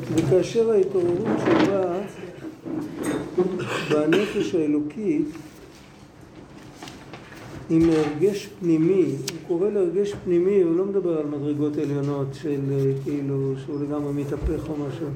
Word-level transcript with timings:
וכאשר 0.00 0.70
ההתעוררות 0.70 1.38
שלה 1.46 1.98
בנפש 3.90 4.54
האלוקית 4.54 5.26
עם 7.70 7.82
הרגש 7.90 8.48
פנימי, 8.60 9.04
הוא 9.04 9.38
קורא 9.48 9.70
להרגש 9.70 10.14
פנימי, 10.24 10.62
הוא 10.62 10.76
לא 10.76 10.84
מדבר 10.84 11.18
על 11.18 11.26
מדרגות 11.26 11.76
עליונות 11.76 12.26
של 12.32 12.60
כאילו 13.04 13.54
שהוא 13.64 13.82
לגמרי 13.82 14.12
מתהפך 14.12 14.68
או 14.68 14.74
משהו, 14.76 15.06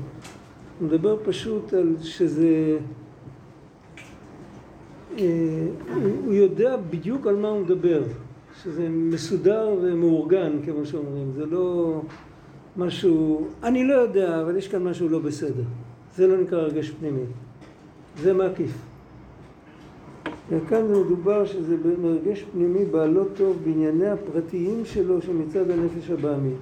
הוא 0.80 0.88
מדבר 0.88 1.16
פשוט 1.24 1.72
על 1.72 1.94
שזה, 2.02 2.78
אה, 5.18 5.24
הוא 6.24 6.32
יודע 6.32 6.76
בדיוק 6.90 7.26
על 7.26 7.36
מה 7.36 7.48
הוא 7.48 7.60
מדבר, 7.60 8.02
שזה 8.62 8.88
מסודר 8.88 9.74
ומאורגן 9.82 10.52
כמו 10.64 10.86
שאומרים, 10.86 11.32
זה 11.32 11.46
לא 11.46 12.00
משהו, 12.78 13.46
אני 13.62 13.84
לא 13.84 13.94
יודע, 13.94 14.42
אבל 14.42 14.56
יש 14.56 14.68
כאן 14.68 14.82
משהו 14.82 15.08
לא 15.08 15.18
בסדר, 15.18 15.62
זה 16.16 16.26
לא 16.26 16.36
נקרא 16.42 16.58
הרגש 16.58 16.90
פנימי, 16.90 17.24
זה 18.22 18.32
מקיף. 18.32 18.70
וכאן 20.50 20.82
מדובר 20.92 21.46
שזה 21.46 21.76
מרגש 22.02 22.44
פנימי 22.52 22.84
בעלו 22.84 23.24
טוב 23.36 23.56
בענייני 23.64 24.08
הפרטיים 24.08 24.82
שלו 24.84 25.22
שמצד 25.22 25.70
הנפש 25.70 26.10
הבעמית. 26.10 26.56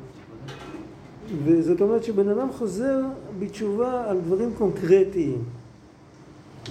וזאת 1.45 1.80
אומרת 1.80 2.05
שבן 2.05 2.28
אדם 2.28 2.48
חוזר 2.52 3.00
בתשובה 3.38 4.10
על 4.10 4.20
דברים 4.20 4.50
קונקרטיים. 4.58 5.38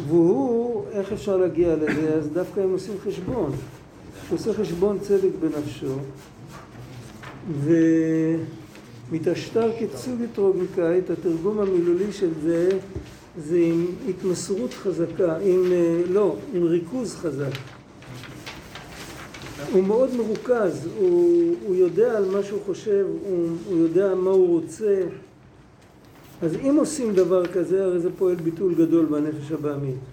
והוא, 0.07 0.83
איך 0.91 1.11
אפשר 1.11 1.37
להגיע 1.37 1.75
לזה? 1.75 2.13
אז 2.13 2.29
דווקא 2.29 2.59
הם 2.59 2.71
עושים 2.71 2.93
חשבון. 3.03 3.51
הוא 4.29 4.39
עושה 4.39 4.53
חשבון 4.53 4.99
צדק 4.99 5.29
בנפשו, 5.39 5.95
ומתעשתר 9.13 9.71
כצוג 9.79 10.21
אתרוגיקאית, 10.31 11.09
התרגום 11.09 11.59
המילולי 11.59 12.11
של 12.11 12.29
זה 12.43 12.69
זה 13.37 13.57
עם 13.57 13.85
התמסרות 14.09 14.73
חזקה, 14.73 15.37
עם, 15.37 15.71
אה, 15.71 16.01
לא, 16.09 16.35
עם 16.53 16.63
ריכוז 16.63 17.15
חזק. 17.15 17.51
הוא 19.71 19.83
מאוד 19.83 20.09
מרוכז, 20.15 20.87
הוא, 20.97 21.55
הוא 21.65 21.75
יודע 21.75 22.17
על 22.17 22.25
מה 22.25 22.43
שהוא 22.43 22.59
חושב, 22.65 23.05
הוא, 23.23 23.47
הוא 23.65 23.77
יודע 23.77 24.15
מה 24.15 24.31
הוא 24.31 24.59
רוצה. 24.59 25.01
אז 26.41 26.55
אם 26.55 26.75
עושים 26.79 27.13
דבר 27.13 27.45
כזה, 27.45 27.83
הרי 27.83 27.99
זה 27.99 28.09
פועל 28.17 28.35
ביטול 28.35 28.75
גדול 28.75 29.05
בנפש 29.05 29.51
הבעמית. 29.51 30.12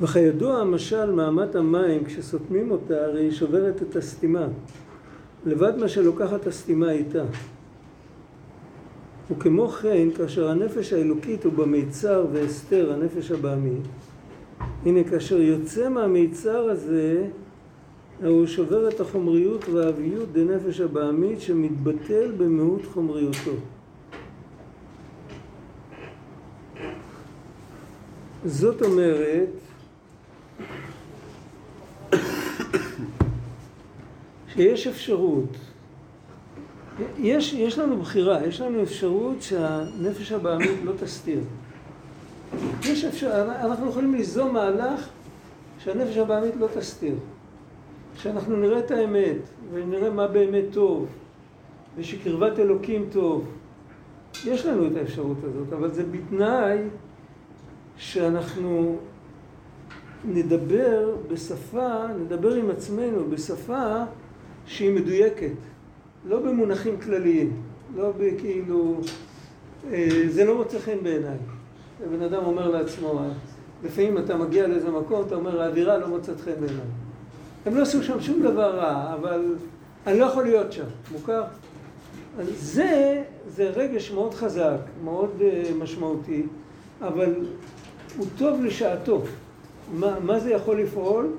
וכידוע 0.00 0.56
המשל 0.56 1.10
מאמת 1.10 1.54
המים 1.54 2.04
כשסותמים 2.04 2.70
אותה 2.70 3.04
הרי 3.04 3.22
היא 3.22 3.30
שוברת 3.30 3.82
את 3.82 3.96
הסתימה. 3.96 4.46
לבד 5.46 5.76
מה 5.76 5.88
שלוקחת 5.88 6.46
הסתימה 6.46 6.90
איתה. 6.90 7.24
וכמו 9.30 9.68
כן 9.68 10.08
כאשר 10.16 10.48
הנפש 10.48 10.92
האלוקית 10.92 11.44
הוא 11.44 11.52
במיצר 11.52 12.26
והסתר 12.32 12.92
הנפש 12.92 13.30
הבעמית 13.30 13.82
הנה 14.84 15.04
כאשר 15.04 15.40
יוצא 15.40 15.88
מהמיצר 15.88 16.70
הזה 16.70 17.26
הוא 18.24 18.46
שובר 18.46 18.88
את 18.88 19.00
החומריות 19.00 19.68
והאביות 19.68 20.32
דנפש 20.32 20.80
הבעמית 20.80 21.40
שמתבטל 21.40 22.32
במהות 22.36 22.80
חומריותו. 22.94 23.50
זאת 28.44 28.82
אומרת 28.82 29.48
שיש 34.56 34.86
אפשרות, 34.86 35.56
יש, 37.18 37.52
יש 37.52 37.78
לנו 37.78 38.00
בחירה, 38.00 38.46
יש 38.46 38.60
לנו 38.60 38.82
אפשרות 38.82 39.42
שהנפש 39.42 40.32
הבעמית 40.32 40.78
לא 40.84 40.92
תסתיר. 41.00 41.40
יש 42.82 43.04
אפשר, 43.04 43.46
אנחנו 43.60 43.88
יכולים 43.88 44.14
ליזום 44.14 44.52
מהלך 44.52 45.08
שהנפש 45.78 46.16
הבעמית 46.16 46.56
לא 46.56 46.66
תסתיר. 46.74 47.14
שאנחנו 48.16 48.56
נראה 48.56 48.78
את 48.78 48.90
האמת, 48.90 49.36
ונראה 49.72 50.10
מה 50.10 50.26
באמת 50.26 50.64
טוב, 50.72 51.06
ושקרבת 51.96 52.58
אלוקים 52.58 53.08
טוב. 53.12 53.44
יש 54.44 54.66
לנו 54.66 54.86
את 54.86 54.96
האפשרות 54.96 55.36
הזאת, 55.44 55.72
אבל 55.72 55.92
זה 55.92 56.02
בתנאי 56.02 56.78
שאנחנו 57.96 58.96
נדבר 60.24 61.16
בשפה, 61.28 62.06
נדבר 62.20 62.54
עם 62.54 62.70
עצמנו 62.70 63.30
בשפה 63.30 64.04
שהיא 64.66 64.92
מדויקת, 64.92 65.52
לא 66.28 66.40
במונחים 66.40 67.00
כלליים, 67.00 67.62
לא 67.96 68.12
בכאילו, 68.18 69.00
אה, 69.92 70.08
זה 70.28 70.44
לא 70.44 70.56
מוצא 70.56 70.78
חן 70.78 70.98
בעיניי. 71.02 71.36
הבן 72.06 72.22
אדם 72.22 72.44
אומר 72.44 72.70
לעצמו, 72.70 73.20
לפעמים 73.84 74.18
אתה 74.18 74.36
מגיע 74.36 74.66
לאיזה 74.66 74.90
מקום, 74.90 75.24
אתה 75.26 75.34
אומר, 75.34 75.62
האווירה 75.62 75.98
לא 75.98 76.08
מוצאת 76.08 76.40
חן 76.40 76.54
בעיניי. 76.60 76.86
הם 77.66 77.76
לא 77.76 77.82
עשו 77.82 78.02
שם 78.02 78.20
שום 78.20 78.42
דבר 78.42 78.76
רע, 78.76 79.14
אבל 79.14 79.54
אני 80.06 80.18
לא 80.18 80.24
יכול 80.24 80.44
להיות 80.44 80.72
שם, 80.72 80.84
מוכר? 81.12 81.42
זה, 82.54 83.22
זה 83.48 83.70
רגש 83.70 84.10
מאוד 84.10 84.34
חזק, 84.34 84.78
מאוד 85.04 85.30
uh, 85.40 85.74
משמעותי, 85.74 86.42
אבל 87.00 87.34
הוא 88.16 88.26
טוב 88.38 88.64
לשעתו. 88.64 89.22
מה, 89.94 90.20
מה 90.20 90.40
זה 90.40 90.50
יכול 90.50 90.80
לפעול? 90.80 91.32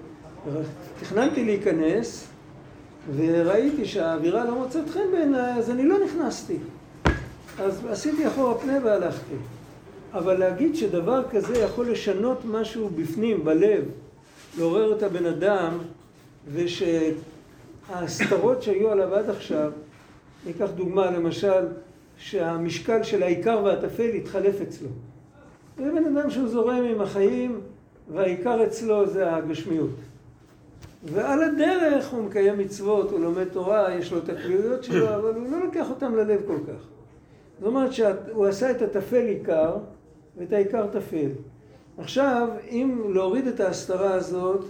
תכננתי 1.00 1.46
להיכנס, 1.46 2.27
וראיתי 3.16 3.86
שהאווירה 3.86 4.46
לא 4.46 4.56
מוצאת 4.56 4.90
חן 4.90 5.12
בעיניי, 5.12 5.54
אז 5.54 5.70
אני 5.70 5.86
לא 5.86 5.98
נכנסתי. 6.06 6.58
אז 7.60 7.86
עשיתי 7.90 8.28
אחורה 8.28 8.58
פנה 8.58 8.78
והלכתי. 8.84 9.36
אבל 10.14 10.40
להגיד 10.40 10.76
שדבר 10.76 11.24
כזה 11.32 11.58
יכול 11.58 11.92
לשנות 11.92 12.38
משהו 12.46 12.90
בפנים, 12.90 13.46
בלב, 13.46 13.86
לעורר 14.58 14.98
את 14.98 15.04
הבן 15.04 15.26
אדם, 15.26 15.78
ושההסתרות 16.54 16.94
שהיו 18.64 18.92
עליו 18.92 19.16
עד 19.16 19.30
עכשיו, 19.30 19.72
ניקח 20.46 20.68
דוגמה 20.76 21.12
למשל, 21.12 21.66
שהמשקל 22.18 23.04
של 23.04 23.24
העיקר 23.24 23.62
והטפל 23.66 24.10
יתחלף 24.16 24.62
אצלו. 24.62 24.90
זה 25.78 25.92
בן 25.92 26.18
אדם 26.18 26.30
שהוא 26.30 26.48
זורם 26.48 26.84
עם 26.84 27.02
החיים, 27.02 27.62
והעיקר 28.14 28.64
אצלו 28.64 29.08
זה 29.08 29.36
הגשמיות. 29.36 29.90
ועל 31.14 31.44
הדרך 31.44 32.10
הוא 32.10 32.24
מקיים 32.24 32.58
מצוות, 32.58 33.12
הוא 33.12 33.20
לומד 33.20 33.48
תורה, 33.48 33.96
יש 33.96 34.12
לו 34.12 34.18
את 34.18 34.30
הקביעויות 34.30 34.84
שלו, 34.84 35.10
אבל 35.16 35.36
הוא 35.36 35.48
לא 35.52 35.66
לוקח 35.66 35.90
אותם 35.90 36.16
ללב 36.16 36.42
כל 36.48 36.58
כך. 36.68 36.88
זאת 37.60 37.68
אומרת 37.68 37.94
שהוא 37.94 38.46
עשה 38.46 38.72
את 38.72 38.82
הטפל 38.82 39.26
עיקר 39.26 39.78
ואת 40.38 40.54
העיקר 40.54 40.88
טפל. 40.88 41.30
עכשיו, 41.98 42.50
אם 42.70 43.02
להוריד 43.14 43.48
את 43.48 43.60
ההסתרה 43.60 44.14
הזאת, 44.14 44.66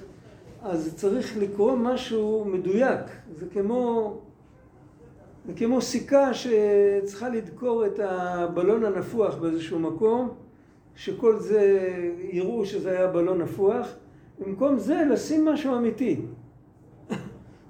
אז 0.63 0.93
צריך 0.95 1.37
לקרוא 1.37 1.75
משהו 1.75 2.45
מדויק. 2.45 2.99
זה 3.35 3.45
כמו, 3.53 4.13
זה 5.47 5.53
כמו 5.55 5.81
סיכה 5.81 6.33
שצריכה 6.33 7.29
לדקור 7.29 7.85
את 7.85 7.99
הבלון 8.03 8.85
הנפוח 8.85 9.35
באיזשהו 9.35 9.79
מקום, 9.79 10.29
שכל 10.95 11.39
זה 11.39 11.89
יראו 12.31 12.65
שזה 12.65 12.91
היה 12.91 13.07
בלון 13.07 13.41
נפוח. 13.41 13.87
במקום 14.39 14.77
זה 14.77 15.03
לשים 15.11 15.45
משהו 15.45 15.75
אמיתי. 15.75 16.21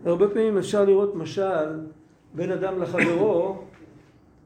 הרבה 0.06 0.28
פעמים 0.28 0.58
אפשר 0.58 0.86
לראות 0.86 1.16
משל 1.16 1.80
בין 2.36 2.52
אדם 2.52 2.82
לחברו, 2.82 3.58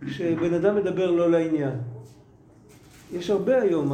שבן 0.07 0.53
אדם 0.53 0.75
מדבר 0.75 1.11
לא 1.11 1.31
לעניין. 1.31 1.73
יש 3.13 3.29
הרבה 3.29 3.61
היום, 3.61 3.91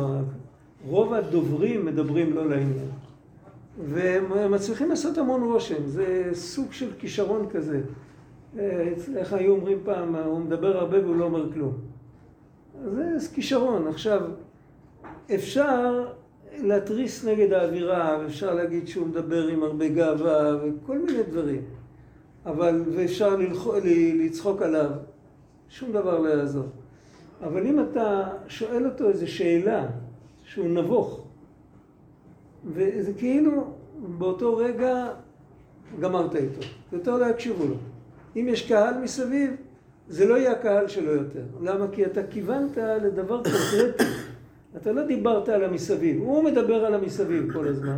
רוב 0.87 1.13
הדוברים 1.13 1.85
מדברים 1.85 2.33
לא 2.33 2.49
לעניין. 2.49 2.89
והם 3.89 4.51
מצליחים 4.51 4.89
לעשות 4.89 5.17
המון 5.17 5.43
רושם, 5.43 5.87
זה 5.87 6.29
סוג 6.33 6.73
של 6.73 6.91
כישרון 6.99 7.49
כזה. 7.49 7.81
איך 9.15 9.33
היו 9.33 9.51
אומרים 9.51 9.77
פעם, 9.83 10.15
הוא 10.15 10.39
מדבר 10.39 10.77
הרבה 10.77 11.03
והוא 11.05 11.15
לא 11.15 11.25
אומר 11.25 11.53
כלום. 11.53 11.73
זה 12.85 13.17
כישרון. 13.33 13.87
עכשיו, 13.87 14.21
אפשר 15.35 16.07
להתריס 16.63 17.25
נגד 17.25 17.53
האווירה, 17.53 18.19
ואפשר 18.21 18.53
להגיד 18.53 18.87
שהוא 18.87 19.07
מדבר 19.07 19.47
עם 19.47 19.63
הרבה 19.63 19.87
גאווה 19.87 20.57
וכל 20.63 20.99
מיני 20.99 21.23
דברים. 21.23 21.61
אבל, 22.45 22.83
ואפשר 22.95 23.35
ללח... 23.35 23.67
לצחוק 24.25 24.61
עליו, 24.61 24.89
שום 25.69 25.91
דבר 25.91 26.19
לא 26.19 26.29
יעזור. 26.29 26.65
אבל 27.43 27.67
אם 27.67 27.79
אתה 27.79 28.29
שואל 28.47 28.85
אותו 28.85 29.09
איזו 29.09 29.31
שאלה, 29.31 29.85
שהוא 30.43 30.69
נבוך, 30.69 31.27
וזה 32.65 33.13
כאילו 33.13 33.73
באותו 33.97 34.57
רגע 34.57 35.07
גמרת 35.99 36.35
איתו, 36.35 36.61
יותר 36.91 37.17
לא 37.17 37.25
יקשיבו 37.25 37.65
לו. 37.65 37.75
אם 38.35 38.47
יש 38.49 38.67
קהל 38.67 38.97
מסביב, 38.97 39.51
זה 40.07 40.27
לא 40.27 40.35
יהיה 40.35 40.51
הקהל 40.51 40.87
שלו 40.87 41.11
יותר. 41.11 41.43
למה? 41.61 41.85
כי 41.91 42.05
אתה 42.05 42.27
כיוונת 42.27 42.77
לדבר 42.77 43.43
קונקרטי. 43.43 44.03
אתה 44.81 44.91
לא 44.91 45.03
דיברת 45.03 45.49
על 45.49 45.63
המסביב, 45.63 46.21
הוא 46.21 46.43
מדבר 46.43 46.85
על 46.85 46.95
המסביב 46.95 47.53
כל 47.53 47.67
הזמן. 47.67 47.97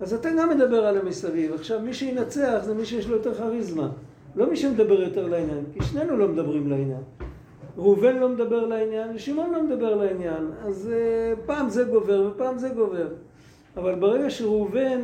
אז 0.00 0.14
אתה 0.14 0.28
גם 0.38 0.50
מדבר 0.50 0.86
על 0.86 0.98
המסביב. 0.98 1.52
עכשיו, 1.52 1.80
מי 1.80 1.94
שינצח 1.94 2.58
זה 2.62 2.74
מי 2.74 2.84
שיש 2.84 3.08
לו 3.08 3.16
יותר 3.16 3.34
כריזמה. 3.34 3.88
לא 4.36 4.50
מי 4.50 4.56
שמדבר 4.56 5.02
יותר 5.02 5.26
לעניין, 5.26 5.64
כי 5.72 5.84
שנינו 5.84 6.16
לא 6.16 6.28
מדברים 6.28 6.70
לעניין. 6.70 7.02
ראובן 7.76 8.16
לא 8.16 8.28
מדבר 8.28 8.66
לעניין, 8.66 9.10
ושמעון 9.14 9.52
לא 9.52 9.62
מדבר 9.62 9.94
לעניין. 9.94 10.50
אז 10.64 10.90
uh, 10.92 11.40
פעם 11.46 11.68
זה 11.68 11.84
גובר 11.84 12.30
ופעם 12.34 12.58
זה 12.58 12.68
גובר. 12.68 13.08
אבל 13.76 13.94
ברגע 13.94 14.30
שראובן 14.30 15.00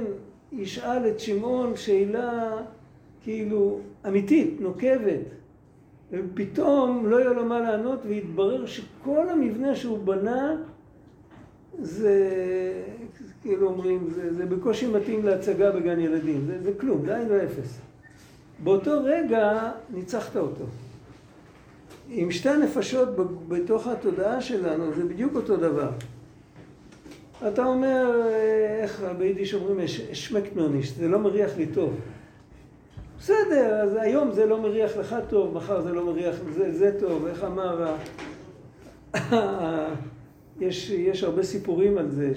ישאל 0.52 1.08
את 1.08 1.20
שמעון 1.20 1.76
שאלה 1.76 2.56
כאילו 3.22 3.80
אמיתית, 4.08 4.60
נוקבת, 4.60 5.20
ופתאום 6.12 7.06
לא 7.06 7.20
יהיה 7.20 7.32
לו 7.32 7.44
מה 7.44 7.60
לענות, 7.60 7.98
ויתברר 8.06 8.66
שכל 8.66 9.28
המבנה 9.28 9.74
שהוא 9.74 9.98
בנה 9.98 10.56
זה, 11.78 12.30
כאילו 13.42 13.66
אומרים, 13.66 14.08
זה, 14.14 14.34
זה 14.34 14.46
בקושי 14.46 14.86
מתאים 14.86 15.24
להצגה 15.24 15.70
בגן 15.70 16.00
ילדים, 16.00 16.44
זה, 16.46 16.62
זה 16.62 16.70
כלום, 16.80 17.06
זה 17.06 17.16
עין 17.16 17.26
ואפס. 17.30 17.78
באותו 18.62 18.90
רגע 19.04 19.70
ניצחת 19.90 20.36
אותו. 20.36 20.64
עם 22.08 22.30
שתי 22.30 22.48
הנפשות 22.48 23.08
בתוך 23.48 23.86
התודעה 23.86 24.40
שלנו 24.40 24.94
זה 24.94 25.04
בדיוק 25.04 25.34
אותו 25.34 25.56
דבר. 25.56 25.90
אתה 27.48 27.64
אומר, 27.64 28.28
איך 28.82 29.04
ביידיש 29.18 29.54
אומרים, 29.54 29.80
אשמקטנוניש, 30.12 30.90
זה 30.90 31.08
לא 31.08 31.18
מריח 31.18 31.56
לי 31.56 31.66
טוב. 31.66 31.94
בסדר, 33.18 33.80
אז 33.82 33.96
היום 34.00 34.32
זה 34.32 34.46
לא 34.46 34.60
מריח 34.60 34.96
לך 34.96 35.16
טוב, 35.28 35.54
מחר 35.54 35.80
זה 35.80 35.92
לא 35.92 36.04
מריח, 36.06 36.36
זה, 36.54 36.72
זה 36.72 36.96
טוב, 37.00 37.26
איך 37.26 37.44
אמר, 37.44 37.96
יש, 40.60 40.90
יש 40.90 41.22
הרבה 41.22 41.42
סיפורים 41.42 41.98
על 41.98 42.10
זה, 42.10 42.32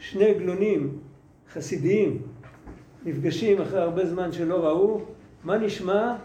ששני 0.00 0.24
עגלונים 0.24 0.98
חסידיים 1.52 2.18
נפגשים 3.04 3.60
אחרי 3.60 3.80
הרבה 3.80 4.06
זמן 4.06 4.32
שלא 4.32 4.66
ראו, 4.66 5.00
מה 5.44 5.58
נשמע? 5.58 6.16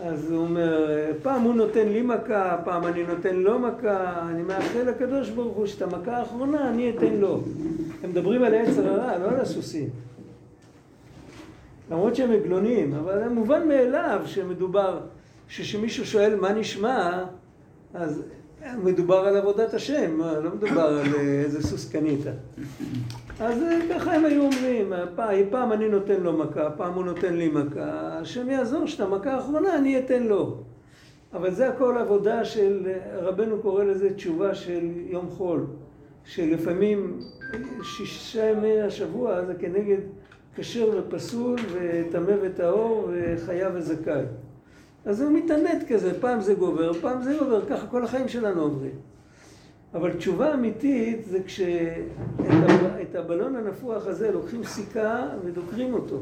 אז 0.00 0.32
הוא 0.32 0.38
אומר, 0.38 0.90
פעם 1.22 1.42
הוא 1.42 1.54
נותן 1.54 1.88
לי 1.88 2.02
מכה, 2.02 2.58
פעם 2.64 2.84
אני 2.86 3.02
נותן 3.02 3.36
לו 3.36 3.58
מכה, 3.58 4.28
אני 4.30 4.42
מאחל 4.42 4.82
לקדוש 4.82 5.30
ברוך 5.30 5.56
הוא 5.56 5.66
שאת 5.66 5.82
המכה 5.82 6.16
האחרונה 6.16 6.68
אני 6.68 6.90
אתן 6.90 7.14
לו. 7.14 7.40
הם 8.02 8.10
מדברים 8.10 8.44
על 8.44 8.54
העץ 8.54 8.78
הרע, 8.78 9.18
לא 9.18 9.28
על 9.28 9.40
הסוסים. 9.40 9.88
למרות 11.90 12.16
שהם 12.16 12.30
עגלונים, 12.30 12.94
אבל 12.94 13.28
מובן 13.28 13.68
מאליו 13.68 14.20
שמדובר, 14.24 15.00
שכשמישהו 15.48 16.06
שואל 16.06 16.40
מה 16.40 16.52
נשמע, 16.52 17.24
אז 17.94 18.22
מדובר 18.84 19.16
על 19.16 19.36
עבודת 19.36 19.74
השם, 19.74 20.20
לא 20.20 20.50
מדובר 20.54 20.82
על 20.82 21.14
איזה 21.44 21.62
סוס 21.62 21.92
קנית. 21.92 22.20
אז 23.40 23.58
ככה 23.90 24.14
הם 24.14 24.24
היו 24.24 24.42
אומרים, 24.42 24.92
פעם, 25.50 25.72
אני 25.72 25.88
נותן 25.88 26.20
לו 26.20 26.32
מכה, 26.32 26.70
פעם 26.70 26.94
הוא 26.94 27.04
נותן 27.04 27.34
לי 27.34 27.48
מכה, 27.48 28.18
השם 28.20 28.50
יעזור 28.50 28.86
שאת 28.86 29.00
המכה 29.00 29.32
האחרונה 29.32 29.76
אני 29.76 29.98
אתן 29.98 30.22
לו. 30.22 30.56
אבל 31.34 31.50
זה 31.50 31.68
הכל 31.68 31.98
עבודה 31.98 32.44
של, 32.44 32.92
רבנו 33.14 33.58
קורא 33.58 33.84
לזה 33.84 34.14
תשובה 34.14 34.54
של 34.54 34.90
יום 35.06 35.30
חול, 35.30 35.66
שלפעמים 36.24 37.18
שישה 37.82 38.50
ימי 38.50 38.80
השבוע 38.80 39.44
זה 39.44 39.54
כנגד 39.54 39.98
כשר 40.56 40.90
ופסול 40.98 41.58
וטמא 41.72 42.32
וטהור 42.42 43.10
וחייב 43.12 43.72
וזכאי. 43.74 44.22
אז 45.04 45.20
הוא 45.20 45.32
מתענט 45.32 45.84
כזה, 45.88 46.20
פעם 46.20 46.40
זה 46.40 46.54
גובר, 46.54 46.92
פעם 46.92 47.22
זה 47.22 47.36
גובר, 47.38 47.66
ככה 47.66 47.86
כל 47.86 48.04
החיים 48.04 48.28
שלנו 48.28 48.62
עוברים. 48.62 48.94
אבל 49.94 50.12
תשובה 50.12 50.54
אמיתית 50.54 51.24
זה 51.24 51.38
כשאת 51.46 53.14
הבלון 53.14 53.56
הנפוח 53.56 54.06
הזה 54.06 54.32
לוקחים 54.32 54.64
סיכה 54.64 55.28
ודוקרים 55.44 55.94
אותו. 55.94 56.20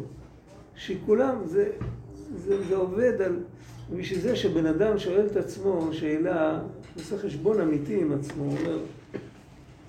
שכולם, 0.77 1.35
זה, 1.45 1.71
זה, 2.37 2.65
זה 2.69 2.77
עובד 2.77 3.23
על... 3.23 3.37
בשביל 3.97 4.21
זה 4.21 4.37
שבן 4.37 4.67
אדם 4.67 4.99
שואל 4.99 5.27
את 5.27 5.37
עצמו 5.37 5.89
שאלה, 5.93 6.61
עושה 6.97 7.19
חשבון 7.19 7.61
אמיתי 7.61 8.01
עם 8.01 8.13
עצמו, 8.13 8.45
הוא 8.45 8.57
אומר, 8.59 8.79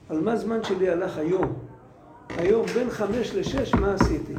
על 0.10 0.22
מה 0.22 0.36
זמן 0.36 0.64
שלי 0.64 0.90
הלך 0.90 1.18
היום? 1.18 1.54
היום 2.38 2.66
בין 2.66 2.90
חמש 2.90 3.36
לשש, 3.36 3.74
מה 3.76 3.94
עשיתי? 3.94 4.34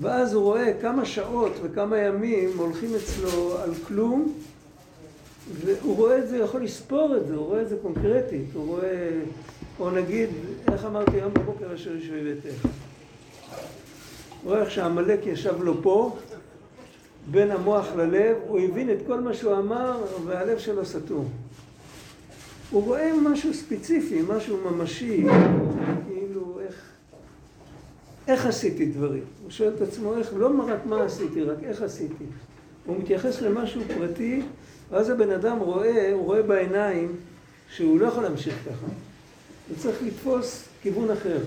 ואז 0.00 0.34
הוא 0.34 0.42
רואה 0.42 0.72
כמה 0.80 1.04
שעות 1.04 1.52
וכמה 1.62 1.98
ימים 1.98 2.50
הולכים 2.58 2.90
אצלו 2.94 3.58
על 3.58 3.70
כלום, 3.88 4.34
והוא 5.64 5.96
רואה 5.96 6.18
את 6.18 6.28
זה, 6.28 6.36
יכול 6.36 6.64
לספור 6.64 7.16
את 7.16 7.26
זה, 7.26 7.34
הוא 7.34 7.46
רואה 7.46 7.62
את 7.62 7.68
זה 7.68 7.76
קונקרטית, 7.82 8.46
הוא 8.54 8.66
רואה, 8.66 9.10
או 9.80 9.90
נגיד, 9.90 10.28
איך 10.72 10.84
אמרתי 10.84 11.16
היום 11.16 11.34
בבוקר 11.34 11.74
אשר 11.74 11.96
ישבי 11.96 12.34
ביתך. 12.34 12.64
הוא 12.64 14.50
רואה 14.50 14.60
איך 14.60 14.70
שעמלק 14.70 15.26
ישב 15.26 15.62
לו 15.62 15.82
פה, 15.82 16.16
בין 17.30 17.50
המוח 17.50 17.86
ללב, 17.96 18.36
הוא 18.48 18.60
הבין 18.60 18.90
את 18.90 18.98
כל 19.06 19.20
מה 19.20 19.34
שהוא 19.34 19.56
אמר, 19.56 20.02
והלב 20.24 20.58
שלו 20.58 20.84
סתום. 20.84 21.28
הוא 22.70 22.84
רואה 22.84 23.12
משהו 23.22 23.54
ספציפי, 23.54 24.22
משהו 24.28 24.56
ממשי, 24.70 25.24
איך, 25.28 25.73
איך 28.28 28.46
עשיתי 28.46 28.86
דברים. 28.86 29.24
הוא 29.42 29.50
שואל 29.50 29.72
את 29.76 29.80
עצמו 29.80 30.14
איך, 30.14 30.32
לא 30.36 30.50
רק 30.66 30.86
מה 30.86 31.04
עשיתי, 31.04 31.42
רק 31.42 31.58
איך 31.62 31.82
עשיתי. 31.82 32.24
הוא 32.86 32.98
מתייחס 32.98 33.42
למשהו 33.42 33.82
פרטי, 33.98 34.42
ואז 34.90 35.10
הבן 35.10 35.30
אדם 35.30 35.58
רואה, 35.58 36.12
הוא 36.12 36.24
רואה 36.24 36.42
בעיניים 36.42 37.16
שהוא 37.68 38.00
לא 38.00 38.06
יכול 38.06 38.22
להמשיך 38.22 38.54
ככה. 38.64 38.86
הוא 39.68 39.76
צריך 39.76 40.02
לתפוס 40.02 40.68
כיוון 40.82 41.10
אחר. 41.10 41.38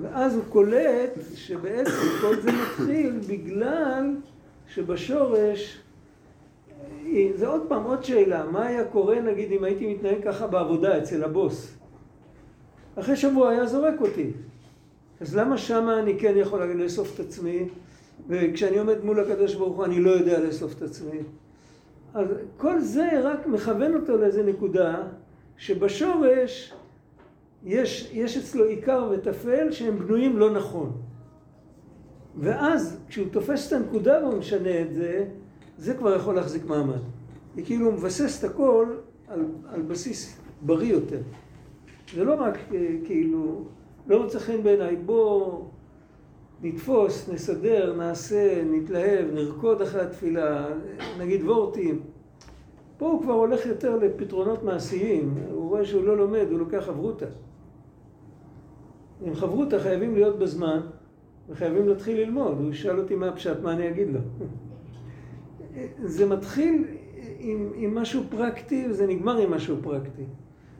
ואז 0.00 0.34
הוא 0.34 0.42
קולט 0.48 1.10
שבעצם 1.34 2.08
כל 2.20 2.40
זה 2.40 2.50
מתחיל 2.52 3.20
בגלל 3.28 4.04
שבשורש 4.68 5.80
זה 7.34 7.46
עוד 7.46 7.62
פעם 7.68 7.82
עוד 7.82 8.04
שאלה, 8.04 8.46
מה 8.46 8.66
היה 8.66 8.84
קורה 8.84 9.20
נגיד 9.20 9.52
אם 9.52 9.64
הייתי 9.64 9.94
מתנהג 9.94 10.24
ככה 10.24 10.46
בעבודה 10.46 10.98
אצל 10.98 11.24
הבוס? 11.24 11.72
אחרי 12.96 13.16
שבוע 13.16 13.50
היה 13.50 13.66
זורק 13.66 14.00
אותי. 14.00 14.30
אז 15.20 15.36
למה 15.36 15.58
שמה 15.58 15.98
אני 15.98 16.18
כן 16.18 16.34
יכול 16.36 16.62
לאסוף 16.62 17.14
את 17.14 17.20
עצמי, 17.20 17.68
וכשאני 18.28 18.78
עומד 18.78 19.04
מול 19.04 19.20
הקדוש 19.20 19.54
ברוך 19.54 19.76
הוא 19.76 19.84
אני 19.84 20.00
לא 20.00 20.10
יודע 20.10 20.40
לאסוף 20.40 20.76
את 20.76 20.82
עצמי? 20.82 21.18
אז 22.14 22.28
כל 22.56 22.80
זה 22.80 23.20
רק 23.22 23.46
מכוון 23.46 23.94
אותו 23.94 24.16
לאיזה 24.16 24.42
נקודה, 24.42 25.02
שבשורש 25.56 26.74
יש, 27.64 28.10
יש 28.12 28.36
אצלו 28.36 28.64
עיקר 28.64 29.08
וטפל 29.12 29.70
שהם 29.70 29.98
בנויים 29.98 30.38
לא 30.38 30.50
נכון. 30.50 30.92
ואז 32.36 33.00
כשהוא 33.08 33.28
תופס 33.32 33.68
את 33.68 33.72
הנקודה 33.72 34.18
והוא 34.22 34.38
משנה 34.38 34.80
את 34.80 34.94
זה, 34.94 35.24
זה 35.78 35.94
כבר 35.94 36.16
יכול 36.16 36.34
להחזיק 36.34 36.64
מעמד. 36.64 37.00
היא 37.56 37.64
כאילו 37.64 37.92
מבסס 37.92 38.38
את 38.38 38.50
הכל 38.50 38.86
על, 39.28 39.44
על 39.68 39.82
בסיס 39.82 40.40
בריא 40.62 40.92
יותר. 40.92 41.20
זה 42.14 42.24
לא 42.24 42.34
רק 42.34 42.58
אה, 42.74 42.96
כאילו, 43.04 43.64
לא 44.10 44.22
מוצא 44.22 44.38
חן 44.38 44.62
בעיניי, 44.62 44.96
בוא 44.96 45.60
נתפוס, 46.62 47.28
נסדר, 47.28 47.96
נעשה, 47.96 48.62
נתלהב, 48.64 49.34
נרקוד 49.34 49.82
אחרי 49.82 50.00
התפילה, 50.00 50.68
נגיד 51.18 51.42
וורטים. 51.42 52.00
פה 52.98 53.10
הוא 53.10 53.22
כבר 53.22 53.32
הולך 53.32 53.66
יותר 53.66 53.96
לפתרונות 53.96 54.62
מעשיים, 54.62 55.34
הוא 55.50 55.68
רואה 55.68 55.84
שהוא 55.84 56.04
לא 56.04 56.16
לומד, 56.16 56.46
הוא 56.50 56.58
לוקח 56.58 56.82
חברותה. 56.86 57.26
עם 59.22 59.34
חברותה 59.34 59.80
חייבים 59.80 60.14
להיות 60.14 60.38
בזמן, 60.38 60.80
וחייבים 61.48 61.88
להתחיל 61.88 62.20
ללמוד. 62.20 62.58
הוא 62.58 62.70
ישאל 62.70 62.98
אותי 62.98 63.14
מה 63.14 63.28
הפשט, 63.28 63.60
מה 63.62 63.72
אני 63.72 63.88
אגיד 63.88 64.08
לו. 64.08 64.20
זה 66.16 66.26
מתחיל 66.26 66.84
עם, 67.38 67.70
עם 67.74 67.94
משהו 67.94 68.22
פרקטי 68.30 68.86
וזה 68.90 69.06
נגמר 69.06 69.36
עם 69.36 69.50
משהו 69.50 69.76
פרקטי. 69.82 70.24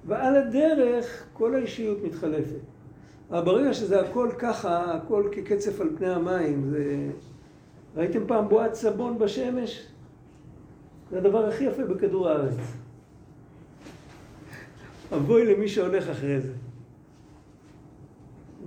ועל 0.06 0.36
הדרך 0.36 1.26
כל 1.32 1.54
האישיות 1.54 1.98
מתחלפת. 2.04 2.79
אבל 3.30 3.44
ברגע 3.44 3.74
שזה 3.74 4.00
הכל 4.00 4.30
ככה, 4.38 4.94
הכל 4.94 5.28
כקצף 5.32 5.80
על 5.80 5.88
פני 5.98 6.08
המים, 6.08 6.70
זה... 6.70 7.10
ראיתם 7.96 8.26
פעם 8.26 8.48
בועת 8.48 8.74
סבון 8.74 9.18
בשמש? 9.18 9.86
זה 11.10 11.18
הדבר 11.18 11.48
הכי 11.48 11.64
יפה 11.64 11.84
בכדור 11.84 12.28
הארץ. 12.28 12.54
אבוי 15.14 15.54
למי 15.54 15.68
שהולך 15.68 16.08
אחרי 16.08 16.40
זה. 16.40 16.52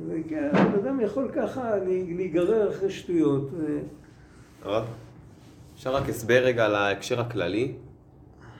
וכן, 0.07 0.49
אדם 0.55 0.99
יכול 1.01 1.31
ככה 1.35 1.75
להיגרר 1.85 2.69
אחרי 2.69 2.89
שטויות. 2.89 3.49
הרב? 4.61 4.85
אפשר 5.75 5.95
רק 5.95 6.09
הסבר 6.09 6.43
רגע 6.43 6.65
על 6.65 6.75
ההקשר 6.75 7.21
הכללי 7.21 7.73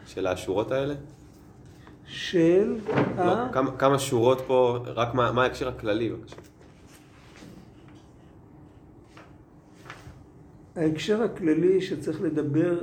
של 0.06 0.28
השורות 0.28 0.72
האלה? 0.72 0.94
של... 2.14 2.76
לא, 3.18 3.22
ה... 3.22 3.50
כמה, 3.54 3.72
כמה 3.78 4.00
שורות 4.00 4.42
פה, 4.48 4.78
רק 4.86 5.14
מה, 5.14 5.32
מה 5.32 5.44
ההקשר 5.44 5.68
הכללי 5.68 6.10
בבקשה. 6.10 6.36
ההקשר 10.76 11.24
הכללי 11.24 11.82
שצריך 11.82 12.22
לדבר 12.22 12.80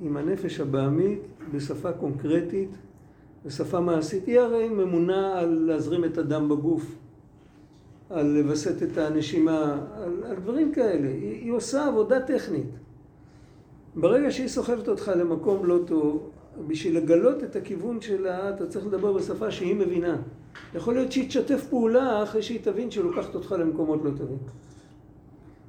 עם 0.00 0.16
הנפש 0.16 0.60
הבעמית 0.60 1.20
בשפה 1.54 1.92
קונקרטית, 1.92 2.70
בשפה 3.44 3.80
מעשית, 3.80 4.26
היא 4.26 4.40
הרי 4.40 4.68
ממונה 4.68 5.38
על 5.38 5.48
להזרים 5.48 6.04
את 6.04 6.18
הדם 6.18 6.48
בגוף. 6.48 6.94
על 8.10 8.26
לווסת 8.26 8.82
את 8.82 8.98
הנשימה, 8.98 9.78
על, 9.94 10.24
על 10.24 10.36
דברים 10.36 10.72
כאלה. 10.72 11.08
היא, 11.08 11.30
היא 11.30 11.52
עושה 11.52 11.86
עבודה 11.86 12.20
טכנית. 12.20 12.70
ברגע 13.94 14.30
שהיא 14.30 14.48
סוחבת 14.48 14.88
אותך 14.88 15.10
למקום 15.16 15.66
לא 15.66 15.78
טוב, 15.86 16.30
בשביל 16.66 16.96
לגלות 16.96 17.44
את 17.44 17.56
הכיוון 17.56 18.00
שלה, 18.00 18.50
אתה 18.50 18.66
צריך 18.66 18.86
לדבר 18.86 19.12
בשפה 19.12 19.50
שהיא 19.50 19.74
מבינה. 19.74 20.16
יכול 20.74 20.94
להיות 20.94 21.12
שהיא 21.12 21.28
תשתף 21.28 21.66
פעולה 21.70 22.22
אחרי 22.22 22.42
שהיא 22.42 22.60
תבין 22.62 22.90
שהיא 22.90 23.04
לוקחת 23.04 23.34
אותך 23.34 23.52
למקומות 23.58 24.00
לא 24.04 24.10
טובים. 24.10 24.38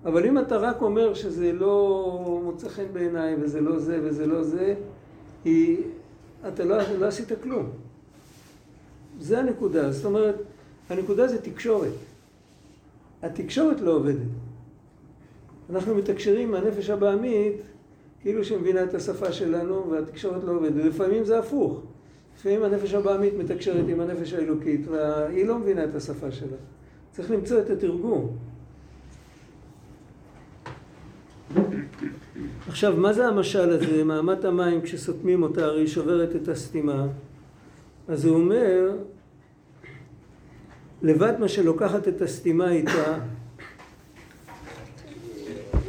אבל 0.05 0.25
אם 0.25 0.37
אתה 0.37 0.57
רק 0.57 0.81
אומר 0.81 1.13
שזה 1.13 1.53
לא 1.53 2.41
מוצא 2.43 2.69
חן 2.69 2.85
בעיניי 2.93 3.35
וזה 3.41 3.61
לא 3.61 3.79
זה 3.79 3.99
וזה 4.03 4.27
לא 4.27 4.43
זה, 4.43 4.75
היא, 5.45 5.77
אתה 6.47 6.65
לא, 6.65 6.77
לא 6.99 7.05
עשית 7.05 7.31
כלום. 7.43 7.69
זה 9.19 9.39
הנקודה. 9.39 9.91
זאת 9.91 10.05
אומרת, 10.05 10.35
הנקודה 10.89 11.27
זה 11.27 11.41
תקשורת. 11.41 11.93
התקשורת 13.23 13.81
לא 13.81 13.91
עובדת. 13.91 14.27
אנחנו 15.69 15.95
מתקשרים 15.95 16.51
מהנפש 16.51 16.89
הבעמית 16.89 17.53
כאילו 18.23 18.43
שמבינה 18.43 18.83
את 18.83 18.93
השפה 18.93 19.31
שלנו 19.31 19.91
והתקשורת 19.91 20.43
לא 20.43 20.51
עובדת. 20.51 20.85
לפעמים 20.85 21.25
זה 21.25 21.39
הפוך. 21.39 21.81
לפעמים 22.37 22.63
הנפש 22.63 22.93
הבעמית 22.93 23.33
מתקשרת 23.33 23.85
עם 23.87 23.99
הנפש 23.99 24.33
האלוקית 24.33 24.87
והיא 24.87 25.45
לא 25.45 25.59
מבינה 25.59 25.83
את 25.83 25.95
השפה 25.95 26.31
שלה. 26.31 26.57
צריך 27.11 27.31
למצוא 27.31 27.59
את 27.59 27.69
התרגום. 27.69 28.37
עכשיו, 32.67 32.97
מה 32.97 33.13
זה 33.13 33.27
המשל 33.27 33.69
הזה? 33.69 34.03
מאמת 34.03 34.45
המים 34.45 34.81
כשסותמים 34.81 35.43
אותה 35.43 35.65
הרי 35.65 35.87
שוברת 35.87 36.35
את 36.35 36.47
הסתימה. 36.47 37.07
אז 38.07 38.25
הוא 38.25 38.35
אומר, 38.35 38.91
לבד 41.01 41.33
מה 41.39 41.47
שלוקחת 41.47 42.07
את 42.07 42.21
הסתימה 42.21 42.71
איתה, 42.71 43.19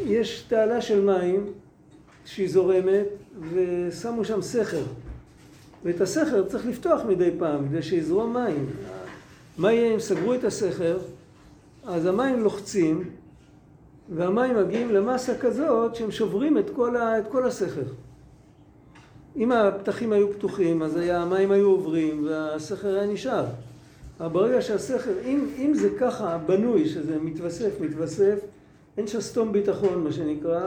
יש 0.06 0.42
תעלה 0.48 0.80
של 0.80 1.04
מים 1.04 1.46
שהיא 2.24 2.48
זורמת 2.48 3.06
ושמו 3.52 4.24
שם 4.24 4.42
סכר. 4.42 4.82
ואת 5.84 6.00
הסכר 6.00 6.44
צריך 6.44 6.66
לפתוח 6.66 7.00
מדי 7.08 7.30
פעם 7.38 7.68
כדי 7.68 7.82
שיזרום 7.82 8.34
מים. 8.34 8.66
מה 9.58 9.72
יהיה 9.72 9.94
אם 9.94 10.00
סגרו 10.00 10.34
את 10.34 10.44
הסכר? 10.44 10.98
אז 11.86 12.06
המים 12.06 12.40
לוחצים 12.40 13.04
והמים 14.14 14.56
מגיעים 14.56 14.90
למסה 14.90 15.38
כזאת 15.38 15.94
שהם 15.94 16.10
שוברים 16.10 16.58
את 16.58 16.70
כל, 16.70 16.96
ה, 16.96 17.18
את 17.18 17.24
כל 17.28 17.46
הסכר. 17.46 17.82
אם 19.36 19.52
הפתחים 19.52 20.12
היו 20.12 20.32
פתוחים, 20.32 20.82
אז 20.82 20.96
היה, 20.96 21.22
המים 21.22 21.50
היו 21.50 21.66
עוברים 21.66 22.26
והסכר 22.26 22.94
היה 22.94 23.06
נשאר. 23.06 23.44
אבל 24.20 24.28
ברגע 24.28 24.62
שהסכר, 24.62 25.12
אם, 25.24 25.48
אם 25.58 25.74
זה 25.74 25.88
ככה 25.98 26.38
בנוי, 26.46 26.88
שזה 26.88 27.18
מתווסף, 27.18 27.80
מתווסף, 27.80 28.38
אין 28.96 29.06
שסתום 29.06 29.52
ביטחון, 29.52 30.04
מה 30.04 30.12
שנקרא, 30.12 30.66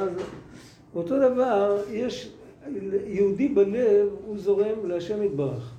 אותו 0.97 1.19
דבר, 1.19 1.83
יש, 1.91 2.31
יהודי 3.05 3.47
בלב, 3.47 4.09
הוא 4.25 4.37
זורם 4.37 4.85
להשם 4.85 5.23
יתברך, 5.23 5.73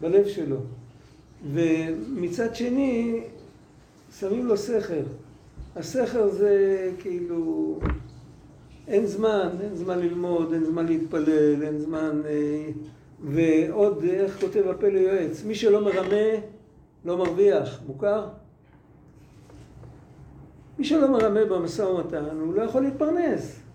בלב 0.00 0.28
שלו. 0.28 0.56
ומצד 1.52 2.54
שני, 2.54 3.20
שמים 4.18 4.46
לו 4.46 4.56
סכר. 4.56 5.02
הסכר 5.76 6.28
זה 6.28 6.90
כאילו, 6.98 7.78
אין 8.88 9.06
זמן, 9.06 9.48
אין 9.60 9.76
זמן 9.76 9.98
ללמוד, 9.98 10.52
אין 10.52 10.64
זמן 10.64 10.86
להתפלל, 10.86 11.62
אין 11.62 11.78
זמן... 11.78 12.20
אה, 12.26 12.70
ועוד, 13.22 14.04
איך 14.04 14.40
כותב 14.40 14.68
הפה 14.68 14.88
ליועץ, 14.88 15.44
מי 15.44 15.54
שלא 15.54 15.84
מרמה, 15.84 16.40
לא 17.04 17.18
מרוויח. 17.18 17.80
מוכר? 17.86 18.26
מי 20.78 20.84
שלא 20.84 21.12
מרמה 21.12 21.44
במשא 21.44 21.82
ומתן, 21.82 22.24
הוא 22.40 22.54
לא 22.54 22.62
יכול 22.62 22.82
להתפרנס. 22.82 23.67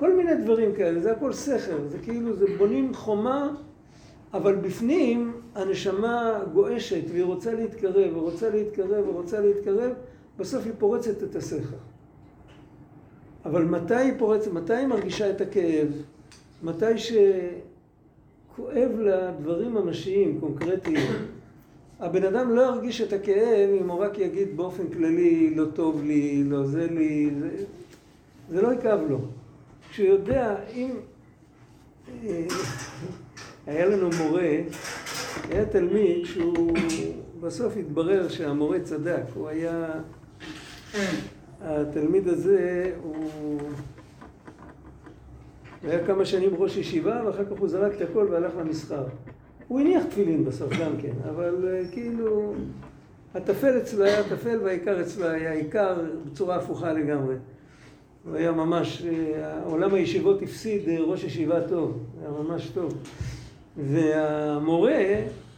כל 0.00 0.16
מיני 0.16 0.34
דברים 0.34 0.74
כאלה, 0.74 1.00
זה 1.00 1.12
הכל 1.12 1.32
סכר, 1.32 1.88
זה 1.88 1.98
כאילו, 1.98 2.36
זה 2.36 2.46
בונים 2.58 2.94
חומה, 2.94 3.52
אבל 4.34 4.56
בפנים 4.56 5.32
הנשמה 5.54 6.40
גועשת 6.52 7.02
והיא 7.10 7.24
רוצה 7.24 7.54
להתקרב, 7.54 8.16
ורוצה 8.16 8.50
להתקרב, 8.50 9.08
ורוצה 9.08 9.40
להתקרב, 9.40 9.92
בסוף 10.38 10.64
היא 10.64 10.72
פורצת 10.78 11.22
את 11.22 11.36
הסכר. 11.36 11.76
אבל 13.44 13.64
מתי 13.64 13.94
היא 13.94 14.12
פורצת, 14.18 14.52
מתי 14.52 14.74
היא 14.74 14.86
מרגישה 14.86 15.30
את 15.30 15.40
הכאב? 15.40 15.88
מתי 16.62 16.98
שכואב 16.98 18.90
לה 18.98 19.32
דברים 19.32 19.74
ממשיים, 19.74 20.40
קונקרטיים. 20.40 21.10
הבן 21.98 22.24
אדם 22.24 22.50
לא 22.50 22.62
ירגיש 22.62 23.00
את 23.00 23.12
הכאב 23.12 23.70
אם 23.80 23.90
הוא 23.90 24.00
רק 24.00 24.18
יגיד 24.18 24.56
באופן 24.56 24.88
כללי, 24.88 25.54
לא 25.54 25.64
טוב 25.74 26.02
לי, 26.04 26.44
לא 26.44 26.64
זה 26.64 26.86
לי, 26.90 27.30
זה, 27.40 27.48
זה 28.50 28.62
לא 28.62 28.72
יכאב 28.72 29.00
לו. 29.10 29.18
כשהוא 29.90 30.06
יודע, 30.06 30.56
אם... 30.74 30.90
אה, 32.24 32.46
היה 33.66 33.86
לנו 33.86 34.10
מורה, 34.18 34.50
היה 35.50 35.66
תלמיד 35.66 36.24
שהוא 36.24 36.76
בסוף 37.40 37.76
התברר 37.76 38.28
שהמורה 38.28 38.80
צדק, 38.80 39.22
הוא 39.34 39.48
היה... 39.48 39.92
התלמיד 41.62 42.28
הזה 42.28 42.92
הוא... 43.02 43.60
היה 45.82 46.06
כמה 46.06 46.24
שנים 46.24 46.54
ראש 46.58 46.76
ישיבה 46.76 47.22
ואחר 47.26 47.44
כך 47.44 47.58
הוא 47.58 47.68
זרק 47.68 47.92
את 47.96 48.10
הכל 48.10 48.26
והלך 48.30 48.52
למסחר. 48.60 49.04
הוא 49.68 49.80
הניח 49.80 50.04
תפילין 50.04 50.44
בסוף 50.44 50.72
גם 50.80 50.92
כן, 51.02 51.12
אבל 51.30 51.68
אה, 51.68 51.82
כאילו 51.92 52.54
הטפל 53.34 53.78
אצלו 53.78 54.04
היה 54.04 54.22
טפל 54.28 54.58
והעיקר 54.62 55.00
אצלו 55.00 55.26
היה 55.26 55.52
עיקר 55.52 56.00
בצורה 56.26 56.56
הפוכה 56.56 56.92
לגמרי. 56.92 57.34
הוא 58.24 58.36
היה 58.36 58.52
ממש, 58.52 59.02
אה, 59.02 59.62
עולם 59.64 59.94
הישיבות 59.94 60.42
הפסיד 60.42 60.88
אה, 60.88 61.00
ראש 61.00 61.24
ישיבה 61.24 61.68
טוב, 61.68 61.98
היה 62.20 62.30
ממש 62.30 62.70
טוב. 62.74 62.98
והמורה, 63.76 65.14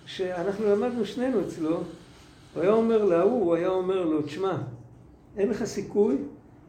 שאנחנו 0.07 0.67
למדנו 0.67 1.05
שנינו 1.05 1.41
אצלו, 1.41 1.81
הוא 2.55 2.63
היה 2.63 2.73
אומר 2.73 3.05
להוא, 3.05 3.43
הוא 3.45 3.55
היה 3.55 3.69
אומר 3.69 4.05
לו, 4.05 4.23
תשמע, 4.23 4.59
אין 5.37 5.49
לך 5.49 5.65
סיכוי, 5.65 6.17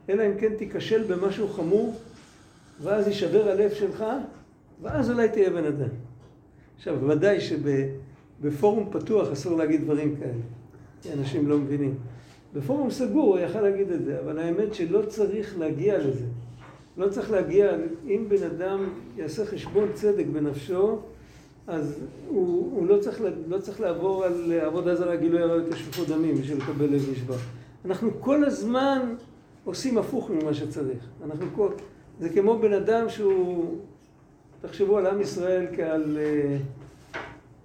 אלא 0.10 0.24
אם 0.26 0.38
כן 0.40 0.56
תיכשל 0.58 1.04
במשהו 1.04 1.48
חמור, 1.48 2.00
ואז 2.82 3.08
יישבר 3.08 3.50
הלב 3.50 3.74
שלך, 3.74 4.06
ואז 4.82 5.12
אולי 5.12 5.30
תהיה 5.30 5.50
בן 5.50 5.66
אדם. 5.66 5.90
עכשיו, 6.78 7.08
ודאי 7.08 7.38
שבפורום 7.42 8.90
פתוח 8.92 9.32
אסור 9.32 9.58
להגיד 9.58 9.82
דברים 9.82 10.16
כאלה, 10.16 10.42
כי 11.02 11.14
אנשים 11.14 11.48
לא 11.48 11.58
מבינים. 11.58 11.96
בפורום 12.54 12.92
סגור 12.92 13.38
הוא 13.38 13.40
יכל 13.40 13.62
להגיד 13.62 13.92
את 13.92 14.06
זה, 14.06 14.20
אבל 14.20 14.40
האמת 14.40 14.74
שלא 14.74 15.02
צריך 15.08 15.60
להגיע 15.60 15.98
לזה. 15.98 16.26
לא 16.98 17.10
צריך 17.10 17.32
להגיע, 17.32 17.72
אם 18.08 18.26
בן 18.28 18.44
אדם 18.44 18.90
יעשה 19.18 19.46
חשבון 19.46 19.88
צדק 19.94 20.26
בנפשו, 20.34 21.00
אז 21.68 22.00
הוא, 22.28 22.72
הוא 22.76 22.88
לא, 22.88 22.98
צריך, 22.98 23.22
לא 23.48 23.58
צריך 23.58 23.82
לעבור 23.82 24.24
על 24.24 24.52
עבודה 24.62 24.96
זרה, 24.96 25.16
גילוי 25.16 25.42
עריות 25.42 25.66
ושפיכות 25.70 26.08
דמים 26.08 26.36
בשביל 26.36 26.58
לקבל 26.58 26.86
לב 26.86 27.12
נשבע. 27.12 27.36
אנחנו 27.86 28.12
כל 28.20 28.46
הזמן 28.46 29.16
עושים 29.66 29.98
הפוך 29.98 30.30
ממה 30.30 30.54
שצריך. 30.54 31.08
אנחנו 31.26 31.46
כל... 31.56 31.70
זה 32.20 32.30
כמו 32.30 32.60
בן 32.60 32.74
אדם 32.74 33.10
שהוא... 33.10 33.78
תחשבו 34.68 34.98
על 34.98 35.08
עם 35.08 35.22
ישראל 35.22 35.66
כעל 35.76 36.18
אה, 36.18 36.58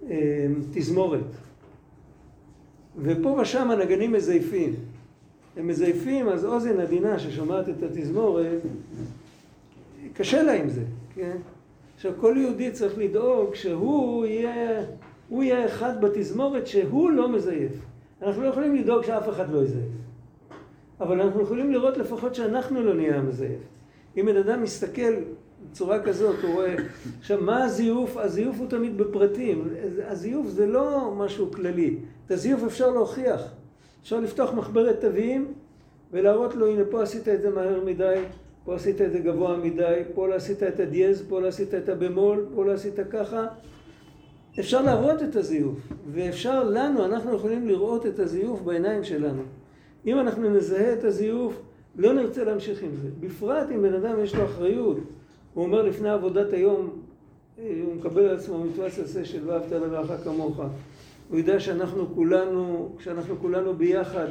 אה, 0.09 0.47
תזמורת. 0.73 1.25
ופה 3.01 3.39
ושם 3.41 3.71
הנגנים 3.71 4.11
מזייפים. 4.11 4.75
הם 5.57 5.67
מזייפים, 5.67 6.29
אז 6.29 6.45
אוזן 6.45 6.79
עדינה 6.79 7.19
ששומעת 7.19 7.69
את 7.69 7.83
התזמורת, 7.83 8.61
קשה 10.13 10.43
לה 10.43 10.53
עם 10.53 10.69
זה, 10.69 10.83
כן? 11.15 11.37
עכשיו, 11.95 12.11
כל 12.19 12.35
יהודי 12.37 12.71
צריך 12.71 12.97
לדאוג 12.97 13.55
שהוא 13.55 14.25
יהיה, 14.25 14.81
הוא 15.29 15.43
יהיה 15.43 15.65
אחד 15.65 16.01
בתזמורת 16.01 16.67
שהוא 16.67 17.11
לא 17.11 17.29
מזייף. 17.29 17.71
אנחנו 18.21 18.43
לא 18.43 18.47
יכולים 18.47 18.75
לדאוג 18.75 19.03
שאף 19.03 19.29
אחד 19.29 19.53
לא 19.53 19.63
יזייף. 19.63 19.85
אבל 21.01 21.21
אנחנו 21.21 21.41
יכולים 21.41 21.71
לראות 21.71 21.97
לפחות 21.97 22.35
שאנחנו 22.35 22.83
לא 22.83 22.93
נהיה 22.93 23.15
המזייף. 23.15 23.59
אם 24.17 24.25
בן 24.25 24.37
אדם 24.37 24.63
מסתכל 24.63 25.13
בצורה 25.71 26.03
כזאת, 26.03 26.35
הוא 26.43 26.53
רואה... 26.53 26.75
עכשיו, 27.19 27.41
מה 27.41 27.63
הזיוף? 27.63 28.17
הזיוף 28.17 28.59
הוא 28.59 28.69
תמיד 28.69 28.97
בפרטים. 28.97 29.67
הזיוף 30.07 30.47
זה 30.47 30.67
לא 30.67 31.13
משהו 31.17 31.51
כללי. 31.51 31.97
את 32.25 32.31
הזיוף 32.31 32.63
אפשר 32.63 32.89
להוכיח. 32.89 33.41
אפשר 34.01 34.19
לפתוח 34.19 34.53
מחברת 34.53 35.01
תווים 35.01 35.53
ולהראות 36.11 36.55
לו, 36.55 36.67
הנה, 36.67 36.83
פה 36.89 37.03
עשית 37.03 37.27
את 37.27 37.41
זה 37.41 37.49
מהר 37.49 37.83
מדי, 37.85 38.21
פה 38.65 38.75
עשית 38.75 39.01
את 39.01 39.11
זה 39.11 39.19
גבוה 39.19 39.57
מדי, 39.57 40.01
פה 40.13 40.27
לא 40.27 40.33
עשית 40.33 40.63
את 40.63 40.79
הדיאז, 40.79 41.23
פה 41.29 41.41
לא 41.41 41.47
עשית 41.47 41.73
את 41.73 41.89
הבמול, 41.89 42.45
פה 42.55 42.65
לא 42.65 42.71
עשית 42.71 42.95
ככה. 43.09 43.47
אפשר 44.59 44.81
להראות 44.81 45.23
את 45.23 45.35
הזיוף, 45.35 45.79
ואפשר 46.11 46.63
לנו, 46.63 47.05
אנחנו 47.05 47.35
יכולים 47.35 47.67
לראות 47.67 48.05
את 48.05 48.19
הזיוף 48.19 48.61
בעיניים 48.61 49.03
שלנו. 49.03 49.41
אם 50.05 50.19
אנחנו 50.19 50.49
נזהה 50.49 50.93
את 50.93 51.03
הזיוף, 51.03 51.61
לא 51.95 52.13
נרצה 52.13 52.43
להמשיך 52.43 52.83
עם 52.83 52.91
זה. 53.01 53.07
בפרט 53.19 53.67
אם 53.75 53.81
בן 53.81 53.93
אדם 53.93 54.19
יש 54.23 54.35
לו 54.35 54.45
אחריות. 54.45 54.97
הוא 55.53 55.65
אומר 55.65 55.81
לפני 55.81 56.09
עבודת 56.09 56.53
היום, 56.53 56.89
אה, 57.59 57.81
הוא 57.85 57.95
מקבל 57.95 58.25
על 58.25 58.35
עצמו 58.35 58.63
מצוות 58.63 58.91
עשה 59.03 59.25
של 59.25 59.49
ואהבת 59.49 59.71
לרעך 59.71 60.23
כמוך. 60.23 60.59
הוא 61.29 61.37
יודע 61.37 61.59
שאנחנו 61.59 62.15
כולנו, 62.15 62.91
כשאנחנו 62.97 63.35
כולנו 63.41 63.73
ביחד, 63.73 64.27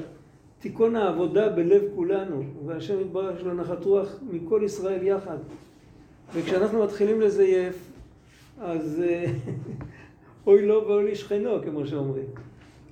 תיכון 0.60 0.96
העבודה 0.96 1.48
בלב 1.48 1.82
כולנו, 1.94 2.42
והשם 2.66 3.00
יתברך 3.00 3.40
שלו 3.40 3.54
נחת 3.54 3.84
רוח 3.84 4.16
מכל 4.30 4.60
ישראל 4.64 5.06
יחד. 5.06 5.36
וכשאנחנו 6.34 6.84
מתחילים 6.84 7.20
לזייף, 7.20 7.76
אז 8.60 9.02
אה, 9.08 9.24
אוי 10.46 10.66
לו 10.66 10.84
ואוי 10.88 11.10
לשכנו, 11.12 11.62
כמו 11.64 11.86
שאומרים. 11.86 12.24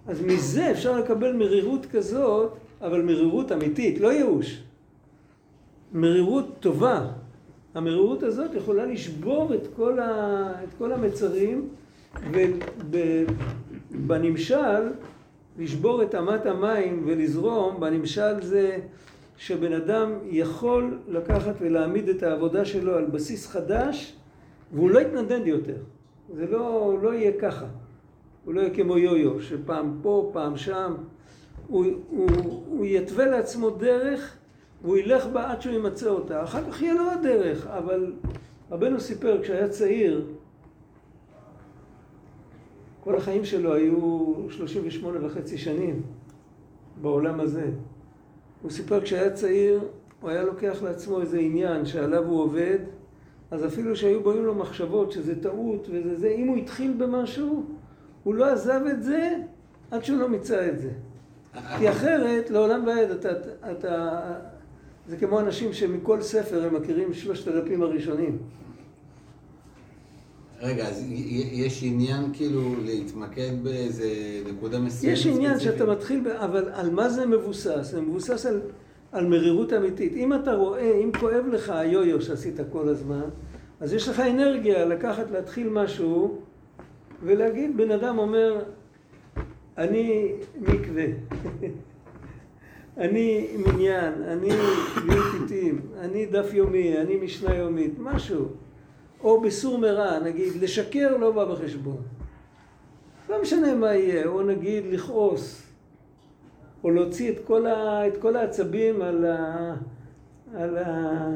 אז 0.07 0.23
מזה 0.23 0.71
אפשר 0.71 1.01
לקבל 1.01 1.33
מרירות 1.33 1.87
כזאת, 1.87 2.53
אבל 2.81 3.03
מרירות 3.03 3.53
אמיתית, 3.53 4.01
לא 4.01 4.13
ייאוש. 4.13 4.63
מרירות 5.93 6.47
טובה. 6.61 7.13
המרירות 7.77 8.23
הזאת 8.23 8.55
יכולה 8.55 8.87
לשבור 8.87 9.55
את 9.55 9.69
כל, 9.77 9.99
ה, 10.01 10.53
את 10.65 10.69
כל 10.79 10.93
המצרים, 10.93 11.69
ובנמשל, 13.91 14.91
לשבור 15.59 16.03
את 16.03 16.15
אמת 16.15 16.47
המים 16.47 17.03
ולזרום, 17.07 17.81
בנמשל 17.81 18.43
זה 18.43 18.79
שבן 19.37 19.73
אדם 19.73 20.13
יכול 20.25 20.99
לקחת 21.09 21.55
ולהעמיד 21.61 22.09
את 22.09 22.23
העבודה 22.23 22.65
שלו 22.65 22.95
על 22.95 23.05
בסיס 23.05 23.47
חדש, 23.47 24.17
והוא 24.73 24.91
לא 24.91 25.01
יתנדנד 25.01 25.47
יותר. 25.47 25.77
זה 26.35 26.47
לא, 26.47 26.99
לא 27.03 27.15
יהיה 27.15 27.33
ככה. 27.41 27.67
הוא 28.45 28.55
לא 28.55 28.61
יהיה 28.61 28.75
כמו 28.75 28.99
יו-יו, 28.99 29.43
שפעם 29.43 29.99
פה, 30.03 30.31
פעם 30.33 30.57
שם. 30.57 30.95
הוא, 31.69 31.85
הוא, 32.11 32.31
הוא 32.69 32.87
יתווה 32.87 33.27
לעצמו 33.27 33.71
דרך, 33.71 34.37
והוא 34.87 34.97
ילך 34.97 35.27
בה 35.27 35.51
עד 35.51 35.63
שהוא 35.63 35.75
ימצא 35.75 36.09
אותה. 36.09 36.45
אחר 36.45 36.71
כך 36.71 36.83
יהיה 36.83 36.95
לו 36.95 37.11
עוד 37.11 37.23
דרך, 37.23 37.67
אבל 37.67 38.13
רבנו 38.71 39.01
סיפר, 39.01 39.43
כשהיה 39.43 39.69
צעיר, 39.69 40.27
כל 43.01 43.17
החיים 43.17 43.45
שלו 43.45 43.75
היו 43.75 44.35
38 44.51 45.27
וחצי 45.27 45.59
שנים 45.59 46.03
בעולם 47.01 47.41
הזה. 47.41 47.71
הוא 48.63 48.71
סיפר 48.71 49.01
כשהיה 49.01 49.31
צעיר, 49.31 49.81
הוא 50.21 50.31
היה 50.31 50.43
לוקח 50.43 50.83
לעצמו 50.83 51.21
איזה 51.21 51.39
עניין 51.39 51.87
שעליו 51.87 52.25
הוא 52.25 52.43
עובד, 52.43 52.79
אז 53.51 53.67
אפילו 53.67 53.97
שהיו 53.97 54.23
באים 54.23 54.45
לו 54.45 54.55
מחשבות 54.55 55.13
שזה 55.13 55.43
טעות 55.43 55.89
וזה 55.91 56.17
זה, 56.17 56.29
אם 56.29 56.49
הוא 56.49 56.57
התחיל 56.57 56.93
במשהו, 56.99 57.65
הוא 58.25 58.35
לא 58.35 58.45
עזב 58.45 58.81
את 58.91 59.03
זה 59.03 59.37
עד 59.91 60.05
שהוא 60.05 60.19
לא 60.19 60.29
מיצה 60.29 60.69
את 60.69 60.79
זה. 60.79 60.91
כי 61.79 61.91
אחרת, 61.91 62.51
לעולם 62.51 62.87
ועד, 62.87 63.11
אתה, 63.11 63.31
אתה, 63.71 64.21
זה 65.09 65.17
כמו 65.17 65.41
אנשים 65.41 65.73
שמכל 65.73 66.23
ספר 66.23 66.65
הם 66.65 66.75
מכירים 66.75 67.15
שלושת 67.15 67.49
הדפים 67.49 67.83
הראשונים. 67.83 68.39
רגע, 70.61 70.89
אז 70.89 71.05
יש 71.53 71.83
עניין 71.83 72.25
כאילו 72.33 72.75
להתמקד 72.85 73.51
באיזה 73.63 74.09
נקודה 74.53 74.79
מסוימת? 74.79 75.17
יש 75.17 75.27
עניין 75.27 75.61
שאתה 75.61 75.87
מתחיל, 75.87 76.21
ב... 76.21 76.27
אבל 76.27 76.69
על 76.73 76.91
מה 76.91 77.09
זה 77.09 77.27
מבוסס? 77.27 77.91
זה 77.91 78.01
מבוסס 78.01 78.47
על, 78.47 78.61
על 79.13 79.27
מרירות 79.27 79.73
אמיתית. 79.73 80.13
אם 80.13 80.35
אתה 80.35 80.55
רואה, 80.55 80.93
אם 81.05 81.11
כואב 81.21 81.47
לך 81.53 81.71
היו-יו 81.71 82.23
שעשית 82.23 82.57
כל 82.73 82.89
הזמן, 82.89 83.25
אז 83.81 83.93
יש 83.93 84.09
לך 84.09 84.21
אנרגיה 84.21 84.85
לקחת, 84.85 85.31
להתחיל 85.31 85.69
משהו 85.69 86.39
ולהגיד, 87.23 87.77
בן 87.77 87.91
אדם 87.91 88.19
אומר, 88.19 88.63
אני 89.79 90.33
מקווה, 90.61 91.05
אני 92.97 93.49
מניין, 93.57 94.23
אני 94.23 94.49
בריאות 95.07 95.27
עיתים, 95.41 95.81
אני 96.01 96.27
דף 96.27 96.55
יומי, 96.55 96.99
אני 96.99 97.17
משנה 97.17 97.55
יומית, 97.55 97.95
משהו. 97.99 98.47
או 99.21 99.41
בסור 99.41 99.79
מרע, 99.79 100.19
נגיד, 100.19 100.53
לשקר 100.61 101.17
לא 101.17 101.31
בא 101.31 101.45
בחשבון. 101.45 101.97
לא 103.29 103.43
משנה 103.43 103.75
מה 103.75 103.95
יהיה, 103.95 104.27
או 104.27 104.43
נגיד 104.43 104.85
לכעוס, 104.87 105.63
או 106.85 106.91
להוציא 106.91 107.31
את 107.31 107.37
כל, 107.45 107.67
ה, 107.67 108.09
את 108.09 108.17
כל 108.17 108.37
העצבים 108.37 109.03
על, 109.03 109.25
ה, 109.25 109.75
על, 110.55 110.79
ה, 110.79 111.31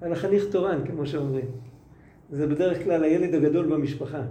על 0.00 0.12
החניך 0.12 0.44
תורן, 0.50 0.86
כמו 0.86 1.06
שאומרים. 1.06 1.46
זה 2.30 2.46
בדרך 2.46 2.84
כלל 2.84 3.04
הילד 3.04 3.34
הגדול 3.34 3.66
במשפחה. 3.66 4.22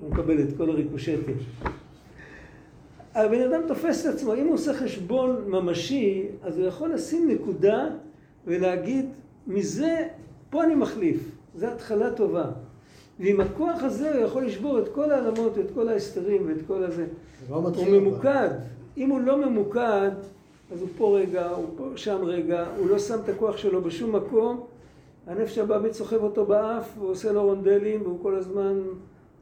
הוא 0.00 0.10
מקבל 0.10 0.42
את 0.42 0.56
כל 0.56 0.70
הריקושטים. 0.70 1.36
הבן 3.24 3.42
אדם 3.42 3.60
תופס 3.68 4.06
את 4.06 4.14
עצמו, 4.14 4.34
אם 4.34 4.46
הוא 4.46 4.54
עושה 4.54 4.74
חשבון 4.74 5.44
ממשי, 5.46 6.26
אז 6.42 6.58
הוא 6.58 6.66
יכול 6.66 6.92
לשים 6.92 7.30
נקודה 7.30 7.88
ולהגיד, 8.46 9.06
מזה, 9.46 10.06
פה 10.50 10.64
אני 10.64 10.74
מחליף. 10.74 11.20
זו 11.56 11.66
התחלה 11.66 12.10
טובה. 12.10 12.44
ועם 13.20 13.40
הכוח 13.40 13.82
הזה 13.82 14.14
הוא 14.14 14.24
יכול 14.24 14.46
לשבור 14.46 14.78
את 14.78 14.88
כל 14.88 15.10
העלמות, 15.10 15.56
ואת 15.56 15.70
כל 15.74 15.88
ההסתרים 15.88 16.42
ואת 16.46 16.66
כל 16.66 16.84
הזה. 16.84 17.06
הוא 17.48 18.00
ממוקד. 18.00 18.48
אם 18.96 19.10
הוא 19.10 19.20
לא 19.20 19.36
ממוקד, 19.36 20.10
אז 20.72 20.80
הוא 20.80 20.88
פה 20.96 21.18
רגע, 21.18 21.48
הוא 21.48 21.66
פה 21.76 21.84
שם 21.96 22.24
רגע, 22.24 22.66
הוא 22.78 22.88
לא 22.88 22.98
שם 22.98 23.18
את 23.24 23.28
הכוח 23.28 23.56
שלו 23.56 23.82
בשום 23.82 24.16
מקום, 24.16 24.60
הנפש 25.26 25.58
הבאבית 25.58 25.92
סוחב 25.92 26.22
אותו 26.22 26.46
באף, 26.46 26.98
והוא 26.98 27.10
עושה 27.10 27.32
לו 27.32 27.44
רונדלים, 27.44 28.02
והוא 28.02 28.18
כל 28.22 28.34
הזמן, 28.34 28.80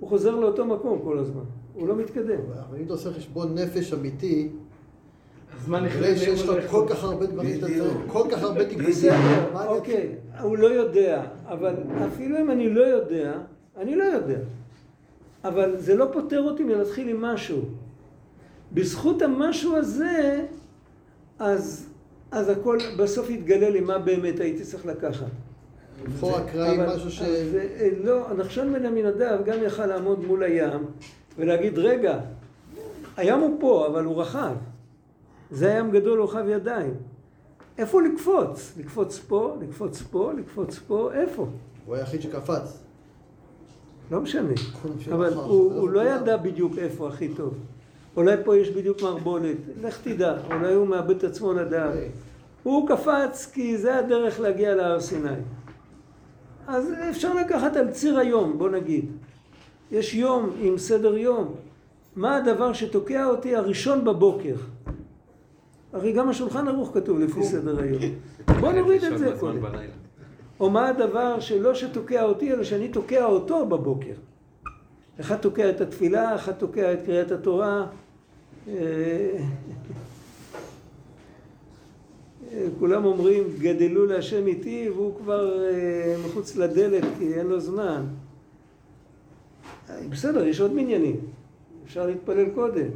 הוא 0.01 0.09
חוזר 0.09 0.37
לאותו 0.37 0.65
מקום 0.65 0.99
כל 1.05 1.19
הזמן, 1.19 1.45
הוא 1.77 1.89
לא 1.89 1.97
מתקדם. 1.97 2.41
אבל 2.69 2.79
אם 2.79 2.85
אתה 2.85 2.93
עושה 2.93 3.13
חשבון 3.13 3.55
נפש 3.55 3.93
אמיתי, 3.93 4.49
הזמן 5.61 5.85
נראה 5.85 6.17
שיש 6.17 6.43
לך 6.43 6.71
כל 6.71 6.87
כך 6.89 7.05
הרבה 7.05 7.27
דברים 7.27 7.55
שאתה 7.55 7.67
צריך, 7.67 7.93
כל 8.07 8.29
כך 8.31 8.43
הרבה 8.43 8.65
טיפולים. 8.65 8.91
בסדר, 8.91 9.67
אוקיי, 9.69 10.15
הוא 10.43 10.59
לא 10.59 10.67
יודע, 10.67 11.25
אבל 11.45 11.75
אפילו 12.07 12.41
אם 12.41 12.51
אני 12.51 12.71
לא 12.71 12.81
יודע, 12.81 13.39
אני 13.77 13.97
לא 13.97 14.05
יודע. 14.05 14.39
אבל 15.45 15.77
זה 15.79 15.95
לא 15.95 16.09
פוטר 16.13 16.43
אותי 16.43 16.65
מלהתחיל 16.65 17.09
עם 17.09 17.23
משהו. 17.23 17.61
בזכות 18.73 19.23
המשהו 19.23 19.77
הזה, 19.77 20.45
אז, 21.39 21.87
אז 22.31 22.49
הכל 22.49 22.79
בסוף 22.99 23.31
יתגלה 23.31 23.71
לי 23.71 23.81
מה 23.81 23.99
באמת 23.99 24.41
הייתי 24.41 24.65
צריך 24.65 24.87
לקחת. 24.87 25.27
לבחור 26.05 26.39
אקראי 26.39 26.77
משהו 26.87 27.11
ש... 27.11 27.23
זה, 27.23 27.69
אה, 27.81 27.89
לא, 28.05 28.27
נחשון 28.37 28.73
בן 28.73 28.87
עמינדב 28.87 29.39
גם 29.45 29.63
יכל 29.63 29.87
לעמוד 29.87 30.25
מול 30.25 30.43
הים 30.43 30.87
ולהגיד, 31.39 31.79
רגע, 31.79 32.19
הים 33.17 33.41
הוא 33.41 33.57
פה, 33.61 33.87
אבל 33.87 34.05
הוא 34.05 34.23
רחב. 34.23 34.55
זה 35.51 35.75
ים 35.79 35.91
גדול 35.91 36.21
רוחב 36.21 36.49
ידיים. 36.49 36.95
איפה 37.79 38.03
לקפוץ? 38.03 38.73
לקפוץ 38.79 39.19
פה, 39.19 39.57
לקפוץ 39.61 40.03
פה, 40.03 40.33
לקפוץ 40.39 40.79
פה, 40.79 41.11
איפה? 41.13 41.47
הוא 41.87 41.95
היחיד 41.95 42.23
שקפץ. 42.23 42.83
לא 44.11 44.21
משנה. 44.21 44.53
אבל 45.13 45.35
הוא, 45.35 45.73
הוא 45.73 45.89
לא 45.89 46.01
ידע 46.01 46.37
בדיוק 46.37 46.79
איפה 46.79 47.09
הכי 47.09 47.29
טוב. 47.29 47.55
אולי 48.17 48.37
פה 48.45 48.57
יש 48.57 48.71
בדיוק 48.71 49.03
מערבולת, 49.03 49.57
לך 49.83 50.01
תדע, 50.03 50.37
אולי 50.47 50.75
הוא 50.75 50.87
מאבד 50.87 51.17
את 51.17 51.25
עצמו 51.25 51.53
לדעת. 51.53 51.95
הוא 52.63 52.89
קפץ 52.89 53.51
כי 53.53 53.79
זה 53.79 53.99
הדרך 53.99 54.41
להגיע 54.41 54.75
להר 54.75 55.01
סיני. 55.01 55.29
אז 56.67 56.93
אפשר 57.11 57.35
לקחת 57.35 57.77
על 57.77 57.91
ציר 57.91 58.19
היום, 58.19 58.59
בוא 58.59 58.71
נגיד. 58.71 59.05
יש 59.93 60.15
יום 60.15 60.51
עם 60.61 60.79
סדר 60.79 61.17
יום. 61.17 61.55
מה 62.17 62.37
הדבר 62.37 62.73
שתוקע 62.73 63.27
אותי 63.27 63.57
הראשון 63.57 64.05
בבוקר? 64.05 64.55
הרי 65.93 66.13
גם 66.13 66.29
השולחן 66.29 66.69
ערוך 66.69 66.91
כתוב 66.95 67.19
לפי 67.19 67.43
סדר 67.43 67.81
היום. 67.81 68.03
בוא 68.61 68.73
נוריד 68.73 69.05
את 69.05 69.19
זה 69.19 69.35
קודם. 69.41 69.63
או 70.61 70.71
מה 70.71 70.89
הדבר 70.89 71.41
שלא 71.41 71.75
שתוקע 71.75 72.23
אותי, 72.23 72.53
אלא 72.53 72.65
שאני 72.65 72.89
תוקע 72.89 73.25
אותו 73.25 73.67
בבוקר. 73.67 74.15
אחד 75.21 75.37
תוקע 75.37 75.71
את 75.71 75.81
התפילה, 75.81 76.35
אחד 76.35 76.53
תוקע 76.53 76.93
את 76.93 76.99
קריאת 77.07 77.31
התורה. 77.31 77.87
אה, 78.69 79.39
כולם 82.79 83.05
אומרים, 83.05 83.45
גדלו 83.59 84.07
להשם 84.07 84.47
איתי, 84.47 84.91
והוא 84.95 85.17
כבר 85.17 85.65
אה, 85.65 86.17
מחוץ 86.27 86.57
לדלת 86.57 87.05
כי 87.19 87.35
אין 87.35 87.47
לו 87.47 87.61
זמן. 87.61 88.05
בסדר, 90.11 90.47
יש 90.47 90.61
עוד 90.61 90.73
מניינים, 90.73 91.17
אפשר 91.85 92.07
להתפלל 92.07 92.49
קודם. 92.55 92.89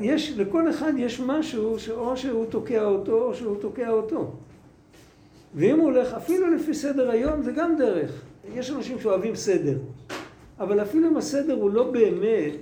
יש, 0.00 0.32
לכל 0.36 0.70
אחד 0.70 0.92
יש 0.98 1.20
משהו 1.20 1.78
שאו 1.78 2.16
שהוא 2.16 2.46
תוקע 2.46 2.84
אותו 2.84 3.22
או 3.22 3.34
שהוא 3.34 3.56
תוקע 3.60 3.90
אותו. 3.90 4.30
ואם 5.54 5.78
הוא 5.78 5.84
הולך 5.84 6.12
אפילו 6.12 6.50
לפי 6.50 6.74
סדר 6.74 7.10
היום 7.10 7.42
זה 7.42 7.52
גם 7.52 7.76
דרך. 7.78 8.22
יש 8.54 8.70
אנשים 8.70 9.00
שאוהבים 9.00 9.34
סדר. 9.34 9.78
אבל 10.60 10.82
אפילו 10.82 11.08
אם 11.08 11.16
הסדר 11.16 11.54
הוא 11.54 11.70
לא 11.70 11.90
באמת, 11.90 12.54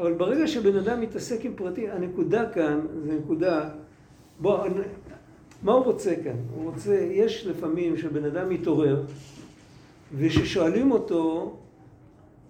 אבל 0.00 0.12
ברגע 0.12 0.46
שבן 0.46 0.76
אדם 0.76 1.00
מתעסק 1.00 1.44
עם 1.44 1.52
פרטים, 1.56 1.90
הנקודה 1.90 2.50
כאן, 2.50 2.80
זו 3.04 3.12
נקודה, 3.12 3.68
בוא, 4.40 4.58
מה 5.62 5.72
הוא 5.72 5.84
רוצה 5.84 6.14
כאן? 6.24 6.36
הוא 6.54 6.70
רוצה, 6.70 6.94
יש 6.94 7.46
לפעמים 7.46 7.96
שבן 7.96 8.24
אדם 8.24 8.48
מתעורר, 8.48 9.02
וששואלים 10.16 10.92
אותו, 10.92 11.56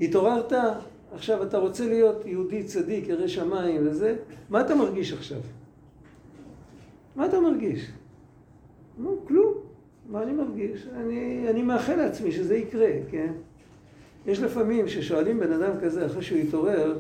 התעוררת? 0.01 0.53
עכשיו 1.15 1.43
אתה 1.43 1.59
רוצה 1.59 1.89
להיות 1.89 2.27
יהודי 2.27 2.65
צדיק, 2.65 3.09
ירא 3.09 3.27
שמיים 3.27 3.87
וזה, 3.87 4.17
מה 4.51 4.61
אתה 4.61 4.75
מרגיש 4.75 5.13
עכשיו? 5.13 5.39
מה 7.17 7.27
אתה 7.27 7.41
מרגיש? 7.41 7.91
נו, 8.99 9.17
כלום. 9.29 9.55
מה 10.09 10.23
אני 10.23 10.33
מרגיש? 10.33 10.87
אני, 10.95 11.47
אני 11.51 11.63
מאחל 11.63 11.97
לעצמי 11.97 12.33
שזה 12.33 12.57
יקרה, 12.57 12.91
כן? 13.11 13.33
יש 14.27 14.41
לפעמים 14.41 14.89
ששואלים 14.89 15.41
בן 15.41 15.53
אדם 15.53 15.73
כזה 15.81 16.07
אחרי 16.07 16.23
שהוא 16.23 16.39
התעורר, 16.39 16.99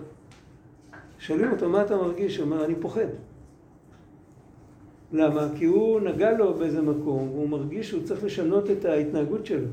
שואלים 1.19 1.53
אותו 1.53 1.69
מה 1.69 1.83
אתה 1.83 1.97
מרגיש? 1.97 2.37
הוא 2.37 2.45
אומר, 2.45 2.65
אני 2.65 2.75
פוחד. 2.81 3.07
למה? 5.13 5.49
כי 5.59 5.65
הוא 5.65 6.01
נגע 6.01 6.39
לו 6.39 6.55
באיזה 6.55 6.83
מקום, 6.83 7.29
והוא 7.31 7.49
מרגיש 7.49 7.89
שהוא 7.89 8.03
צריך 8.05 8.25
לשנות 8.25 8.71
את 8.71 8.85
ההתנהגות 8.85 9.47
שלו. 9.47 9.67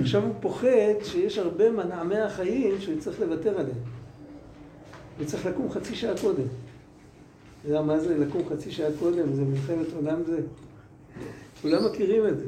עכשיו 0.00 0.22
הוא 0.22 0.34
פוחד 0.40 0.94
שיש 1.02 1.38
הרבה 1.38 1.70
מנעמי 1.70 2.18
החיים 2.18 2.80
שהוא 2.80 2.98
צריך 2.98 3.20
לוותר 3.20 3.50
עליהם. 3.50 3.78
הוא 5.18 5.26
צריך 5.26 5.46
לקום 5.46 5.70
חצי 5.70 5.94
שעה 5.94 6.16
קודם. 6.20 6.42
אתה 6.42 7.68
יודע 7.68 7.82
מה 7.82 7.98
זה 7.98 8.18
לקום 8.18 8.42
חצי 8.48 8.70
שעה 8.70 8.90
קודם? 8.98 9.32
זה 9.32 9.42
מלחמת 9.44 9.86
עולם 9.96 10.22
זה. 10.24 10.40
כולם 11.62 11.86
מכירים 11.86 12.26
את 12.26 12.38
זה. 12.38 12.46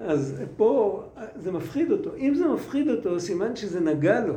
אז 0.00 0.42
פה 0.56 1.02
זה 1.36 1.52
מפחיד 1.52 1.92
אותו. 1.92 2.10
אם 2.16 2.34
זה 2.34 2.48
מפחיד 2.48 2.88
אותו, 2.90 3.20
סימן 3.20 3.56
שזה 3.56 3.80
נגע 3.80 4.26
לו. 4.26 4.34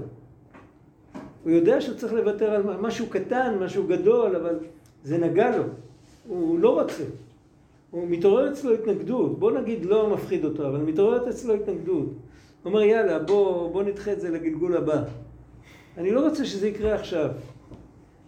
הוא 1.43 1.51
יודע 1.51 1.81
שהוא 1.81 1.95
צריך 1.95 2.13
לוותר 2.13 2.51
על 2.51 2.63
משהו 2.81 3.07
קטן, 3.09 3.57
משהו 3.59 3.87
גדול, 3.87 4.35
אבל 4.35 4.59
זה 5.03 5.17
נגע 5.17 5.57
לו. 5.57 5.63
הוא 6.27 6.59
לא 6.59 6.81
רוצה. 6.81 7.03
הוא 7.91 8.07
מתעורר 8.09 8.51
אצלו 8.51 8.73
התנגדות. 8.73 9.39
בוא 9.39 9.51
נגיד 9.51 9.85
לא 9.85 10.09
מפחיד 10.09 10.45
אותו, 10.45 10.67
אבל 10.67 10.77
מתעוררת 10.77 11.27
אצלו 11.27 11.53
התנגדות. 11.53 12.05
הוא 12.05 12.15
אומר, 12.65 12.81
יאללה, 12.81 13.19
בוא, 13.19 13.71
בוא 13.71 13.83
נדחה 13.83 14.13
את 14.13 14.21
זה 14.21 14.29
לגלגול 14.29 14.77
הבא. 14.77 15.03
אני 15.97 16.11
לא 16.11 16.27
רוצה 16.27 16.45
שזה 16.45 16.67
יקרה 16.67 16.95
עכשיו. 16.95 17.29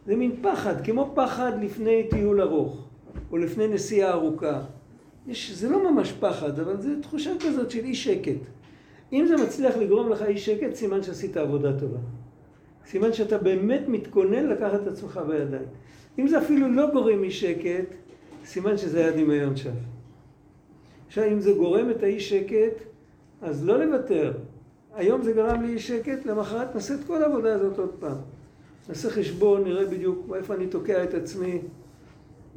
זה 0.05 0.15
מין 0.15 0.31
פחד, 0.41 0.85
כמו 0.85 1.11
פחד 1.15 1.51
לפני 1.61 2.03
טיול 2.09 2.41
ארוך, 2.41 2.87
או 3.31 3.37
לפני 3.37 3.67
נסיעה 3.67 4.13
ארוכה. 4.13 4.61
יש, 5.27 5.51
זה 5.51 5.69
לא 5.69 5.91
ממש 5.91 6.11
פחד, 6.11 6.59
אבל 6.59 6.81
זו 6.81 6.89
תחושה 7.01 7.31
כזאת 7.39 7.71
של 7.71 7.79
אי 7.79 7.95
שקט. 7.95 8.39
אם 9.13 9.25
זה 9.27 9.35
מצליח 9.43 9.77
לגרום 9.77 10.09
לך 10.09 10.21
אי 10.21 10.37
שקט, 10.37 10.75
סימן 10.75 11.03
שעשית 11.03 11.37
עבודה 11.37 11.79
טובה. 11.79 11.97
סימן 12.85 13.13
שאתה 13.13 13.37
באמת 13.37 13.81
מתכונן 13.87 14.45
לקחת 14.45 14.81
את 14.81 14.87
עצמך 14.87 15.19
בידיים. 15.27 15.65
אם 16.19 16.27
זה 16.27 16.37
אפילו 16.37 16.71
לא 16.71 16.91
גורם 16.91 17.23
אי 17.23 17.31
שקט, 17.31 17.85
סימן 18.45 18.77
שזה 18.77 18.99
היה 18.99 19.11
דמיון 19.11 19.55
שווא. 19.55 19.73
עכשיו, 21.07 21.23
אם 21.31 21.39
זה 21.39 21.51
גורם 21.51 21.89
את 21.89 22.03
האי 22.03 22.19
שקט, 22.19 22.83
אז 23.41 23.65
לא 23.65 23.85
לוותר. 23.85 24.33
היום 24.95 25.21
זה 25.21 25.33
גרם 25.33 25.61
לי 25.61 25.73
אי 25.73 25.79
שקט, 25.79 26.25
למחרת 26.25 26.75
נעשה 26.75 26.93
את 26.93 26.99
כל 27.07 27.23
העבודה 27.23 27.55
הזאת 27.55 27.77
עוד 27.77 27.91
פעם. 27.99 28.17
נעשה 28.89 29.09
חשבון, 29.09 29.63
נראה 29.63 29.85
בדיוק 29.85 30.27
איפה 30.35 30.53
אני 30.53 30.67
תוקע 30.67 31.03
את 31.03 31.13
עצמי, 31.13 31.61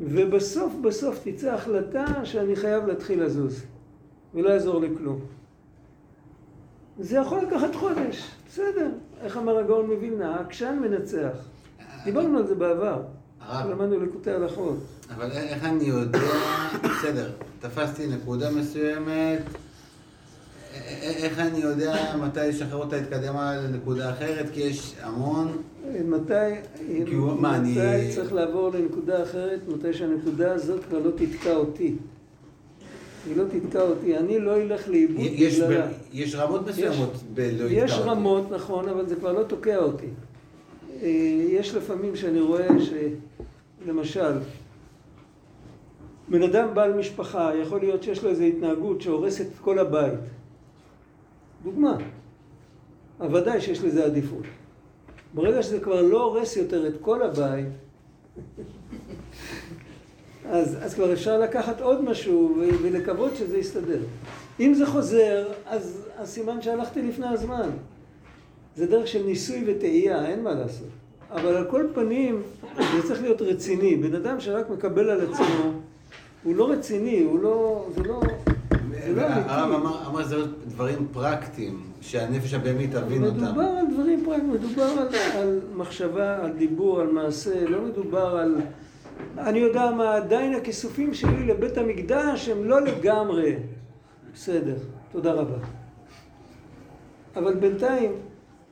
ובסוף 0.00 0.72
בסוף 0.82 1.20
תצא 1.24 1.54
החלטה 1.54 2.24
שאני 2.24 2.56
חייב 2.56 2.86
להתחיל 2.86 3.22
לזוז, 3.22 3.64
ולא 4.34 4.48
יעזור 4.50 4.80
לי 4.80 4.88
כלום. 4.98 5.20
זה 6.98 7.16
יכול 7.16 7.38
לקחת 7.38 7.74
חודש, 7.74 8.30
בסדר. 8.48 8.90
איך 9.20 9.36
אמר 9.36 9.58
הגאון 9.58 9.86
מווילנה, 9.86 10.36
העקשן 10.36 10.78
מנצח. 10.82 11.48
דיברנו 12.04 12.38
על 12.38 12.46
זה 12.46 12.54
בעבר, 12.54 13.02
למדנו 13.52 14.00
לקוטי 14.00 14.30
הלכות. 14.30 14.76
אבל 15.14 15.30
איך 15.30 15.64
אני 15.64 15.84
יודע, 15.84 16.18
בסדר, 16.84 17.30
תפסתי 17.60 18.06
נקודה 18.06 18.50
מסוימת, 18.50 19.42
איך 21.02 21.38
אני 21.38 21.58
יודע 21.58 22.16
מתי 22.22 22.40
לשחרר 22.48 22.78
אותה 22.78 22.96
להתקדם 22.96 23.34
לנקודה 23.36 24.10
אחרת? 24.10 24.46
כי 24.52 24.60
יש 24.60 24.94
המון... 25.02 25.56
מתי, 26.04 26.34
מה, 27.12 27.58
מתי 27.58 27.80
אני... 27.80 28.12
צריך 28.14 28.32
לעבור 28.32 28.70
לנקודה 28.74 29.22
אחרת? 29.22 29.60
מתי 29.68 29.92
שהנקודה 29.92 30.52
הזאת 30.52 30.84
כבר 30.84 30.98
לא 30.98 31.10
תתקע 31.10 31.54
אותי. 31.54 31.94
היא 33.26 33.36
לא 33.36 33.44
תתקע 33.50 33.82
אותי, 33.82 34.16
אני 34.16 34.38
לא 34.38 34.56
אלך 34.56 34.88
לאיבוד 34.88 35.26
בגללה. 35.26 35.86
יש 36.12 36.34
רמות 36.34 36.68
מסוימות 36.68 37.12
בלא 37.34 37.46
יתקע 37.46 37.64
אותי. 37.64 37.74
יש 37.74 37.92
רמות, 37.92 38.50
נכון, 38.50 38.88
אבל 38.88 39.06
זה 39.06 39.16
כבר 39.16 39.32
לא 39.32 39.42
תוקע 39.42 39.76
אותי. 39.76 40.06
אה, 41.02 41.08
יש 41.48 41.74
לפעמים 41.74 42.16
שאני 42.16 42.40
רואה 42.40 42.68
שלמשל, 43.84 44.32
בן 46.28 46.42
אדם 46.42 46.74
בעל 46.74 46.92
משפחה, 46.92 47.50
יכול 47.62 47.80
להיות 47.80 48.02
שיש 48.02 48.24
לו 48.24 48.30
איזו 48.30 48.44
התנהגות 48.44 49.00
שהורסת 49.00 49.46
את 49.46 49.58
כל 49.60 49.78
הבית. 49.78 50.20
דוגמה. 51.64 51.96
ודאי 53.20 53.60
שיש 53.60 53.84
לזה 53.84 54.04
עדיפות. 54.04 54.44
ברגע 55.34 55.62
שזה 55.62 55.80
כבר 55.80 56.02
לא 56.02 56.22
הורס 56.22 56.56
יותר 56.56 56.86
את 56.86 56.94
כל 57.00 57.22
הבית, 57.22 57.66
אז, 60.50 60.76
אז 60.80 60.94
כבר 60.94 61.12
אפשר 61.12 61.38
לקחת 61.38 61.80
עוד 61.80 62.04
משהו 62.04 62.62
ולקוות 62.82 63.36
שזה 63.36 63.58
יסתדר. 63.58 64.00
אם 64.60 64.74
זה 64.74 64.86
חוזר, 64.86 65.48
אז, 65.66 66.08
אז 66.18 66.28
סימן 66.28 66.62
שהלכתי 66.62 67.02
לפני 67.02 67.26
הזמן. 67.26 67.70
זה 68.76 68.86
דרך 68.86 69.06
של 69.06 69.22
ניסוי 69.26 69.64
וטעייה, 69.66 70.26
אין 70.26 70.42
מה 70.42 70.54
לעשות. 70.54 70.88
אבל 71.30 71.56
על 71.56 71.64
כל 71.70 71.86
פנים, 71.94 72.42
זה 72.76 73.08
צריך 73.08 73.22
להיות 73.22 73.42
רציני. 73.42 73.96
בן 73.96 74.14
אדם 74.14 74.40
שרק 74.40 74.70
מקבל 74.70 75.10
על 75.10 75.20
עצמו, 75.20 75.72
הוא 76.44 76.56
לא 76.56 76.70
רציני, 76.70 77.20
הוא 77.20 77.38
לא... 77.40 77.86
זה 77.94 78.02
לא... 78.02 78.20
זה 79.06 79.14
לא 79.14 79.26
אמיתי. 79.26 79.40
הרב 79.48 79.72
אמר, 79.72 80.06
אמר 80.08 80.24
זה 80.24 80.36
דברים 80.66 81.06
פרקטיים, 81.12 81.80
שהנפש 82.00 82.54
הבהמית 82.54 82.90
תבין 82.90 83.24
אותם. 83.24 83.36
מדובר 83.36 83.62
על 83.62 83.86
דברים 83.94 84.24
פרקטיים, 84.24 84.52
מדובר 84.52 84.82
על, 84.82 85.08
על 85.34 85.60
מחשבה, 85.74 86.44
על 86.44 86.52
דיבור, 86.52 87.00
על 87.00 87.12
מעשה, 87.12 87.64
לא 87.68 87.82
מדובר 87.82 88.36
על... 88.36 88.54
אני 89.38 89.58
יודע 89.58 89.90
מה, 89.90 90.14
עדיין 90.14 90.54
הכיסופים 90.54 91.14
שלי 91.14 91.46
לבית 91.46 91.78
המקדש 91.78 92.48
הם 92.48 92.64
לא 92.64 92.80
לגמרי 92.80 93.56
בסדר, 94.34 94.76
תודה 95.12 95.32
רבה. 95.32 95.56
אבל 97.36 97.54
בינתיים, 97.54 98.12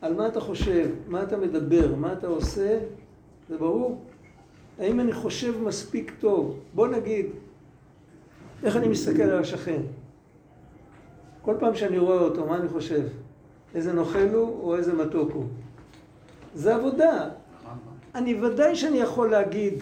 על 0.04 0.14
מה 0.14 0.28
אתה 0.28 0.40
חושב, 0.40 0.90
מה 1.08 1.22
אתה 1.22 1.36
מדבר, 1.36 1.94
מה 1.94 2.12
אתה 2.12 2.26
עושה, 2.26 2.78
זה 3.48 3.58
ברור. 3.58 4.04
האם 4.78 5.00
אני 5.00 5.12
חושב 5.12 5.62
מספיק 5.62 6.12
טוב? 6.20 6.60
בוא 6.74 6.88
נגיד, 6.88 7.26
איך 8.64 8.76
אני 8.76 8.88
מסתכל 8.88 9.22
על 9.22 9.38
השכן? 9.38 9.80
כל 11.42 11.54
פעם 11.60 11.74
שאני 11.74 11.98
רואה 11.98 12.18
אותו, 12.18 12.46
מה 12.46 12.56
אני 12.56 12.68
חושב? 12.68 13.02
איזה 13.74 13.92
נוכל 13.92 14.28
הוא 14.28 14.62
או 14.62 14.76
איזה 14.76 14.92
מתוק 14.92 15.30
הוא? 15.32 15.44
זה 16.54 16.74
עבודה. 16.74 17.28
אני 18.14 18.40
ודאי 18.42 18.76
שאני 18.76 18.98
יכול 18.98 19.30
להגיד 19.30 19.74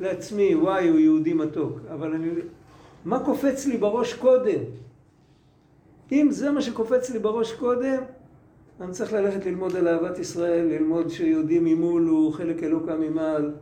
לעצמי, 0.00 0.54
וואי, 0.54 0.88
הוא 0.88 0.98
יהודי 0.98 1.32
מתוק, 1.32 1.78
אבל 1.94 2.14
אני... 2.14 2.30
מה 3.04 3.24
קופץ 3.24 3.66
לי 3.66 3.76
בראש 3.76 4.14
קודם? 4.14 4.60
אם 6.12 6.28
זה 6.30 6.50
מה 6.50 6.62
שקופץ 6.62 7.10
לי 7.10 7.18
בראש 7.18 7.52
קודם, 7.52 8.02
אני 8.80 8.92
צריך 8.92 9.12
ללכת 9.12 9.46
ללמוד 9.46 9.76
על 9.76 9.88
אהבת 9.88 10.18
ישראל, 10.18 10.66
ללמוד 10.66 11.08
שיהודי 11.08 11.58
ממול 11.58 12.08
הוא 12.08 12.32
חלק 12.32 12.62
אלוקה 12.62 12.96
ממעל, 12.96 13.52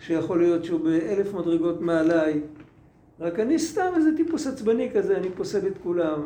שיכול 0.00 0.38
להיות 0.38 0.64
שהוא 0.64 0.80
באלף 0.80 1.34
מדרגות 1.34 1.80
מעליי. 1.80 2.40
רק 3.20 3.38
אני 3.38 3.58
סתם 3.58 3.92
איזה 3.96 4.10
טיפוס 4.16 4.46
עצבני 4.46 4.90
כזה, 4.94 5.16
אני 5.16 5.30
פוסל 5.30 5.66
את 5.66 5.78
כולם. 5.82 6.22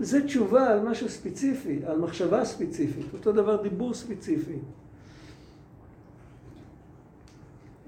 זה 0.00 0.24
תשובה 0.24 0.72
על 0.72 0.80
משהו 0.80 1.08
ספציפי, 1.08 1.80
על 1.86 1.98
מחשבה 1.98 2.44
ספציפית. 2.44 3.06
אותו 3.12 3.32
דבר 3.32 3.62
דיבור 3.62 3.94
ספציפי. 3.94 4.58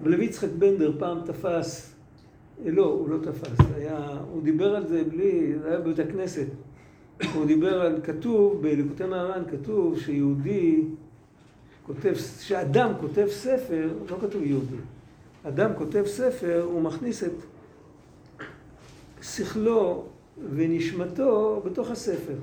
ולוי 0.03 0.25
יצחק 0.25 0.49
בנדר 0.59 0.93
פעם 0.99 1.19
תפס, 1.27 1.95
לא, 2.67 2.85
הוא 2.85 3.09
לא 3.09 3.17
תפס, 3.23 3.67
היה, 3.75 4.19
הוא 4.33 4.43
דיבר 4.43 4.77
על 4.77 4.87
זה 4.87 5.05
בלי, 5.05 5.59
זה 5.63 5.69
היה 5.69 5.81
בבית 5.81 5.99
הכנסת. 5.99 6.47
הוא 7.35 7.47
דיבר 7.47 7.81
על, 7.81 8.01
כתוב, 8.05 8.63
בליקוטי 8.63 9.05
מהר"ן 9.05 9.43
כתוב 9.51 9.99
שיהודי 9.99 10.83
כותב, 11.87 12.15
שאדם 12.41 12.93
כותב 13.01 13.27
ספר, 13.31 13.89
לא 14.11 14.17
כתוב 14.21 14.43
יהודי, 14.43 14.77
אדם 15.45 15.71
כותב 15.79 16.05
ספר, 16.07 16.63
הוא 16.63 16.83
מכניס 16.83 17.25
את 17.25 17.33
שכלו 19.23 20.05
ונשמתו 20.55 21.63
בתוך 21.65 21.91
הספר. 21.91 22.35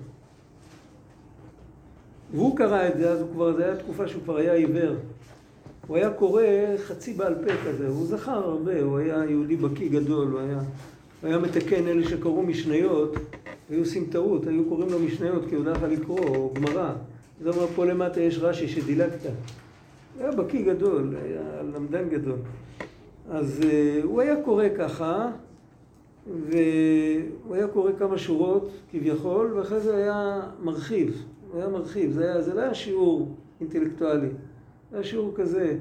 והוא 2.31 2.57
קרא 2.57 2.87
את 2.87 2.97
זה, 2.97 3.11
אז 3.11 3.21
הוא 3.21 3.29
כבר, 3.33 3.53
זו 3.53 3.63
הייתה 3.63 3.83
תקופה 3.83 4.07
שהוא 4.07 4.23
כבר 4.23 4.37
היה 4.37 4.53
עיוור. 4.53 4.95
הוא 5.87 5.97
היה 5.97 6.09
קורא 6.09 6.43
חצי 6.77 7.13
בעל 7.13 7.35
פה 7.35 7.53
כזה, 7.65 7.87
הוא 7.87 8.05
זכר 8.05 8.31
הרבה, 8.31 8.81
הוא 8.81 8.97
היה 8.97 9.25
יהודי 9.29 9.55
בקיא 9.55 9.89
גדול, 9.89 10.27
הוא 10.27 10.39
היה, 10.39 10.59
הוא 11.21 11.29
היה 11.29 11.37
מתקן 11.37 11.87
אלה 11.87 12.09
שקראו 12.09 12.43
משניות, 12.43 13.15
היו 13.69 13.79
עושים 13.79 14.05
טעות, 14.11 14.47
היו 14.47 14.65
קוראים 14.65 14.89
לו 14.89 14.99
משניות 14.99 15.45
כי 15.49 15.55
הוא 15.55 15.65
יכול 15.69 15.87
לקרוא, 15.87 16.19
או 16.19 16.53
גמרא. 16.53 16.93
זה 17.41 17.49
אומר, 17.49 17.67
פה 17.67 17.85
למטה 17.85 18.21
יש 18.21 18.39
רש"י 18.39 18.67
שדילגת. 18.67 19.31
היה 20.19 20.31
בקיא 20.31 20.65
גדול, 20.65 21.15
היה 21.23 21.61
למדן 21.75 22.09
גדול. 22.09 22.37
אז 23.29 23.61
uh, 23.61 24.05
הוא 24.05 24.21
היה 24.21 24.41
קורא 24.43 24.65
ככה, 24.77 25.31
והוא 26.27 27.55
היה 27.55 27.67
קורא 27.67 27.91
כמה 27.99 28.17
שורות 28.17 28.71
כביכול, 28.91 29.53
ואחרי 29.55 29.79
זה 29.79 29.95
היה 29.95 30.41
מרחיב, 30.63 31.25
הוא 31.51 31.59
היה 31.59 31.69
מרחיב, 31.69 32.11
זה, 32.11 32.23
היה, 32.23 32.41
זה 32.41 32.53
לא 32.53 32.61
היה 32.61 32.73
שיעור 32.73 33.35
אינטלקטואלי, 33.61 34.29
זה 34.91 34.97
היה 34.97 35.03
שיעור 35.03 35.31
כזה. 35.35 35.77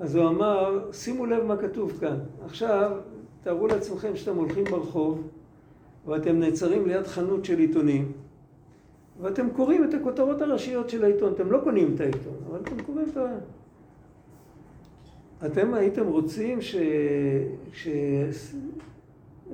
אז 0.00 0.16
הוא 0.16 0.28
אמר, 0.28 0.80
שימו 0.92 1.26
לב 1.26 1.44
מה 1.44 1.56
כתוב 1.56 1.92
כאן. 2.00 2.16
עכשיו, 2.44 2.96
תארו 3.42 3.66
לעצמכם 3.66 4.16
שאתם 4.16 4.36
הולכים 4.36 4.64
ברחוב, 4.64 5.28
ואתם 6.06 6.40
נעצרים 6.40 6.86
ליד 6.86 7.06
חנות 7.06 7.44
של 7.44 7.58
עיתונים, 7.58 8.12
ואתם 9.20 9.50
קוראים 9.50 9.84
את 9.84 9.94
הכותרות 9.94 10.42
הראשיות 10.42 10.90
של 10.90 11.04
העיתון. 11.04 11.32
אתם 11.32 11.50
לא 11.50 11.60
קונים 11.64 11.94
את 11.94 12.00
העיתון, 12.00 12.34
אבל 12.50 12.60
אתם 12.60 12.82
קוראים 12.82 13.06
את 13.12 13.16
ה... 13.16 13.26
אתם 15.46 15.74
הייתם 15.74 16.06
רוצים 16.06 16.60
ש... 16.60 16.76
ש... 17.72 17.88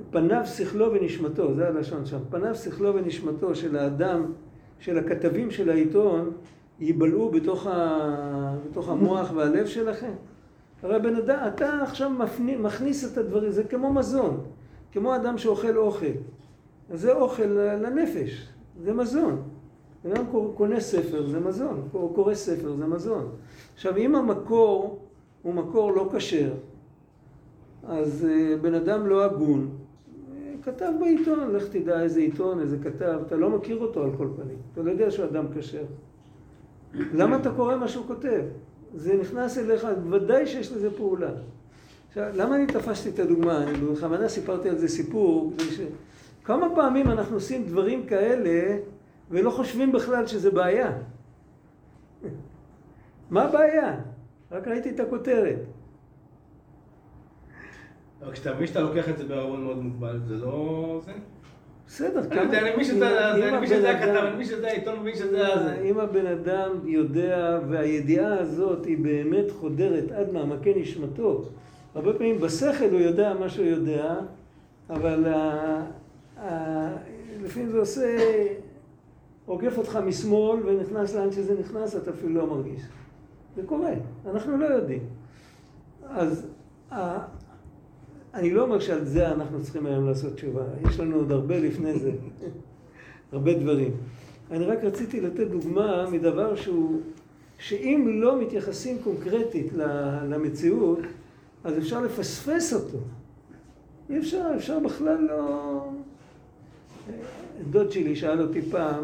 פניו, 0.09 0.41
שכלו 0.45 0.93
ונשמתו, 0.93 1.53
זה 1.53 1.67
הלשון 1.67 2.05
שם, 2.05 2.19
פניו, 2.29 2.55
שכלו 2.55 2.95
ונשמתו 2.95 3.55
של 3.55 3.77
האדם, 3.77 4.25
של 4.79 4.97
הכתבים 4.97 5.51
של 5.51 5.69
העיתון, 5.69 6.31
ייבלעו 6.79 7.29
בתוך, 7.29 7.67
ה... 7.67 8.55
בתוך 8.69 8.89
המוח 8.89 9.31
והלב 9.35 9.65
שלכם? 9.65 10.11
הרי 10.83 10.99
בן 10.99 11.15
אדם, 11.15 11.39
אתה 11.47 11.79
עכשיו 11.81 12.09
מפני, 12.09 12.55
מכניס 12.55 13.13
את 13.13 13.17
הדברים, 13.17 13.51
זה 13.51 13.63
כמו 13.63 13.93
מזון, 13.93 14.43
כמו 14.91 15.15
אדם 15.15 15.37
שאוכל 15.37 15.77
אוכל. 15.77 16.05
זה 16.93 17.13
אוכל 17.13 17.45
לנפש, 17.45 18.47
זה 18.83 18.93
מזון. 18.93 19.41
אדם 20.05 20.23
קונה 20.55 20.79
ספר, 20.79 21.27
זה 21.27 21.39
מזון, 21.39 21.87
הוא 21.91 22.15
קורא 22.15 22.33
ספר, 22.33 22.75
זה 22.75 22.85
מזון. 22.85 23.31
עכשיו, 23.73 23.97
אם 23.97 24.15
המקור 24.15 24.99
הוא 25.41 25.53
מקור 25.53 25.91
לא 25.91 26.09
כשר, 26.15 26.53
אז 27.87 28.27
אה, 28.29 28.57
בן 28.61 28.73
אדם 28.73 29.07
לא 29.07 29.25
הגון, 29.25 29.69
כתב 30.63 30.91
בעיתון, 30.99 31.51
לך 31.51 31.67
תדע 31.67 32.01
איזה 32.01 32.19
עיתון, 32.19 32.59
איזה 32.59 32.77
כתב, 32.83 33.19
אתה 33.27 33.35
לא 33.35 33.49
מכיר 33.49 33.77
אותו 33.77 34.03
על 34.03 34.09
כל 34.17 34.27
פנים, 34.35 34.57
אתה 34.73 34.81
לא 34.81 34.91
יודע 34.91 35.11
שהוא 35.11 35.25
אדם 35.25 35.45
כשר. 35.55 35.83
למה 36.93 37.35
אתה 37.35 37.51
קורא 37.51 37.75
מה 37.75 37.87
שהוא 37.87 38.05
כותב? 38.07 38.41
זה 38.95 39.17
נכנס 39.21 39.57
אליך, 39.57 39.87
ודאי 40.09 40.47
שיש 40.47 40.71
לזה 40.71 40.91
פעולה. 40.91 41.31
עכשיו, 42.07 42.29
למה 42.35 42.55
אני 42.55 42.67
תפסתי 42.67 43.09
את 43.09 43.19
הדוגמה? 43.19 43.63
אני 43.63 43.77
בכוונה 43.77 44.29
סיפרתי 44.29 44.69
על 44.69 44.77
זה 44.77 44.87
סיפור, 44.87 45.53
כדי 45.57 45.71
ש... 45.71 45.79
כמה 46.45 46.75
פעמים 46.75 47.11
אנחנו 47.11 47.35
עושים 47.35 47.63
דברים 47.63 48.05
כאלה 48.05 48.77
ולא 49.31 49.49
חושבים 49.49 49.91
בכלל 49.91 50.27
שזה 50.27 50.51
בעיה? 50.51 50.91
מה 53.29 53.43
הבעיה? 53.43 53.95
רק 54.51 54.67
ראיתי 54.67 54.89
את 54.89 54.99
הכותרת. 54.99 55.59
אבל 58.21 58.31
כשאתה 58.31 58.53
מבין 58.53 58.67
שאתה 58.67 58.79
לוקח 58.79 59.09
את 59.09 59.17
זה 59.17 59.23
בערבון 59.23 59.63
מאוד 59.63 59.77
מוגבל, 59.77 60.19
זה 60.27 60.35
לא... 60.35 61.01
זה? 61.05 61.11
בסדר, 61.87 62.29
כמה... 62.29 62.59
אני 62.59 62.71
מבין 63.57 63.67
שזה 63.67 63.91
הכתב, 63.91 64.23
אני 64.25 64.33
מבין 64.33 64.45
שזה 64.45 64.67
העיתון, 64.67 64.93
אני 64.93 65.01
מבין 65.01 65.15
שזה 65.15 65.53
הזה. 65.53 65.81
אם 65.81 65.99
הבן 65.99 66.25
אדם 66.25 66.69
יודע, 66.83 67.59
והידיעה 67.69 68.39
הזאת 68.39 68.85
היא 68.85 68.97
באמת 68.97 69.51
חודרת 69.51 70.11
עד 70.11 70.33
מעמקי 70.33 70.73
נשמתו, 70.75 71.41
הרבה 71.95 72.13
פעמים 72.13 72.39
בשכל 72.39 72.89
הוא 72.91 72.99
יודע 72.99 73.33
מה 73.33 73.49
שהוא 73.49 73.65
יודע, 73.65 74.15
אבל 74.89 75.25
לפעמים 77.43 77.69
זה 77.71 77.79
עושה, 77.79 78.17
עוקף 79.45 79.77
אותך 79.77 79.99
משמאל 80.05 80.59
ונכנס 80.65 81.15
לאן 81.15 81.31
שזה 81.31 81.59
נכנס, 81.59 81.95
אתה 81.95 82.11
אפילו 82.11 82.33
לא 82.33 82.47
מרגיש. 82.47 82.81
זה 83.55 83.61
קורה, 83.65 83.93
אנחנו 84.25 84.57
לא 84.57 84.65
יודעים. 84.65 85.03
אז 86.09 86.47
אני 88.33 88.51
לא 88.51 88.63
אומר 88.63 88.79
שעל 88.79 89.05
זה 89.05 89.31
אנחנו 89.31 89.63
צריכים 89.63 89.85
היום 89.85 90.07
לעשות 90.07 90.33
תשובה, 90.33 90.63
יש 90.89 90.99
לנו 90.99 91.15
עוד 91.15 91.31
הרבה 91.31 91.59
לפני 91.59 91.99
זה, 91.99 92.11
הרבה 93.31 93.53
דברים. 93.53 93.91
אני 94.51 94.65
רק 94.65 94.83
רציתי 94.83 95.21
לתת 95.21 95.47
דוגמה 95.47 96.09
מדבר 96.11 96.55
שהוא, 96.55 97.01
שאם 97.59 98.07
לא 98.21 98.41
מתייחסים 98.41 98.97
קונקרטית 99.03 99.73
למציאות, 100.29 100.99
אז 101.63 101.77
אפשר 101.77 102.01
לפספס 102.01 102.73
אותו. 102.73 102.97
אי 104.09 104.19
אפשר, 104.19 104.51
אפשר 104.55 104.79
בכלל 104.79 105.17
לא... 105.17 105.89
דוד 107.71 107.91
שלי 107.91 108.15
שאל 108.15 108.41
אותי 108.41 108.61
פעם, 108.61 109.03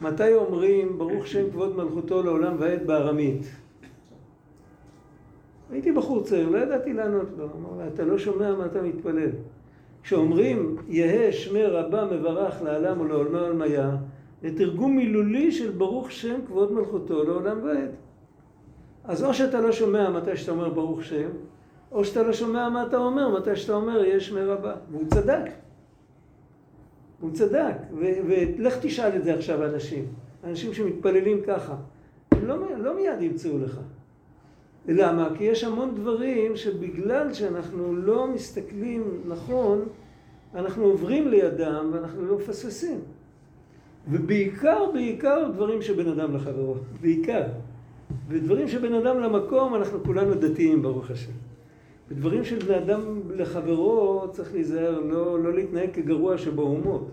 מתי 0.00 0.34
אומרים 0.34 0.98
ברוך 0.98 1.26
שם 1.26 1.50
כבוד 1.50 1.76
מלכותו 1.76 2.22
לעולם 2.22 2.56
ועד 2.58 2.86
בארמית? 2.86 3.46
הייתי 5.70 5.92
בחור 5.92 6.22
צעיר, 6.22 6.48
לא 6.48 6.58
ידעתי 6.58 6.92
לענות 6.92 7.28
לו. 7.38 7.44
אמר 7.44 7.82
לי, 7.82 7.88
אתה 7.94 8.04
לא 8.04 8.18
שומע 8.18 8.54
מה 8.54 8.66
אתה 8.66 8.82
מתפלל. 8.82 9.30
כשאומרים, 10.02 10.76
יהא 10.88 11.32
שמי 11.32 11.62
רבה 11.62 12.04
מברך 12.04 12.62
לעלם 12.62 13.00
ולעולמי 13.00 13.38
עולמיה, 13.38 13.96
זה 14.42 14.56
תרגום 14.56 14.96
מילולי 14.96 15.52
של 15.52 15.70
ברוך 15.70 16.12
שם 16.12 16.40
כבוד 16.46 16.72
מלכותו 16.72 17.24
לעולם 17.24 17.58
ועד. 17.64 17.90
אז 19.04 19.24
או 19.24 19.34
שאתה 19.34 19.60
לא 19.60 19.72
שומע 19.72 20.10
מתי 20.10 20.36
שאתה 20.36 20.52
אומר 20.52 20.70
ברוך 20.70 21.04
שם, 21.04 21.28
או 21.92 22.04
שאתה 22.04 22.22
לא 22.22 22.32
שומע 22.32 22.68
מה 22.68 22.86
אתה 22.86 22.96
אומר 22.96 23.38
מתי 23.38 23.56
שאתה 23.56 23.74
אומר 23.74 24.04
יהיה 24.04 24.20
שמי 24.20 24.40
רבה. 24.40 24.74
והוא 24.90 25.04
צדק. 25.08 25.63
הוא 27.20 27.30
צדק. 27.32 27.74
ולך 27.98 28.74
תשאל 28.80 29.16
את 29.16 29.24
זה 29.24 29.34
עכשיו 29.34 29.64
אנשים. 29.64 30.04
אנשים 30.44 30.74
שמתפללים 30.74 31.40
ככה. 31.46 31.76
הם 32.32 32.46
לא, 32.46 32.76
לא 32.78 32.96
מיד 32.96 33.22
ימצאו 33.22 33.58
לך. 33.58 33.80
למה? 34.88 35.28
כי 35.38 35.44
יש 35.44 35.64
המון 35.64 35.94
דברים 35.94 36.56
שבגלל 36.56 37.32
שאנחנו 37.32 37.96
לא 37.96 38.26
מסתכלים 38.26 39.20
נכון, 39.28 39.84
אנחנו 40.54 40.84
עוברים 40.84 41.28
לידם 41.28 41.90
ואנחנו 41.92 42.26
לא 42.26 42.36
מפספסים. 42.36 43.00
ובעיקר, 44.08 44.90
בעיקר 44.92 45.50
דברים 45.54 45.82
שבין 45.82 46.08
אדם 46.08 46.36
לחברו. 46.36 46.74
בעיקר. 47.00 47.42
ודברים 48.28 48.68
שבין 48.68 48.94
אדם 48.94 49.20
למקום, 49.20 49.74
אנחנו 49.74 50.04
כולנו 50.04 50.34
דתיים, 50.34 50.82
ברוך 50.82 51.10
השם. 51.10 51.32
ודברים 52.08 52.44
של 52.44 52.58
בני 52.58 52.78
אדם 52.78 53.20
לחברו, 53.30 54.26
צריך 54.32 54.52
להיזהר, 54.54 55.00
לא, 55.00 55.42
לא 55.42 55.54
להתנהג 55.54 55.90
כגרוע 55.92 56.38
שבאומות. 56.38 57.10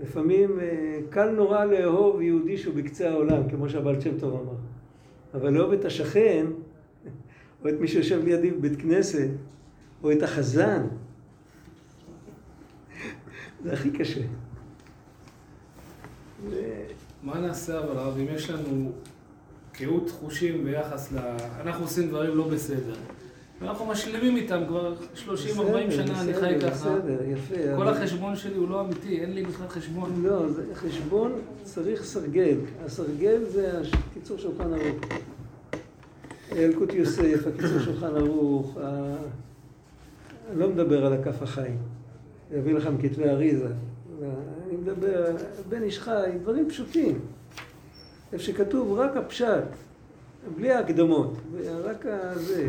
לפעמים 0.00 0.60
אה, 0.60 0.98
קל 1.10 1.30
נורא 1.30 1.64
לאהוב 1.64 2.20
יהודי 2.20 2.58
שהוא 2.58 2.74
בקצה 2.74 3.10
העולם, 3.10 3.48
כמו 3.48 3.68
שהבעל 3.68 4.00
שם 4.00 4.18
טוב 4.18 4.40
אמר. 4.40 4.56
אבל 5.34 5.50
לאהוב 5.50 5.72
את 5.72 5.84
השכן, 5.84 6.46
או 7.64 7.68
את 7.68 7.74
מי 7.80 7.88
שיושב 7.88 8.24
לידי 8.24 8.50
בבית 8.50 8.80
כנסת, 8.80 9.28
או 10.02 10.12
את 10.12 10.22
החזן, 10.22 10.86
זה 13.64 13.72
הכי 13.72 13.90
קשה. 13.90 14.22
מה 17.22 17.40
נעשה 17.40 17.78
אבל 17.78 17.98
הרב, 17.98 18.18
אם 18.18 18.26
יש 18.34 18.50
לנו 18.50 18.92
קהות 19.72 20.10
חושים 20.10 20.64
ביחס 20.64 21.12
ל... 21.12 21.18
אנחנו 21.60 21.84
עושים 21.84 22.08
דברים 22.08 22.36
לא 22.36 22.48
בסדר. 22.48 22.94
ואנחנו 23.62 23.86
משלימים 23.86 24.36
איתם 24.36 24.62
כבר 24.68 24.94
30-40 25.26 25.26
שנה, 25.90 26.20
אני 26.20 26.34
חי 26.34 26.60
ככה. 26.60 26.70
בסדר, 26.70 27.18
יפה. 27.28 27.76
כל 27.76 27.88
החשבון 27.88 28.36
שלי 28.36 28.56
הוא 28.56 28.68
לא 28.68 28.80
אמיתי, 28.80 29.20
אין 29.20 29.32
לי 29.32 29.42
בכלל 29.42 29.68
חשבון. 29.68 30.22
לא, 30.22 30.48
זה 30.48 30.62
חשבון 30.74 31.32
צריך 31.62 32.04
סרגל. 32.04 32.56
הסרגל 32.84 33.44
זה 33.44 33.80
הקיצור 34.10 34.38
שולחן 34.38 34.72
ערוך. 34.72 35.04
ילקוט 36.56 36.92
יוסף, 36.92 37.46
הקיצור 37.46 37.78
שולחן 37.78 38.16
ערוך, 38.16 38.78
אני 40.50 40.60
לא 40.60 40.68
מדבר 40.68 41.06
על 41.06 41.12
הכף 41.12 41.42
החיים. 41.42 41.78
אני 42.50 42.60
אביא 42.60 42.74
לכם 42.74 43.02
כתבי 43.02 43.28
אריזה. 43.28 43.68
אני 44.66 44.76
מדבר, 44.82 45.36
בן 45.68 45.82
איש 45.82 45.98
חי, 45.98 46.30
דברים 46.42 46.68
פשוטים. 46.68 47.18
איפה 48.32 48.44
שכתוב 48.44 48.92
רק 48.92 49.16
הפשט, 49.16 49.64
בלי 50.56 50.72
ההקדמות, 50.72 51.36
רק 51.84 52.06
הזה. 52.08 52.68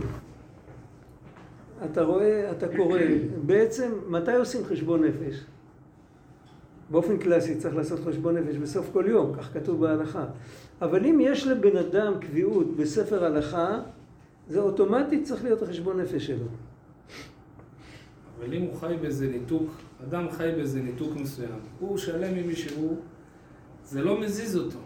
אתה 1.86 2.04
רואה, 2.04 2.52
אתה 2.52 2.78
קורא, 2.78 3.00
בעצם 3.46 3.92
מתי 4.08 4.36
עושים 4.36 4.66
חשבון 4.66 5.04
נפש? 5.04 5.46
באופן 6.90 7.18
קלאסי 7.18 7.56
צריך 7.56 7.76
לעשות 7.76 8.00
חשבון 8.00 8.38
נפש 8.38 8.56
בסוף 8.56 8.90
כל 8.94 9.06
יום, 9.08 9.34
כך 9.38 9.54
כתוב 9.54 9.82
בהלכה. 9.82 10.26
אבל 10.82 11.06
אם 11.06 11.20
יש 11.22 11.48
לבן 11.48 11.78
אדם 11.78 12.14
קביעות 12.20 12.76
בספר 12.76 13.26
הלכה, 13.26 13.80
זה 14.48 14.60
אוטומטית 14.60 15.24
צריך 15.24 15.44
להיות 15.44 15.62
החשבון 15.62 16.00
נפש 16.00 16.28
שלו. 16.28 16.46
אבל 18.40 18.54
אם 18.54 18.62
הוא 18.62 18.76
חי 18.76 18.96
באיזה 19.02 19.28
ניתוק, 19.28 19.72
אדם 20.08 20.32
חי 20.32 20.52
באיזה 20.56 20.82
ניתוק 20.82 21.16
מסוים, 21.16 21.60
הוא 21.80 21.98
שלם 21.98 22.36
עם 22.36 22.48
מישהו, 22.48 22.98
זה 23.84 24.04
לא 24.04 24.22
מזיז 24.22 24.58
אותו. 24.58 24.80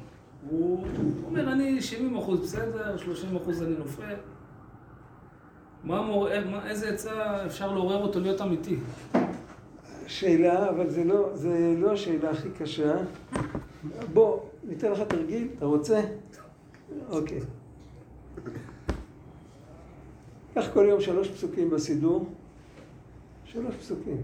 הוא 0.49 0.85
אומר, 1.25 1.51
אני 1.51 1.81
70 1.81 2.17
אחוז 2.17 2.39
בסדר, 2.39 2.97
30 2.97 3.35
אחוז 3.35 3.63
אני 3.63 3.75
נופל. 3.77 4.15
מה 5.87 6.01
מור... 6.01 6.27
מה, 6.51 6.69
איזה 6.69 6.89
עצה 6.89 7.45
אפשר 7.45 7.73
לעורר 7.73 8.01
אותו 8.01 8.19
להיות 8.19 8.41
אמיתי? 8.41 8.75
שאלה, 10.07 10.69
אבל 10.69 10.89
זה 10.89 11.03
לא, 11.03 11.29
זה 11.33 11.75
לא 11.77 11.91
השאלה 11.91 12.29
הכי 12.31 12.49
קשה. 12.49 12.95
בוא, 14.13 14.39
ניתן 14.63 14.91
לך 14.91 15.01
תרגיל, 15.01 15.47
אתה 15.57 15.65
רוצה? 15.65 16.01
אוקיי. 17.09 17.39
קח 20.53 20.67
כל 20.73 20.85
יום 20.89 21.01
שלוש 21.01 21.29
פסוקים 21.29 21.69
בסידור, 21.69 22.29
שלוש 23.45 23.75
פסוקים. 23.75 24.17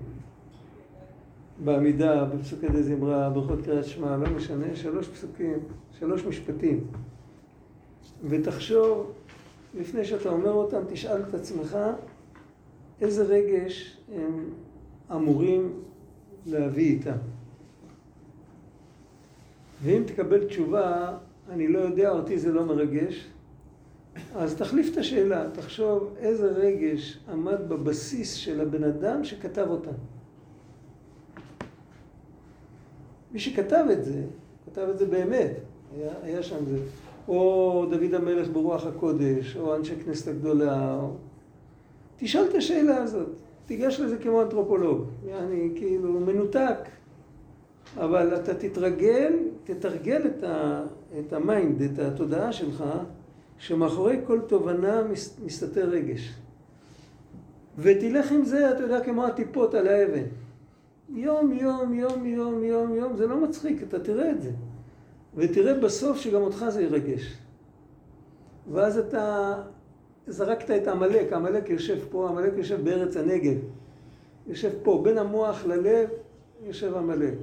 בעמידה, 1.63 2.25
בפסוקי 2.25 2.67
די 2.67 2.83
זמרה, 2.83 3.29
ברכות 3.29 3.59
קריאת 3.65 3.85
שמע, 3.85 4.17
לא 4.17 4.29
משנה, 4.29 4.75
שלוש 4.75 5.07
פסוקים, 5.07 5.59
שלוש 5.99 6.25
משפטים. 6.25 6.87
ותחשוב, 8.29 9.11
לפני 9.73 10.05
שאתה 10.05 10.29
אומר 10.29 10.51
אותם, 10.51 10.81
תשאל 10.87 11.21
את 11.21 11.33
עצמך 11.33 11.77
איזה 13.01 13.23
רגש 13.23 13.97
הם 14.15 14.49
אמורים 15.11 15.83
להביא 16.45 16.91
איתם. 16.91 17.17
ואם 19.83 20.03
תקבל 20.07 20.47
תשובה, 20.47 21.17
אני 21.49 21.67
לא 21.67 21.79
יודע, 21.79 22.09
אותי 22.09 22.39
זה 22.39 22.51
לא 22.51 22.65
מרגש, 22.65 23.27
אז 24.35 24.55
תחליף 24.55 24.93
את 24.93 24.97
השאלה, 24.97 25.49
תחשוב 25.53 26.13
איזה 26.17 26.47
רגש 26.51 27.19
עמד 27.31 27.69
בבסיס 27.69 28.33
של 28.33 28.61
הבן 28.61 28.83
אדם 28.83 29.23
שכתב 29.23 29.67
אותם. 29.69 29.91
מי 33.31 33.39
שכתב 33.39 33.85
את 33.91 34.05
זה, 34.05 34.21
כתב 34.65 34.87
את 34.91 34.97
זה 34.97 35.05
באמת, 35.05 35.51
היה, 35.95 36.11
היה 36.23 36.43
שם 36.43 36.65
זה. 36.65 36.77
או 37.27 37.85
דוד 37.89 38.13
המלך 38.13 38.49
ברוח 38.49 38.85
הקודש, 38.85 39.57
או 39.57 39.75
אנשי 39.75 39.95
כנסת 40.05 40.27
הגדולה, 40.27 40.95
או... 40.95 41.09
תשאל 42.17 42.45
את 42.49 42.55
השאלה 42.55 42.97
הזאת, 42.97 43.29
תיגש 43.65 43.99
לזה 43.99 44.17
כמו 44.17 44.41
אנתרופולוג, 44.41 45.05
יעני 45.27 45.69
כאילו 45.75 46.19
מנותק, 46.19 46.77
אבל 47.97 48.35
אתה 48.35 48.53
תתרגל, 48.53 49.33
תתרגל 49.63 50.21
את, 50.25 50.43
ה, 50.43 50.83
את 51.19 51.33
ה 51.33 51.41
mind, 51.41 51.81
את 51.81 51.99
התודעה 51.99 52.51
שלך, 52.51 52.83
שמאחורי 53.57 54.17
כל 54.27 54.39
תובנה 54.47 55.03
מס, 55.03 55.39
מסתתר 55.45 55.89
רגש. 55.89 56.33
ותלך 57.77 58.31
עם 58.31 58.45
זה, 58.45 58.71
אתה 58.71 58.83
יודע, 58.83 59.03
כמו 59.03 59.25
הטיפות 59.25 59.73
על 59.73 59.87
האבן. 59.87 60.23
יום, 61.09 61.51
יום, 61.51 61.93
יום, 61.93 62.25
יום, 62.25 62.63
יום, 62.63 62.95
יום, 62.95 63.17
זה 63.17 63.27
לא 63.27 63.43
מצחיק, 63.43 63.83
אתה 63.83 63.99
תראה 63.99 64.31
את 64.31 64.41
זה. 64.41 64.51
ותראה 65.35 65.73
בסוף 65.73 66.17
שגם 66.17 66.41
אותך 66.41 66.65
זה 66.69 66.81
ירגש. 66.81 67.37
ואז 68.71 68.97
אתה 68.97 69.53
זרקת 70.27 70.71
את 70.71 70.87
עמלק, 70.87 71.33
עמלק 71.33 71.69
יושב 71.69 71.99
פה, 72.11 72.29
עמלק 72.29 72.53
יושב 72.57 72.83
בארץ 72.83 73.17
הנגב. 73.17 73.57
יושב 74.47 74.71
פה, 74.83 75.01
בין 75.03 75.17
המוח 75.17 75.65
ללב 75.65 76.09
יושב 76.65 76.95
עמלק. 76.95 77.33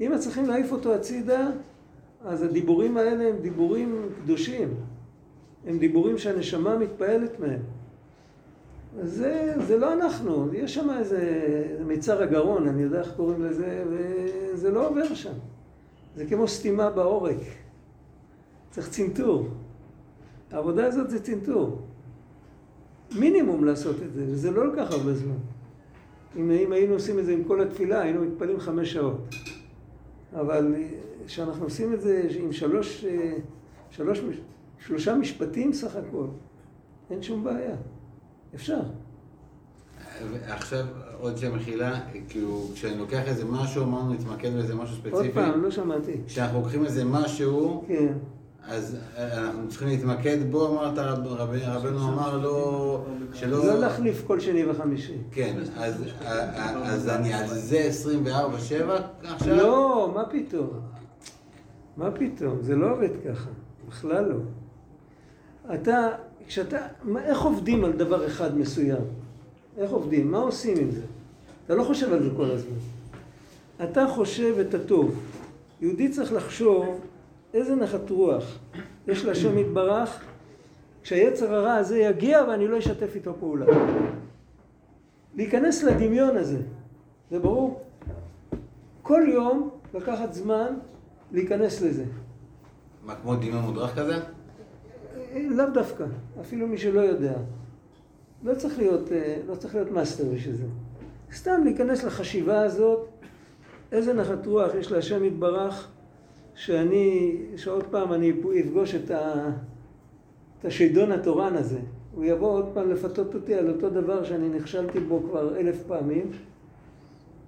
אם 0.00 0.18
צריכים 0.18 0.46
להעיף 0.46 0.72
אותו 0.72 0.94
הצידה, 0.94 1.50
אז 2.24 2.42
הדיבורים 2.42 2.96
האלה 2.96 3.28
הם 3.28 3.36
דיבורים 3.36 4.08
קדושים. 4.22 4.74
הם 5.66 5.78
דיבורים 5.78 6.18
שהנשמה 6.18 6.78
מתפעלת 6.78 7.40
מהם. 7.40 7.60
זה, 9.02 9.54
זה 9.66 9.78
לא 9.78 9.92
אנחנו, 9.92 10.54
יש 10.54 10.74
שם 10.74 10.90
איזה 10.98 11.20
מיצר 11.86 12.22
הגרון, 12.22 12.68
אני 12.68 12.82
יודע 12.82 13.00
איך 13.00 13.12
קוראים 13.16 13.44
לזה, 13.44 13.84
וזה 13.90 14.70
לא 14.70 14.88
עובר 14.88 15.14
שם. 15.14 15.32
זה 16.16 16.26
כמו 16.26 16.48
סתימה 16.48 16.90
בעורק. 16.90 17.36
צריך 18.70 18.88
צנתור. 18.88 19.48
העבודה 20.50 20.86
הזאת 20.86 21.10
זה 21.10 21.22
צנתור. 21.22 21.78
מינימום 23.18 23.64
לעשות 23.64 23.96
את 24.02 24.12
זה, 24.12 24.24
וזה 24.26 24.50
לא 24.50 24.72
לקח 24.72 24.90
הרבה 24.90 25.14
זמן. 25.14 25.38
אם, 26.36 26.50
אם 26.50 26.72
היינו 26.72 26.94
עושים 26.94 27.18
את 27.18 27.24
זה 27.24 27.32
עם 27.32 27.44
כל 27.44 27.60
התפילה, 27.60 28.00
היינו 28.00 28.22
מתפללים 28.22 28.60
חמש 28.60 28.92
שעות. 28.92 29.28
אבל 30.32 30.74
כשאנחנו 31.26 31.64
עושים 31.64 31.94
את 31.94 32.00
זה 32.00 32.28
עם 32.38 32.52
שלוש, 32.52 33.04
שלוש, 33.90 34.20
שלושה 34.78 35.14
משפטים 35.14 35.72
סך 35.72 35.96
הכל, 35.96 36.26
אין 37.10 37.22
שום 37.22 37.44
בעיה. 37.44 37.76
אפשר. 38.54 38.80
עכשיו 40.48 40.84
עוד 41.20 41.38
שם 41.38 41.56
מחילה, 41.56 42.00
כאילו 42.28 42.68
כשאני 42.74 42.98
לוקח 42.98 43.22
איזה 43.26 43.44
משהו, 43.44 43.82
אמרנו 43.82 44.12
להתמקד 44.12 44.52
באיזה 44.52 44.74
משהו 44.74 44.96
ספציפי. 44.96 45.16
עוד 45.16 45.26
פעם, 45.34 45.62
לא 45.62 45.70
שמעתי. 45.70 46.12
כשאנחנו 46.26 46.58
לוקחים 46.58 46.84
איזה 46.84 47.04
משהו, 47.04 47.84
כן. 47.88 48.12
אז 48.68 48.96
אנחנו 49.18 49.68
צריכים 49.68 49.88
להתמקד 49.88 50.50
בו, 50.50 50.68
אמרת, 50.68 50.98
רב, 50.98 51.52
רבנו 51.56 52.08
אמר 52.08 52.38
לו, 52.38 53.04
שלא... 53.32 53.66
לא 53.66 53.78
להחליף 53.78 54.22
כל 54.26 54.40
שני 54.40 54.66
וחמישי. 54.66 55.16
כן, 55.30 55.56
אז, 55.76 56.04
אז 56.82 57.08
אני 57.08 57.34
על 57.34 57.48
זה 57.48 57.90
24-7 58.26 58.28
עכשיו? 59.22 59.56
לא, 59.56 60.12
מה 60.14 60.24
פתאום? 60.24 60.68
מה 61.96 62.10
פתאום? 62.10 62.58
זה 62.62 62.76
לא 62.76 62.92
עובד 62.92 63.10
ככה, 63.28 63.50
בכלל 63.88 64.24
לא. 64.28 64.36
אתה, 65.74 66.08
כשאתה, 66.46 66.78
מה, 67.02 67.24
איך 67.24 67.40
עובדים 67.40 67.84
על 67.84 67.92
דבר 67.92 68.26
אחד 68.26 68.58
מסוים? 68.58 69.02
איך 69.80 69.90
עובדים? 69.90 70.30
מה 70.30 70.38
עושים 70.38 70.78
עם 70.78 70.90
זה? 70.90 71.02
אתה 71.66 71.74
לא 71.74 71.84
חושב 71.84 72.12
על 72.12 72.22
זה 72.22 72.30
כל 72.36 72.50
הזמן. 72.50 72.76
אתה 73.84 74.06
חושב 74.08 74.58
את 74.58 74.74
הטוב. 74.74 75.20
יהודי 75.80 76.08
צריך 76.08 76.32
לחשוב 76.32 77.00
איזה 77.54 77.76
נחת 77.76 78.10
רוח 78.10 78.58
יש 79.08 79.24
להשם 79.24 79.58
יתברך 79.58 80.24
כשהיצר 81.02 81.54
הרע 81.54 81.74
הזה 81.74 81.98
יגיע 81.98 82.44
ואני 82.48 82.68
לא 82.68 82.78
אשתף 82.78 83.14
איתו 83.14 83.34
פעולה. 83.40 83.66
להיכנס 85.34 85.82
לדמיון 85.82 86.36
הזה, 86.36 86.58
זה 87.30 87.38
ברור? 87.38 87.82
כל 89.02 89.22
יום 89.28 89.70
לקחת 89.94 90.32
זמן 90.32 90.74
להיכנס 91.32 91.82
לזה. 91.82 92.04
מה, 93.06 93.14
כמו 93.14 93.36
דמיון 93.36 93.62
מודרך 93.62 93.98
כזה? 93.98 94.18
לאו 95.34 95.70
דווקא, 95.74 96.04
אפילו 96.40 96.66
מי 96.66 96.78
שלא 96.78 97.00
יודע. 97.00 97.34
לא 98.44 98.54
צריך 98.54 98.78
להיות, 98.78 99.12
אה, 99.12 99.36
לא 99.48 99.54
צריך 99.54 99.74
להיות 99.74 99.90
מאסטר 99.90 100.24
בשביל 100.34 100.54
זה. 100.54 100.64
סתם 101.32 101.60
להיכנס 101.64 102.04
לחשיבה 102.04 102.60
הזאת, 102.60 103.08
איזה 103.92 104.12
נחת 104.12 104.46
רוח 104.46 104.74
יש 104.74 104.92
להשם 104.92 105.24
יתברך, 105.24 105.88
שאני, 106.54 107.36
שעוד 107.56 107.84
פעם 107.90 108.12
אני 108.12 108.32
אפגוש 108.60 108.94
את, 108.94 109.10
ה, 109.10 109.50
את 110.60 110.64
השדון 110.64 111.12
התורן 111.12 111.56
הזה. 111.56 111.78
הוא 112.14 112.24
יבוא 112.24 112.50
עוד 112.50 112.70
פעם 112.74 112.90
לפתות 112.90 113.34
אותי 113.34 113.54
על 113.54 113.70
אותו 113.70 113.90
דבר 113.90 114.24
שאני 114.24 114.48
נכשלתי 114.48 115.00
בו 115.00 115.22
כבר 115.22 115.56
אלף 115.56 115.82
פעמים. 115.86 116.30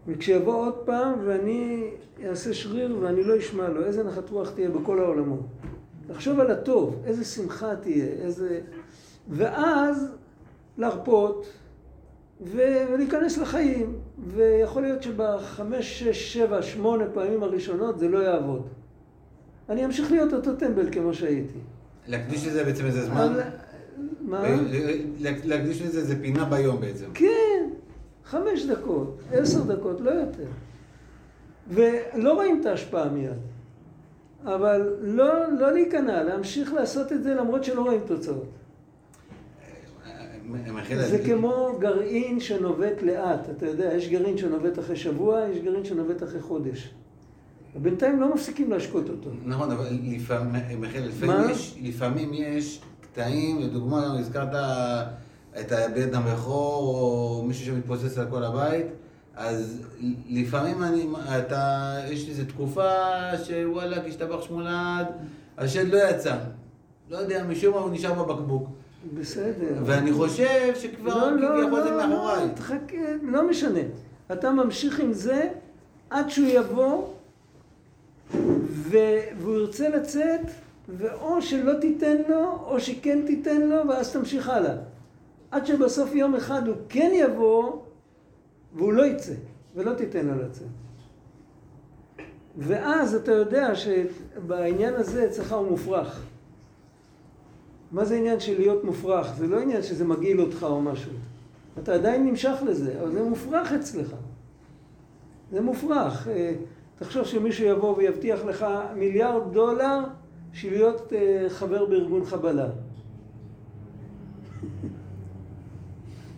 וכשיבוא 0.06 0.54
עוד 0.54 0.74
פעם 0.74 1.14
ואני 1.24 1.90
אעשה 2.28 2.54
שריר 2.54 2.98
ואני 3.00 3.24
לא 3.24 3.38
אשמע 3.38 3.68
לו, 3.68 3.84
איזה 3.84 4.04
נחת 4.04 4.30
רוח 4.30 4.50
תהיה 4.50 4.70
בכל 4.70 4.98
העולמות. 4.98 5.40
לחשוב 6.08 6.40
על 6.40 6.50
הטוב, 6.50 7.02
איזה 7.06 7.24
שמחה 7.24 7.76
תהיה, 7.76 8.06
איזה... 8.06 8.60
ואז 9.28 10.08
להרפות 10.78 11.46
ולהיכנס 12.40 13.38
לחיים. 13.38 13.98
ויכול 14.26 14.82
להיות 14.82 15.02
שבחמש, 15.02 16.02
שש, 16.02 16.32
שבע, 16.32 16.62
שמונה 16.62 17.04
פעמים 17.14 17.42
הראשונות 17.42 17.98
זה 17.98 18.08
לא 18.08 18.18
יעבוד. 18.18 18.62
אני 19.68 19.84
אמשיך 19.84 20.10
להיות 20.10 20.32
אותו 20.32 20.56
טמבל 20.56 20.92
כמו 20.92 21.14
שהייתי. 21.14 21.58
להקדיש 22.06 22.46
לזה 22.46 22.64
בעצם 22.64 22.86
איזה 22.86 23.04
זמן? 23.04 23.32
מה? 24.20 24.42
להקדיש 25.44 25.82
לזה 25.82 25.98
איזה 25.98 26.20
פינה 26.20 26.44
ביום 26.44 26.80
בעצם. 26.80 27.06
כן, 27.14 27.68
חמש 28.24 28.66
דקות, 28.66 29.18
עשר 29.32 29.62
דקות, 29.62 30.00
לא 30.00 30.10
יותר. 30.10 30.46
ולא 31.68 32.34
רואים 32.34 32.60
את 32.60 32.66
ההשפעה 32.66 33.08
מיד. 33.08 33.32
אבל 34.44 34.96
לא, 35.00 35.52
לא 35.58 35.72
להיכנע, 35.72 36.22
להמשיך 36.22 36.72
לעשות 36.72 37.12
את 37.12 37.22
זה 37.22 37.34
למרות 37.34 37.64
שלא 37.64 37.82
רואים 37.82 38.00
תוצאות. 38.06 38.48
זה 41.08 41.18
כמו 41.24 41.76
גרעין 41.80 42.40
שנובט 42.40 43.02
לאט, 43.02 43.50
אתה 43.50 43.66
יודע, 43.66 43.94
יש 43.94 44.08
גרעין 44.08 44.38
שנובט 44.38 44.78
אחרי 44.78 44.96
שבוע, 44.96 45.40
יש 45.52 45.58
גרעין 45.58 45.84
שנובט 45.84 46.22
אחרי 46.22 46.40
חודש. 46.40 46.94
בינתיים 47.76 48.20
לא 48.20 48.34
מפסיקים 48.34 48.70
להשקות 48.70 49.08
אותו. 49.08 49.30
נכון, 49.44 49.70
אבל 49.70 49.86
לפעמים, 50.02 51.50
יש, 51.50 51.78
לפעמים 51.82 52.30
יש 52.34 52.80
קטעים, 53.00 53.58
לדוגמה, 53.58 54.18
הזכרת 54.18 54.54
את 55.60 55.72
הבן 55.72 56.14
הבכור, 56.14 56.96
או 56.96 57.44
מישהו 57.46 57.66
שמתפוצץ 57.66 58.18
על 58.18 58.26
כל 58.30 58.44
הבית, 58.44 58.86
אז 59.36 59.82
לפעמים 60.28 60.82
אני, 60.82 61.06
אתה, 61.38 61.94
יש 62.10 62.28
איזו 62.28 62.42
תקופה 62.44 62.90
שוואלכ, 63.44 64.06
השתבח 64.08 64.42
שמולד, 64.42 65.06
השד 65.58 65.88
לא 65.88 65.98
יצא. 66.10 66.36
לא 67.10 67.16
יודע, 67.16 67.44
משום 67.44 67.74
מה 67.74 67.80
הוא 67.80 67.90
נשאר 67.90 68.24
בבקבוק. 68.24 68.68
בסדר. 69.14 69.82
ואני 69.84 70.12
חושב 70.12 70.72
שכבר 70.74 71.30
לא, 71.30 71.32
לא, 71.32 71.62
כביכול 71.62 71.82
זה 71.82 71.90
לא, 71.90 71.96
מאחוריי. 71.96 72.46
לא, 72.46 72.52
תחכה, 72.52 72.96
לא 73.22 73.48
משנה. 73.48 73.80
אתה 74.32 74.50
ממשיך 74.50 75.00
עם 75.00 75.12
זה 75.12 75.48
עד 76.10 76.28
שהוא 76.28 76.48
יבוא 76.48 77.08
ו... 78.64 78.96
והוא 79.38 79.54
ירצה 79.54 79.88
לצאת, 79.88 80.40
ואו 80.88 81.42
שלא 81.42 81.72
תיתן 81.80 82.16
לו, 82.28 82.58
או 82.66 82.80
שכן 82.80 83.22
תיתן 83.26 83.60
לו, 83.60 83.88
ואז 83.88 84.12
תמשיך 84.12 84.48
הלאה. 84.48 84.74
עד 85.50 85.66
שבסוף 85.66 86.14
יום 86.14 86.34
אחד 86.34 86.68
הוא 86.68 86.76
כן 86.88 87.10
יבוא, 87.14 87.72
והוא 88.74 88.92
לא 88.92 89.06
יצא, 89.06 89.32
ולא 89.74 89.92
תיתן 89.92 90.26
לו 90.26 90.42
לצאת. 90.42 90.66
ואז 92.58 93.14
אתה 93.14 93.32
יודע 93.32 93.74
שבעניין 93.74 94.94
הזה 94.94 95.26
אצלך 95.26 95.52
הוא 95.52 95.70
מופרך. 95.70 96.24
מה 97.92 98.04
זה 98.04 98.16
עניין 98.16 98.40
של 98.40 98.58
להיות 98.58 98.84
מופרך? 98.84 99.34
זה 99.34 99.46
לא 99.46 99.60
עניין 99.60 99.82
שזה 99.82 100.04
מגעיל 100.04 100.40
אותך 100.40 100.62
או 100.62 100.82
משהו. 100.82 101.12
אתה 101.78 101.94
עדיין 101.94 102.26
נמשך 102.26 102.54
לזה, 102.66 103.00
אבל 103.02 103.12
זה 103.12 103.22
מופרך 103.22 103.72
אצלך. 103.72 104.14
זה 105.52 105.60
מופרך. 105.60 106.28
אה, 106.28 106.54
תחשוב 106.98 107.24
שמישהו 107.24 107.66
יבוא 107.66 107.96
ויבטיח 107.96 108.44
לך 108.44 108.66
מיליארד 108.96 109.52
דולר 109.52 109.98
בשביל 110.52 110.72
להיות 110.72 111.12
אה, 111.12 111.46
חבר 111.48 111.84
בארגון 111.84 112.24
חבלה. 112.24 112.68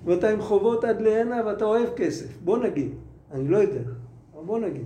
ואתה 0.04 0.30
עם 0.30 0.42
חובות 0.42 0.84
עד 0.84 1.00
להנה 1.00 1.46
ואתה 1.46 1.64
אוהב 1.64 1.88
כסף. 1.96 2.38
בוא 2.44 2.58
נגיד. 2.58 2.90
אני 3.32 3.48
לא 3.48 3.56
יודע, 3.56 3.80
אבל 4.34 4.44
בוא 4.44 4.58
נגיד. 4.58 4.84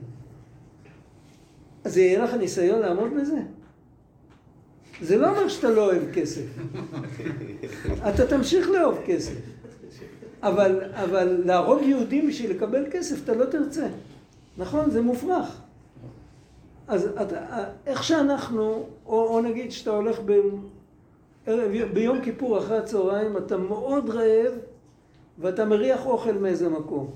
אז 1.85 1.99
יהיה 1.99 2.25
לך 2.25 2.35
ניסיון 2.35 2.81
לעמוד 2.81 3.11
בזה? 3.21 3.39
זה 5.03 5.17
לא 5.17 5.29
אומר 5.31 5.49
שאתה 5.49 5.71
לא 5.71 5.85
אוהב 5.85 6.03
כסף. 6.13 6.43
אתה 8.09 8.27
תמשיך 8.27 8.69
לאהוב 8.69 8.99
כסף. 9.07 9.35
אבל, 10.43 10.81
אבל 10.93 11.43
להרוג 11.45 11.83
יהודים 11.83 12.29
בשביל 12.29 12.51
לקבל 12.51 12.85
כסף 12.91 13.25
אתה 13.25 13.35
לא 13.35 13.45
תרצה. 13.45 13.87
נכון? 14.59 14.91
זה 14.91 15.03
מופרך. 15.03 15.61
אז 16.89 17.09
אתה, 17.23 17.65
איך 17.87 18.05
שאנחנו, 18.05 18.87
או, 19.07 19.35
או 19.35 19.41
נגיד 19.41 19.73
שאתה 19.73 19.91
הולך 19.91 20.21
ב, 20.25 20.33
ביום 21.93 22.21
כיפור 22.21 22.59
אחרי 22.59 22.79
הצהריים, 22.79 23.37
אתה 23.37 23.57
מאוד 23.57 24.11
רעב 24.11 24.53
ואתה 25.39 25.65
מריח 25.65 26.07
אוכל 26.07 26.33
מאיזה 26.33 26.69
מקום. 26.69 27.11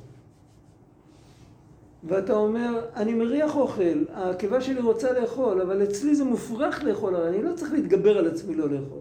ואתה 2.05 2.33
אומר, 2.33 2.87
אני 2.97 3.15
מריח 3.15 3.57
אוכל, 3.57 4.05
הקיבה 4.13 4.61
שלי 4.61 4.81
רוצה 4.81 5.21
לאכול, 5.21 5.61
אבל 5.61 5.83
אצלי 5.83 6.15
זה 6.15 6.25
מופרך 6.25 6.85
לאכול, 6.85 7.15
הרי 7.15 7.29
אני 7.29 7.43
לא 7.43 7.55
צריך 7.55 7.73
להתגבר 7.73 8.19
על 8.19 8.27
עצמי 8.27 8.55
לא 8.55 8.69
לאכול. 8.69 9.01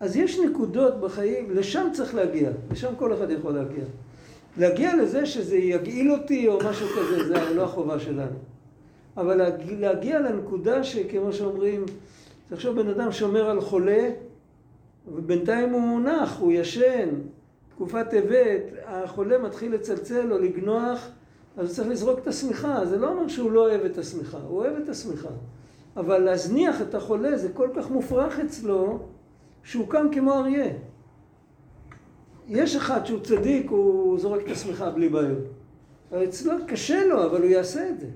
אז 0.00 0.16
יש 0.16 0.38
נקודות 0.38 1.00
בחיים, 1.00 1.50
לשם 1.50 1.88
צריך 1.92 2.14
להגיע, 2.14 2.50
לשם 2.70 2.92
כל 2.98 3.14
אחד 3.14 3.30
יכול 3.30 3.52
להגיע. 3.52 3.84
להגיע 4.58 4.96
לזה 4.96 5.26
שזה 5.26 5.56
יגעיל 5.56 6.12
אותי 6.12 6.48
או 6.48 6.58
משהו 6.64 6.86
כזה, 6.88 7.28
זה 7.28 7.54
לא 7.54 7.62
החובה 7.62 7.98
שלנו. 7.98 8.36
אבל 9.16 9.40
להגיע, 9.78 10.20
לנקודה 10.20 10.84
שכמו 10.84 11.32
שאומרים, 11.32 11.84
תחשוב 12.48 12.80
בן 12.80 12.88
אדם 12.88 13.12
שומר 13.12 13.50
על 13.50 13.60
חולה, 13.60 14.10
ובינתיים 15.14 15.72
הוא 15.72 16.00
נח, 16.00 16.38
הוא 16.38 16.52
ישן, 16.52 17.08
תקופת 17.68 18.10
טבת, 18.10 18.62
החולה 18.86 19.38
מתחיל 19.38 19.74
לצלצל 19.74 20.32
או 20.32 20.38
לגנוח, 20.38 21.08
אז 21.58 21.76
צריך 21.76 21.88
לזרוק 21.88 22.18
את 22.18 22.26
השמיכה. 22.26 22.86
זה 22.86 22.98
לא 22.98 23.08
אומר 23.08 23.28
שהוא 23.28 23.52
לא 23.52 23.60
אוהב 23.60 23.84
את 23.84 23.98
השמיכה, 23.98 24.38
הוא 24.48 24.58
אוהב 24.58 24.76
את 24.76 24.88
השמיכה. 24.88 25.28
אבל 25.96 26.18
להזניח 26.18 26.82
את 26.82 26.94
החולה 26.94 27.38
זה 27.38 27.48
כל 27.48 27.68
כך 27.76 27.90
מופרך 27.90 28.38
אצלו, 28.38 28.98
שהוא 29.62 29.88
קם 29.88 30.06
כמו 30.12 30.34
אריה. 30.34 30.72
יש 32.48 32.76
אחד 32.76 33.06
שהוא 33.06 33.20
צדיק, 33.20 33.70
הוא 33.70 34.18
זורק 34.18 34.42
את 34.46 34.50
השמיכה 34.50 34.90
בלי 34.90 35.08
בעיות. 35.08 35.44
אצלו 36.24 36.52
קשה 36.66 37.06
לו, 37.06 37.24
אבל 37.24 37.42
הוא 37.42 37.50
יעשה 37.50 37.90
את 37.90 38.00
זה. 38.00 38.06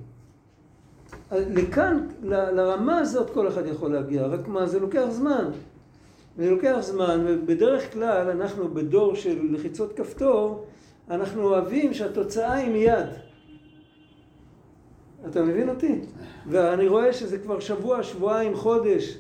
לכאן, 1.33 2.07
ל, 2.23 2.35
לרמה 2.35 2.99
הזאת 2.99 3.31
כל 3.31 3.49
אחד 3.49 3.67
יכול 3.67 3.93
להגיע, 3.93 4.27
רק 4.27 4.49
מה, 4.49 4.67
זה 4.67 4.81
לוקח 4.81 5.07
זמן. 5.11 5.51
זה 6.39 6.51
לוקח 6.51 6.77
זמן, 6.81 7.25
ובדרך 7.29 7.93
כלל 7.93 8.31
אנחנו 8.31 8.69
בדור 8.69 9.15
של 9.15 9.39
לחיצות 9.51 9.93
כפתור, 9.97 10.65
אנחנו 11.11 11.43
אוהבים 11.43 11.95
שהתוצאה 11.95 12.53
היא 12.53 12.71
מיד. 12.71 13.32
אתה 15.27 15.43
מבין 15.43 15.69
אותי? 15.69 16.01
ואני 16.49 16.89
רואה 16.89 17.13
שזה 17.13 17.39
כבר 17.39 17.61
שבוע, 17.61 18.03
שבועיים, 18.03 18.55
חודש, 18.55 19.19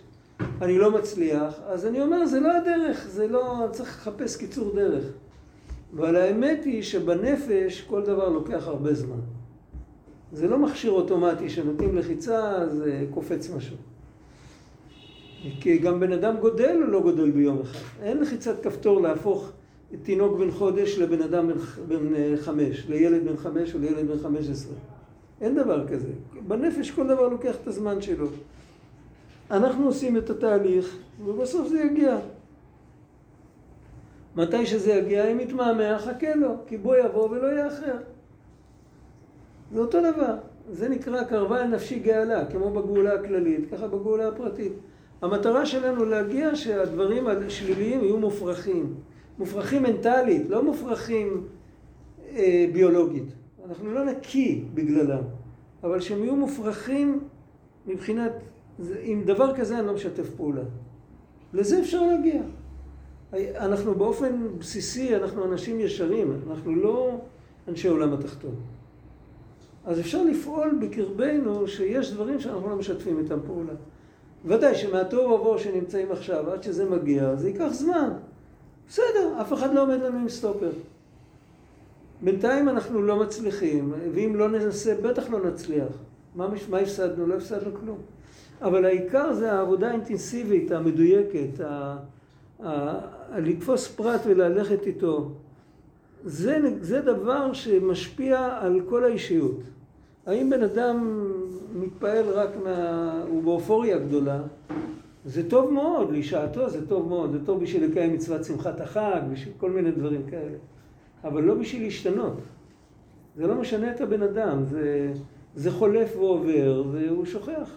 אני 0.62 0.78
לא 0.78 0.90
מצליח, 0.90 1.60
אז 1.66 1.86
אני 1.86 2.02
אומר, 2.02 2.26
זה 2.26 2.40
לא 2.40 2.56
הדרך, 2.56 3.06
זה 3.08 3.28
לא, 3.28 3.66
צריך 3.70 3.88
לחפש 3.88 4.36
קיצור 4.36 4.74
דרך. 4.74 5.04
אבל 5.96 6.16
האמת 6.16 6.64
היא 6.64 6.82
שבנפש 6.82 7.80
כל 7.80 8.02
דבר 8.02 8.28
לוקח 8.28 8.66
הרבה 8.66 8.94
זמן. 8.94 9.20
זה 10.32 10.48
לא 10.48 10.58
מכשיר 10.58 10.90
אוטומטי 10.90 11.50
שנותנים 11.50 11.96
לחיצה, 11.96 12.66
זה 12.68 13.04
קופץ 13.10 13.50
משהו. 13.56 13.76
כי 15.60 15.78
גם 15.78 16.00
בן 16.00 16.12
אדם 16.12 16.36
גודל 16.40 16.82
או 16.82 16.90
לא 16.90 17.00
גודל 17.00 17.30
ביום 17.30 17.60
אחד. 17.60 17.78
אין 18.02 18.18
לחיצת 18.18 18.62
כפתור 18.62 19.00
להפוך 19.00 19.52
תינוק 20.02 20.38
בן 20.38 20.50
חודש 20.50 20.98
לבן 20.98 21.22
אדם 21.22 21.50
בן, 21.88 22.36
חמש, 22.36 22.86
לילד 22.88 23.24
בן 23.24 23.36
חמש 23.36 23.74
או 23.74 23.78
לילד 23.78 24.08
בן 24.08 24.18
חמש 24.18 24.48
עשרה. 24.48 24.74
אין 25.42 25.54
דבר 25.54 25.88
כזה. 25.88 26.12
בנפש 26.48 26.90
כל 26.90 27.06
דבר 27.06 27.28
לוקח 27.28 27.56
את 27.62 27.66
הזמן 27.66 28.00
שלו. 28.02 28.26
אנחנו 29.50 29.86
עושים 29.86 30.16
את 30.16 30.30
התהליך, 30.30 30.96
ובסוף 31.24 31.68
זה 31.68 31.80
יגיע. 31.80 32.18
מתי 34.36 34.66
שזה 34.66 34.92
יגיע, 34.92 35.32
אם 35.32 35.40
יתמהמה, 35.40 35.98
חכה 35.98 36.34
לו, 36.34 36.54
כי 36.66 36.76
בוא 36.76 36.96
יבוא 36.96 37.28
ולא 37.28 37.60
יאחר. 37.60 37.96
זה 39.72 39.80
אותו 39.80 39.98
דבר. 40.12 40.34
זה 40.72 40.88
נקרא 40.88 41.24
קרבה 41.24 41.60
אל 41.60 41.66
נפשי 41.66 41.98
גאלה, 41.98 42.46
כמו 42.46 42.70
בגאולה 42.70 43.14
הכללית, 43.14 43.70
ככה 43.72 43.86
בגאולה 43.86 44.28
הפרטית. 44.28 44.72
המטרה 45.22 45.66
שלנו 45.66 46.04
להגיע 46.04 46.56
שהדברים 46.56 47.26
השליליים 47.26 48.00
יהיו 48.04 48.16
מופרכים. 48.16 48.94
מופרכים 49.38 49.82
מנטלית, 49.82 50.48
לא 50.48 50.64
מופרכים 50.64 51.46
אה, 52.34 52.66
ביולוגית. 52.72 53.41
אנחנו 53.72 53.92
לא 53.92 54.04
נקי 54.04 54.64
בגללם, 54.74 55.22
אבל 55.84 56.00
שהם 56.00 56.24
יהיו 56.24 56.36
מופרכים 56.36 57.20
מבחינת, 57.86 58.32
עם 59.02 59.24
דבר 59.24 59.56
כזה 59.56 59.78
אני 59.78 59.86
לא 59.86 59.94
משתף 59.94 60.30
פעולה. 60.36 60.62
לזה 61.52 61.80
אפשר 61.80 62.02
להגיע. 62.02 62.42
אנחנו 63.56 63.94
באופן 63.94 64.46
בסיסי, 64.58 65.16
אנחנו 65.16 65.44
אנשים 65.44 65.80
ישרים, 65.80 66.32
אנחנו 66.50 66.76
לא 66.76 67.20
אנשי 67.68 67.88
עולם 67.88 68.12
התחתון. 68.12 68.54
אז 69.84 70.00
אפשר 70.00 70.22
לפעול 70.22 70.78
בקרבנו 70.80 71.68
שיש 71.68 72.12
דברים 72.12 72.40
שאנחנו 72.40 72.68
לא 72.68 72.76
משתפים 72.76 73.18
איתם 73.18 73.38
פעולה. 73.46 73.74
ודאי 74.44 74.74
שמהתוהו 74.74 75.30
ובוהו 75.30 75.58
שנמצאים 75.58 76.12
עכשיו, 76.12 76.50
עד 76.50 76.62
שזה 76.62 76.90
מגיע, 76.90 77.36
זה 77.36 77.48
ייקח 77.48 77.68
זמן. 77.72 78.10
בסדר, 78.88 79.40
אף 79.40 79.52
אחד 79.52 79.74
לא 79.74 79.82
עומד 79.82 80.00
לנו 80.00 80.18
עם 80.18 80.28
סטופר. 80.28 80.70
בינתיים 82.22 82.68
אנחנו 82.68 83.02
לא 83.02 83.20
מצליחים, 83.20 83.92
ואם 84.14 84.36
לא 84.36 84.48
ננסה, 84.48 84.94
בטח 85.02 85.30
לא 85.30 85.46
נצליח. 85.46 85.88
מה, 86.34 86.48
מה 86.70 86.78
הפסדנו? 86.78 87.26
לא 87.26 87.34
הפסדנו 87.34 87.70
כלום. 87.80 87.98
אבל 88.62 88.84
העיקר 88.84 89.32
זה 89.32 89.52
העבודה 89.52 89.88
האינטנסיבית, 89.88 90.72
המדויקת, 90.72 91.60
ה, 91.60 91.96
ה, 92.60 92.68
ה, 92.68 93.40
לתפוס 93.40 93.88
פרט 93.88 94.20
וללכת 94.26 94.86
איתו. 94.86 95.30
זה, 96.24 96.58
זה 96.80 97.00
דבר 97.00 97.52
שמשפיע 97.52 98.58
על 98.60 98.80
כל 98.88 99.04
האישיות. 99.04 99.60
האם 100.26 100.50
בן 100.50 100.62
אדם 100.62 101.26
מתפעל 101.74 102.24
רק 102.28 102.50
מה... 102.64 103.22
הוא 103.28 103.42
באופוריה 103.42 103.98
גדולה, 103.98 104.42
זה 105.24 105.50
טוב 105.50 105.72
מאוד, 105.72 106.10
לשעתו 106.12 106.70
זה 106.70 106.88
טוב 106.88 107.08
מאוד, 107.08 107.32
זה 107.32 107.46
טוב 107.46 107.62
בשביל 107.62 107.84
לקיים 107.84 108.12
מצוות 108.12 108.44
שמחת 108.44 108.80
החג, 108.80 109.20
בשביל 109.32 109.54
כל 109.58 109.70
מיני 109.70 109.90
דברים 109.90 110.22
כאלה. 110.30 110.56
אבל 111.24 111.42
לא 111.42 111.54
בשביל 111.54 111.82
להשתנות. 111.82 112.40
זה 113.36 113.46
לא 113.46 113.54
משנה 113.54 113.90
את 113.90 114.00
הבן 114.00 114.22
אדם, 114.22 114.64
זה, 114.64 115.12
זה 115.54 115.70
חולף 115.70 116.16
ועובר, 116.16 116.84
והוא 116.92 117.24
שוכח. 117.24 117.70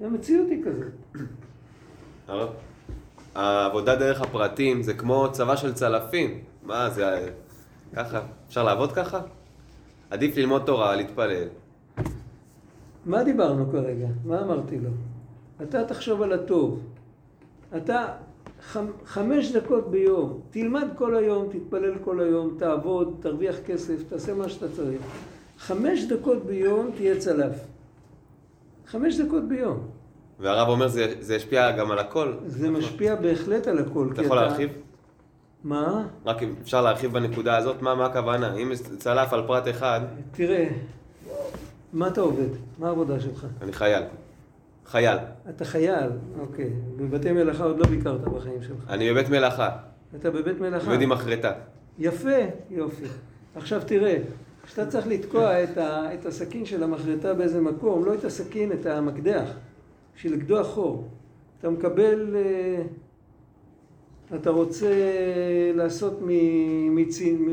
המציאות 0.00 0.48
היא 0.50 0.64
כזאת. 0.64 2.48
העבודה 3.34 3.96
דרך 3.96 4.22
הפרטים 4.22 4.82
זה 4.82 4.94
כמו 4.94 5.28
צבא 5.32 5.56
של 5.56 5.74
צלפים. 5.74 6.40
מה 6.62 6.90
זה, 6.90 7.30
ככה? 7.94 8.20
אפשר 8.48 8.64
לעבוד 8.64 8.92
ככה? 8.92 9.20
עדיף 10.10 10.36
ללמוד 10.36 10.62
תורה, 10.66 10.96
להתפלל. 10.96 11.48
מה 13.06 13.24
דיברנו 13.24 13.70
כרגע? 13.72 14.06
מה 14.24 14.40
אמרתי 14.40 14.78
לו? 14.78 14.90
אתה 15.62 15.84
תחשוב 15.84 16.22
על 16.22 16.32
הטוב. 16.32 16.80
אתה 17.76 18.06
חמש 19.04 19.52
דקות 19.52 19.90
ביום, 19.90 20.40
תלמד 20.50 20.88
כל 20.98 21.16
היום, 21.16 21.48
תתפלל 21.52 21.94
כל 22.04 22.20
היום, 22.20 22.56
תעבוד, 22.58 23.16
תרוויח 23.20 23.56
כסף, 23.66 24.02
תעשה 24.08 24.34
מה 24.34 24.48
שאתה 24.48 24.66
צריך. 24.68 25.00
חמש 25.58 26.04
דקות 26.04 26.44
ביום 26.44 26.90
תהיה 26.96 27.18
צלף. 27.18 27.54
חמש 28.86 29.20
דקות 29.20 29.48
ביום. 29.48 29.78
והרב 30.40 30.68
אומר 30.68 30.88
זה, 30.88 31.14
זה 31.20 31.34
ישפיע 31.34 31.70
גם 31.70 31.90
על 31.90 31.98
הכל. 31.98 32.32
זה 32.46 32.70
משפיע 32.70 33.14
בהחלט 33.14 33.66
על 33.66 33.78
הכל. 33.78 34.08
אתה 34.12 34.22
יכול 34.22 34.36
להרחיב? 34.36 34.70
מה? 35.64 36.06
רק 36.26 36.42
אם 36.42 36.54
אפשר 36.62 36.82
להרחיב 36.82 37.12
בנקודה 37.12 37.56
הזאת, 37.56 37.82
מה, 37.82 37.94
מה 37.94 38.06
הכוונה? 38.06 38.54
אם 38.54 38.72
צלף 38.98 39.32
על 39.32 39.46
פרט 39.46 39.68
אחד... 39.68 40.00
תראה, 40.32 40.68
מה 41.92 42.08
אתה 42.08 42.20
עובד? 42.20 42.48
מה 42.78 42.88
העבודה 42.88 43.20
שלך? 43.20 43.46
אני 43.62 43.72
חייל. 43.72 44.02
חייל. 44.88 45.18
אתה 45.50 45.64
חייל, 45.64 46.10
אוקיי. 46.40 46.70
בבתי 46.96 47.32
מלאכה 47.32 47.64
עוד 47.64 47.78
לא 47.78 47.86
ביקרת 47.86 48.20
בחיים 48.20 48.62
שלך. 48.62 48.84
אני 48.88 49.10
בבית 49.10 49.28
מלאכה. 49.28 49.76
אתה 50.16 50.30
בבית 50.30 50.60
מלאכה. 50.60 50.90
עובד 50.90 51.02
עם 51.02 51.08
מחרטה. 51.08 51.52
יפה, 51.98 52.38
יופי. 52.70 53.04
עכשיו 53.54 53.80
תראה, 53.86 54.18
כשאתה 54.62 54.86
צריך 54.86 55.06
לתקוע 55.06 55.64
את, 55.64 55.78
ה, 55.78 56.14
את 56.14 56.26
הסכין 56.26 56.64
של 56.64 56.82
המחרטה 56.82 57.34
באיזה 57.34 57.60
מקום, 57.60 58.04
לא 58.04 58.14
את 58.14 58.24
הסכין, 58.24 58.72
את 58.72 58.86
המקדח, 58.86 59.48
בשביל 60.16 60.34
לקדוח 60.34 60.66
חור. 60.66 61.08
אתה 61.60 61.70
מקבל, 61.70 62.36
אה, 62.36 62.82
אתה 64.36 64.50
רוצה 64.50 64.92
לעשות, 65.74 66.18
מ, 66.22 66.30
מצין, 66.96 67.48
מ, 67.48 67.50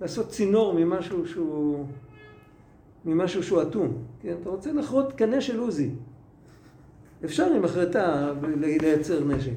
לעשות 0.00 0.28
צינור 0.28 0.74
ממשהו 0.74 1.26
שהוא, 1.26 1.86
ממשהו 3.04 3.42
שהוא 3.42 3.62
אטום. 3.62 3.92
כן? 4.20 4.34
אתה 4.42 4.50
רוצה 4.50 4.72
לחרות 4.72 5.12
קנה 5.12 5.40
של 5.40 5.58
עוזי. 5.58 5.90
אפשר 7.24 7.46
עם 7.52 7.64
החלטה 7.64 8.32
לייצר 8.60 9.24
נשק, 9.24 9.56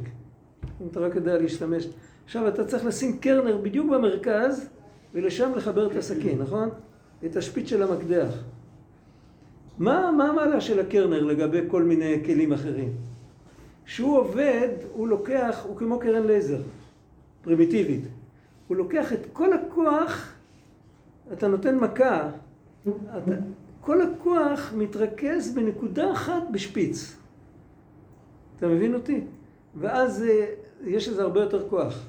אם 0.82 0.88
אתה 0.92 1.00
רק 1.00 1.16
יודע 1.16 1.38
להשתמש. 1.38 1.88
עכשיו 2.26 2.48
אתה 2.48 2.66
צריך 2.66 2.86
לשים 2.86 3.18
קרנר 3.18 3.58
בדיוק 3.58 3.92
במרכז 3.92 4.70
ולשם 5.14 5.52
לחבר 5.56 5.92
את 5.92 5.96
הסכין, 5.96 6.40
נכון? 6.40 6.70
את 7.26 7.36
השפיץ 7.36 7.70
של 7.70 7.84
המקדח. 7.84 8.34
מה, 9.78 10.12
מה 10.12 10.30
המעלה 10.30 10.62
של 10.62 10.80
הקרנר 10.80 11.24
לגבי 11.24 11.60
כל 11.68 11.84
מיני 11.84 12.22
כלים 12.26 12.54
אחרים? 12.54 12.94
כשהוא 13.86 14.18
עובד, 14.18 14.70
הוא 14.94 15.08
לוקח, 15.08 15.66
הוא 15.68 15.78
כמו 15.78 16.00
קרן 16.00 16.28
לייזר, 16.28 16.62
פרימיטיבית. 17.42 18.04
הוא 18.68 18.78
לוקח 18.78 19.14
את 19.14 19.20
כל 19.34 19.54
הכוח, 19.54 20.34
אתה 21.34 21.48
נותן 21.48 21.78
מכה, 21.78 22.30
אתה, 22.88 23.32
כל 23.82 24.02
הכוח 24.02 24.74
מתרכז 24.78 25.56
בנקודה 25.56 26.12
אחת 26.12 26.44
בשפיץ. 26.52 27.17
אתה 28.58 28.68
מבין 28.68 28.94
אותי? 28.94 29.22
ואז 29.80 30.24
אה, 30.24 30.46
יש 30.86 31.10
לזה 31.10 31.22
הרבה 31.22 31.42
יותר 31.42 31.70
כוח. 31.70 32.06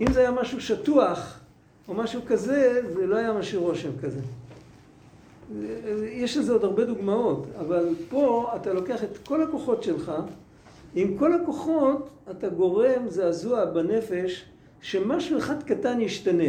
אם 0.00 0.12
זה 0.12 0.20
היה 0.20 0.30
משהו 0.30 0.60
שטוח, 0.60 1.40
או 1.88 1.94
משהו 1.94 2.20
כזה, 2.26 2.80
זה 2.92 3.06
לא 3.06 3.16
היה 3.16 3.32
משאיר 3.32 3.60
רושם 3.60 3.90
כזה. 4.02 4.20
יש 6.02 6.36
לזה 6.36 6.52
עוד 6.52 6.64
הרבה 6.64 6.84
דוגמאות, 6.84 7.46
אבל 7.58 7.88
פה 8.10 8.52
אתה 8.56 8.72
לוקח 8.72 9.04
את 9.04 9.18
כל 9.18 9.42
הכוחות 9.42 9.82
שלך, 9.82 10.12
עם 10.94 11.18
כל 11.18 11.32
הכוחות 11.32 12.08
אתה 12.30 12.48
גורם 12.48 13.08
זעזוע 13.08 13.64
בנפש 13.64 14.44
שמשהו 14.80 15.38
אחד 15.38 15.62
קטן 15.62 16.00
ישתנה. 16.00 16.48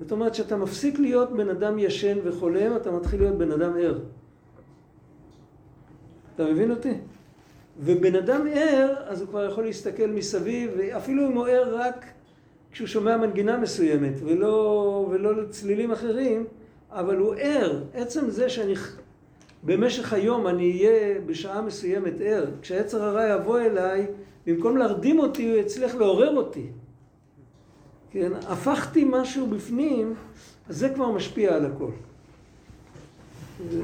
זאת 0.00 0.12
אומרת 0.12 0.34
שאתה 0.34 0.56
מפסיק 0.56 0.98
להיות 0.98 1.32
בן 1.32 1.48
אדם 1.48 1.78
ישן 1.78 2.18
וחולם, 2.24 2.76
אתה 2.76 2.90
מתחיל 2.90 3.20
להיות 3.20 3.38
בן 3.38 3.52
אדם 3.52 3.72
ער. 3.80 3.98
אתה 6.34 6.44
מבין 6.44 6.70
אותי? 6.70 6.94
ובן 7.80 8.14
אדם 8.14 8.46
ער, 8.52 8.94
אז 9.06 9.20
הוא 9.20 9.28
כבר 9.28 9.44
יכול 9.44 9.64
להסתכל 9.64 10.06
מסביב, 10.06 10.70
אפילו 10.96 11.26
אם 11.26 11.32
הוא 11.32 11.46
ער 11.46 11.76
רק 11.76 12.04
כשהוא 12.72 12.88
שומע 12.88 13.16
מנגינה 13.16 13.56
מסוימת 13.56 14.12
ולא, 14.24 15.08
ולא 15.10 15.32
צלילים 15.50 15.92
אחרים, 15.92 16.46
אבל 16.90 17.16
הוא 17.16 17.34
ער. 17.38 17.82
עצם 17.94 18.30
זה 18.30 18.48
שאני 18.48 18.74
במשך 19.62 20.12
היום 20.12 20.46
אני 20.46 20.70
אהיה 20.70 21.20
בשעה 21.20 21.62
מסוימת 21.62 22.12
ער, 22.20 22.46
כשהיצר 22.62 23.02
הרע 23.02 23.28
יבוא 23.28 23.60
אליי, 23.60 24.06
במקום 24.46 24.76
להרדים 24.76 25.18
אותי, 25.18 25.50
הוא 25.50 25.58
יצליח 25.58 25.94
לעורר 25.94 26.36
אותי. 26.36 26.66
כן, 28.10 28.32
הפכתי 28.48 29.06
משהו 29.10 29.46
בפנים, 29.46 30.14
אז 30.68 30.76
זה 30.76 30.88
כבר 30.88 31.10
משפיע 31.10 31.56
על 31.56 31.66
הכל. 31.66 31.90
ו... 33.68 33.80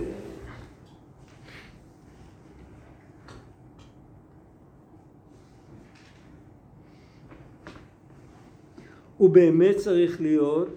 הוא 9.23 9.31
באמת 9.31 9.77
צריך 9.77 10.20
להיות, 10.20 10.68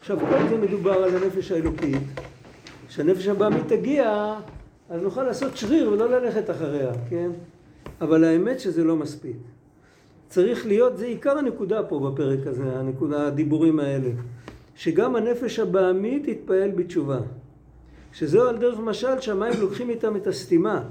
עכשיו 0.00 0.18
כל 0.18 0.48
זה 0.48 0.56
מדובר 0.56 0.92
על 0.92 1.16
הנפש 1.16 1.52
האלוקית, 1.52 2.02
כשהנפש 2.88 3.26
הבאמית 3.26 3.68
תגיע, 3.68 4.34
אז 4.90 5.02
נוכל 5.02 5.22
לעשות 5.22 5.56
שריר 5.56 5.90
ולא 5.90 6.10
ללכת 6.10 6.50
אחריה, 6.50 6.92
כן? 7.10 7.30
אבל 8.00 8.24
האמת 8.24 8.60
שזה 8.60 8.84
לא 8.84 8.96
מספיק. 8.96 9.36
צריך 10.28 10.66
להיות, 10.66 10.96
זה 10.98 11.06
עיקר 11.06 11.38
הנקודה 11.38 11.82
פה 11.82 12.10
בפרק 12.10 12.46
הזה, 12.46 12.78
הנקודה, 12.78 13.26
הדיבורים 13.26 13.80
האלה, 13.80 14.10
שגם 14.74 15.16
הנפש 15.16 15.58
הבאמית 15.58 16.28
תתפעל 16.28 16.70
בתשובה. 16.70 17.18
שזהו 18.12 18.48
על 18.48 18.56
דרך 18.56 18.78
משל 18.78 19.20
שהמים 19.20 19.52
לוקחים 19.60 19.90
איתם 19.90 20.16
את 20.16 20.26
הסתימה. 20.26 20.82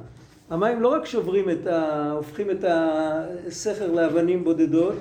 המים 0.49 0.81
לא 0.81 0.87
רק 0.87 1.05
שוברים 1.05 1.49
את 1.49 1.67
ה... 1.67 2.11
הופכים 2.11 2.51
את 2.51 2.65
הסכר 2.67 3.91
לאבנים 3.91 4.43
בודדות, 4.43 4.95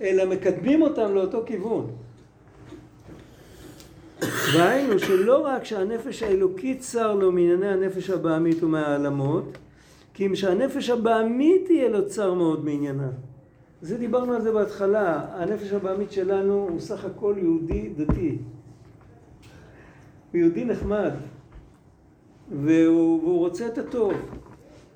אלא 0.00 0.24
מקדמים 0.24 0.82
אותם 0.82 1.14
לאותו 1.14 1.42
כיוון. 1.46 1.90
והיינו 4.52 4.98
שלא 4.98 5.46
רק 5.46 5.64
שהנפש 5.64 6.22
האלוקית 6.22 6.80
צר 6.80 7.14
לו 7.14 7.32
מענייני 7.32 7.68
הנפש 7.68 8.10
הבעמית 8.10 8.62
ומהעלמות, 8.62 9.58
כי 10.14 10.26
אם 10.26 10.34
שהנפש 10.34 10.90
הבעמית 10.90 11.64
תהיה 11.66 11.88
לו 11.88 12.08
צר 12.08 12.34
מאוד 12.34 12.64
מעניינה. 12.64 13.08
זה 13.82 13.98
דיברנו 13.98 14.32
על 14.32 14.42
זה 14.42 14.52
בהתחלה, 14.52 15.26
הנפש 15.34 15.72
הבעמית 15.72 16.12
שלנו 16.12 16.68
הוא 16.70 16.80
סך 16.80 17.04
הכל 17.04 17.34
יהודי 17.38 17.88
דתי. 17.96 18.38
הוא 20.32 20.40
יהודי 20.40 20.64
נחמד, 20.64 21.12
והוא, 22.50 23.22
והוא 23.22 23.38
רוצה 23.38 23.66
את 23.66 23.78
הטוב. 23.78 24.12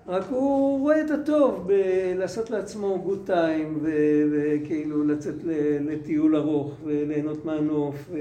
רק 0.08 0.24
הוא 0.30 0.80
רואה 0.80 1.00
את 1.00 1.10
הטוב 1.10 1.66
בלעשות 1.66 2.50
לעצמו 2.50 2.98
גוד 3.02 3.22
טיים 3.26 3.78
וכאילו 4.30 5.04
לצאת 5.04 5.34
לטיול 5.80 6.36
ארוך 6.36 6.74
וליהנות 6.84 7.44
מהנוף. 7.44 7.94
ו... 8.10 8.18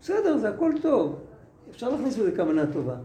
בסדר, 0.00 0.36
זה 0.36 0.48
הכל 0.48 0.72
טוב. 0.82 1.16
אפשר 1.70 1.88
להכניס 1.88 2.16
בזה 2.16 2.36
כוונה 2.36 2.72
טובה. 2.72 2.96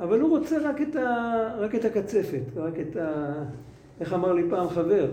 אבל 0.00 0.20
הוא 0.20 0.38
רוצה 0.38 0.58
רק 0.58 0.82
את, 0.82 0.96
ה... 0.96 1.54
רק 1.58 1.74
את 1.74 1.84
הקצפת, 1.84 2.42
רק 2.56 2.74
את 2.80 2.96
ה... 2.96 3.32
איך 4.00 4.12
אמר 4.12 4.32
לי 4.32 4.42
פעם 4.50 4.68
חבר? 4.68 5.10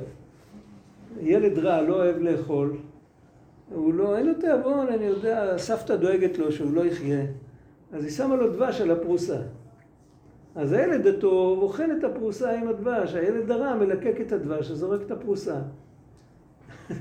ילד 1.21 1.59
רע 1.59 1.81
לא 1.81 1.95
אוהב 1.95 2.17
לאכול, 2.17 2.77
הוא 3.73 3.93
לא, 3.93 4.17
אין 4.17 4.25
לו 4.25 4.33
תיאבון, 4.33 4.87
אני 4.87 5.05
יודע, 5.05 5.57
סבתא 5.57 5.95
דואגת 5.95 6.37
לו 6.37 6.51
שהוא 6.51 6.73
לא 6.73 6.85
יחיה, 6.85 7.25
אז 7.93 8.03
היא 8.03 8.11
שמה 8.11 8.35
לו 8.35 8.53
דבש 8.53 8.81
על 8.81 8.91
הפרוסה. 8.91 9.37
אז 10.57 10.73
הילד 10.73 11.07
הטוב 11.07 11.63
אוכל 11.63 11.91
את 11.91 12.03
הפרוסה 12.03 12.51
עם 12.51 12.67
הדבש, 12.67 13.13
הילד 13.13 13.51
הרע 13.51 13.75
מלקק 13.75 14.21
את 14.21 14.31
הדבש 14.31 14.71
וזורק 14.71 15.01
את 15.01 15.11
הפרוסה. 15.11 15.55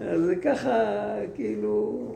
אז 0.00 0.30
ככה, 0.42 0.72
כאילו, 1.34 2.08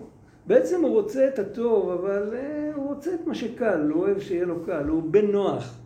בעצם 0.46 0.84
הוא 0.84 0.90
רוצה 0.90 1.28
את 1.28 1.38
הטוב, 1.38 1.90
אבל 1.90 2.32
uh, 2.32 2.76
הוא 2.76 2.88
רוצה 2.88 3.14
את 3.14 3.26
מה 3.26 3.34
שקל, 3.34 3.90
הוא 3.90 4.02
אוהב 4.02 4.20
שיהיה 4.20 4.44
לו 4.44 4.64
קל, 4.66 4.88
הוא 4.88 5.02
בן 5.02 5.26
נוח. 5.26 5.78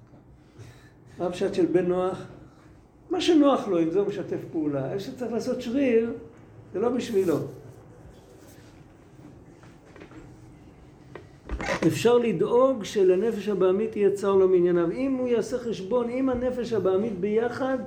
מה 1.18 1.26
הפשט 1.26 1.54
של 1.54 1.66
בן 1.66 1.86
נוח? 1.86 2.26
מה 3.10 3.20
שנוח 3.20 3.68
לו, 3.68 3.78
עם 3.78 3.90
זה 3.90 3.98
הוא 3.98 4.08
משתף 4.08 4.40
פעולה. 4.52 4.92
איפה 4.92 5.00
שצריך 5.00 5.32
לעשות 5.32 5.60
שריר, 5.60 6.12
זה 6.72 6.80
לא 6.80 6.88
בשבילו. 6.88 7.36
אפשר 11.86 12.18
לדאוג 12.18 12.84
שלנפש 12.84 13.48
הבעמית 13.48 13.96
יהיה 13.96 14.10
צר 14.10 14.34
לו 14.34 14.48
מענייניו. 14.48 14.90
אם 14.90 15.14
הוא 15.14 15.28
יעשה 15.28 15.58
חשבון 15.58 16.10
עם 16.10 16.28
הנפש 16.28 16.72
הבעמית 16.72 17.20
ביחד, 17.20 17.78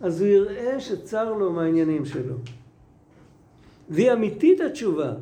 אז 0.00 0.20
הוא 0.20 0.28
יראה 0.28 0.80
שצר 0.80 1.32
לו 1.32 1.52
מהעניינים 1.52 2.04
שלו. 2.04 2.34
והיא 3.90 4.12
אמיתית 4.12 4.60
התשובה, 4.60 5.12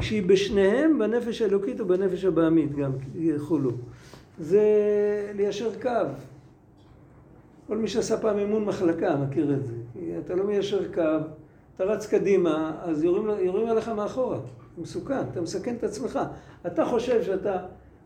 שהיא 0.00 0.22
בשניהם, 0.22 0.98
בנפש 0.98 1.42
האלוקית 1.42 1.80
ובנפש 1.80 2.24
הבעמית 2.24 2.76
גם 2.76 2.92
יחולו. 3.14 3.70
זה 4.38 4.62
ליישר 5.34 5.70
קו. 5.82 5.90
כל 7.66 7.76
מי 7.76 7.88
שעשה 7.88 8.16
פעם 8.16 8.38
אימון 8.38 8.64
מחלקה 8.64 9.16
מכיר 9.16 9.54
את 9.54 9.64
זה. 9.64 9.72
אתה 10.26 10.34
לא 10.34 10.44
מיישר 10.44 10.92
קו, 10.94 11.26
אתה 11.76 11.84
רץ 11.84 12.06
קדימה, 12.06 12.72
אז 12.82 13.04
יורים, 13.04 13.28
יורים 13.40 13.68
עליך 13.68 13.88
מאחורה. 13.88 14.38
זה 14.76 14.82
מסוכן, 14.82 15.20
אתה 15.32 15.40
מסכן 15.40 15.74
את 15.74 15.84
עצמך. 15.84 16.18
אתה 16.66 16.84
חושב 16.84 17.22
שאתה, 17.22 17.56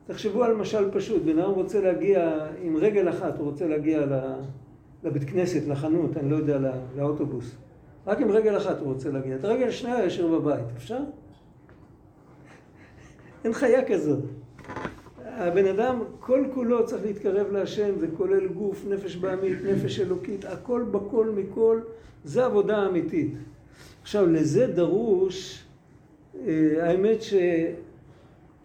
תחשבו 0.07 0.45
על 0.45 0.55
משל 0.55 0.91
פשוט, 0.91 1.23
בן 1.23 1.39
אדם 1.39 1.51
רוצה 1.51 1.81
להגיע 1.81 2.47
עם 2.63 2.77
רגל 2.77 3.09
אחת, 3.09 3.39
הוא 3.39 3.47
רוצה 3.47 3.67
להגיע 3.67 4.07
לבית 5.05 5.25
כנסת, 5.25 5.69
לחנות, 5.69 6.17
אני 6.17 6.31
לא 6.31 6.37
יודע, 6.37 6.59
לא, 6.59 6.71
לאוטובוס. 6.97 7.55
רק 8.07 8.21
עם 8.21 8.31
רגל 8.31 8.57
אחת 8.57 8.81
הוא 8.81 8.93
רוצה 8.93 9.11
להגיע. 9.11 9.37
את 9.37 9.45
הרגל 9.45 9.69
השנייה 9.69 10.05
ישאיר 10.05 10.39
בבית, 10.39 10.65
אפשר? 10.77 10.99
אין 13.45 13.53
חיה 13.53 13.85
כזאת. 13.85 14.25
הבן 15.25 15.67
אדם 15.67 16.03
כל 16.21 16.45
כולו 16.55 16.87
צריך 16.87 17.05
להתקרב 17.05 17.53
להשם, 17.53 17.99
זה 17.99 18.07
כולל 18.17 18.47
גוף, 18.47 18.85
נפש 18.89 19.17
בעמית, 19.17 19.59
נפש 19.65 20.01
אלוקית, 20.01 20.45
הכל 20.45 20.85
בכל 20.91 21.31
מכל, 21.31 21.81
זה 22.25 22.45
עבודה 22.45 22.87
אמיתית. 22.87 23.35
עכשיו, 24.03 24.27
לזה 24.27 24.67
דרוש, 24.67 25.66
האמת 26.81 27.23
ש... 27.23 27.35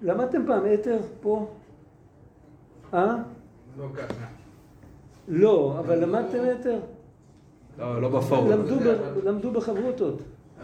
למדתם 0.02 0.46
פעם 0.48 0.64
אתר 0.74 1.00
פה? 1.22 1.48
אה? 2.94 3.16
לא 3.78 3.86
ככה. 3.96 4.26
לא, 5.28 5.76
אבל 5.80 6.04
למדתם 6.04 6.40
אתר? 6.60 6.80
לא, 7.80 8.02
לא 8.02 8.10
בפורום. 8.10 8.50
למדו, 9.24 9.52
בחברותות. 9.52 10.22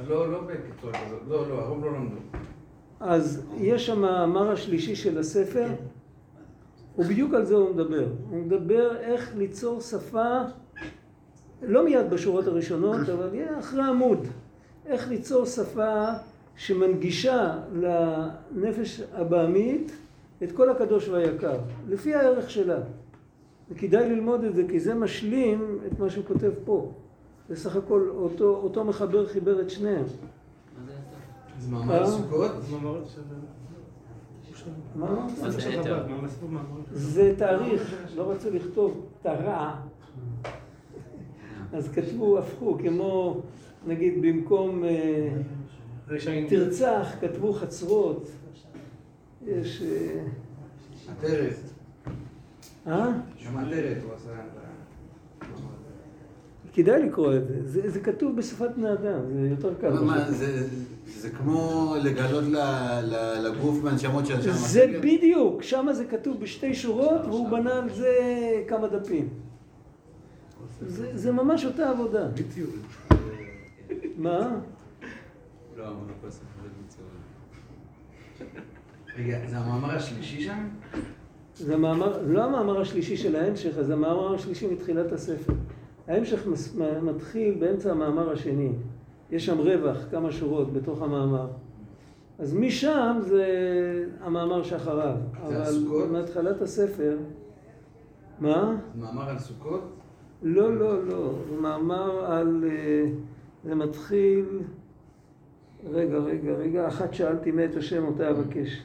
לא, 0.08 0.32
לא 0.32 0.42
בקיצור, 0.42 0.92
לא, 1.28 1.50
לא, 1.50 1.62
הרוב 1.62 1.86
לא 1.86 1.92
למדו. 1.92 2.16
אז 3.00 3.46
יש 3.58 3.86
שם 3.86 4.06
המאמר 4.06 4.52
השלישי 4.52 4.96
של 4.96 5.18
הספר, 5.18 5.68
ובדיוק 6.98 7.34
על 7.34 7.46
זה 7.46 7.56
הוא 7.56 7.76
מדבר. 7.76 8.08
הוא 8.30 8.40
מדבר 8.40 8.98
איך 8.98 9.36
ליצור 9.36 9.82
שפה, 9.82 10.42
לא 11.62 11.86
מיד 11.86 12.10
בשורות 12.10 12.48
הראשונות, 12.48 13.10
אבל 13.14 13.30
אחרי 13.60 13.84
עמוד. 13.84 14.28
איך 14.86 15.10
ליצור 15.10 15.46
שפה 15.46 16.06
שמנגישה 16.58 17.60
לנפש 17.74 19.02
הבעמית 19.14 19.92
את 20.44 20.52
כל 20.52 20.70
הקדוש 20.70 21.10
והיקר, 21.10 21.58
לפי 21.88 22.16
הערך 22.16 22.50
שלה. 22.50 22.80
וכדאי 23.70 24.10
ללמוד 24.10 24.44
את 24.44 24.56
זה, 24.56 24.64
כי 24.70 24.80
זה 24.80 24.96
משלים 24.96 25.80
את 25.88 26.00
מה 26.00 26.10
שהוא 26.10 26.26
כותב 26.26 26.52
פה. 26.66 26.92
זה 27.50 27.56
סך 27.56 27.76
הכל 27.76 28.10
אותו, 28.10 28.56
אותו 28.56 28.84
מחבר 28.84 29.28
חיבר 29.28 29.62
את 29.62 29.70
שניהם. 29.70 30.06
זה 31.60 31.72
מאמר 31.72 32.08
סוכות? 32.08 32.52
זה 36.92 37.34
תאריך, 37.38 37.96
לא 38.16 38.32
רצו 38.32 38.50
לכתוב 38.52 39.06
תרע. 39.22 39.76
אז 41.74 41.90
כתבו, 41.92 42.38
הפכו, 42.40 42.78
כמו, 42.84 43.42
נגיד, 43.88 44.22
במקום 44.22 44.84
אה. 44.84 45.30
תרצח, 46.50 47.08
כתבו 47.22 47.54
חצרות. 47.54 48.28
יש... 49.48 49.82
אה, 49.82 50.24
עטרת. 51.12 51.56
אה? 52.88 53.08
שם 53.38 53.58
עטרת, 53.58 53.98
הוא 54.04 54.12
עשה 54.16 54.30
כדאי 56.74 57.04
לקרוא 57.04 57.36
את 57.36 57.48
זה. 57.48 57.60
זה, 57.66 57.90
זה 57.90 58.00
כתוב 58.00 58.38
בשפת 58.38 58.70
בני 58.78 58.94
אדם, 58.94 59.20
זה 59.34 59.48
יותר 59.50 59.74
קל. 59.82 59.94
מה. 60.00 60.32
זה- 60.32 60.68
זה 61.08 61.30
כמו 61.30 61.96
לגלות 62.04 62.44
ל- 62.44 62.58
ל- 63.04 63.48
לגוף 63.48 63.84
מהנשמות 63.84 64.26
של 64.26 64.42
שם 64.42 64.52
זה 64.52 65.00
בדיוק, 65.02 65.64
שם 65.64 65.88
זה 65.94 66.06
כתוב 66.06 66.40
בשתי 66.42 66.74
שורות, 66.76 67.22
והוא 67.26 67.50
בנה 67.50 67.74
על 67.74 67.90
זה 67.94 68.16
כמה 68.68 68.88
דפים. 68.88 69.30
זה, 70.88 71.18
זה 71.18 71.32
ממש 71.32 71.66
אותה 71.66 71.90
עבודה. 71.90 72.28
בדיוק. 72.28 72.76
מה? 74.18 74.60
לא, 75.78 75.94
רגע, 79.18 79.38
זה 79.48 79.58
המאמר 79.58 79.96
השלישי 79.96 80.42
שם? 80.42 80.68
זה 81.56 81.74
המאמר, 81.74 82.22
לא 82.28 82.44
המאמר 82.44 82.82
השלישי 82.82 83.18
של 83.18 83.36
ההמשך, 83.36 83.82
זה 83.82 83.94
המאמר 83.94 84.36
השלישי 84.36 84.68
מתחילת 84.74 85.12
הספר. 85.12 85.54
ההמשך 86.08 86.48
מתחיל 87.02 87.58
באמצע 87.60 87.92
המאמר 87.92 88.32
השני. 88.32 88.72
יש 89.32 89.46
שם 89.46 89.58
רווח, 89.58 89.98
כמה 90.12 90.32
שורות 90.32 90.74
בתוך 90.74 91.02
המאמר. 91.02 91.48
אז 92.40 92.54
משם 92.54 93.18
זה 93.22 93.46
המאמר 94.22 94.64
שאחריו. 94.64 95.16
זה 95.34 95.48
אבל 95.48 95.62
הסוכות? 95.62 96.12
מהתחלת 96.12 96.62
הספר... 96.62 97.18
מה? 98.40 98.76
מאמר 98.96 99.30
על 99.30 99.40
סוכות? 99.40 99.82
לא, 100.44 100.76
לא, 100.76 101.08
לא. 101.08 101.34
זה 101.50 101.62
מאמר 101.62 102.26
על... 102.26 102.64
אה, 102.70 103.06
זה 103.64 103.76
מתחיל... 103.76 104.46
רגע, 105.92 106.18
רגע, 106.18 106.54
רגע. 106.54 106.88
אחת 106.88 107.14
שאלתי 107.14 107.52
מאת 107.52 107.76
השם 107.76 108.06
אותה 108.06 108.30
אבקש. 108.30 108.84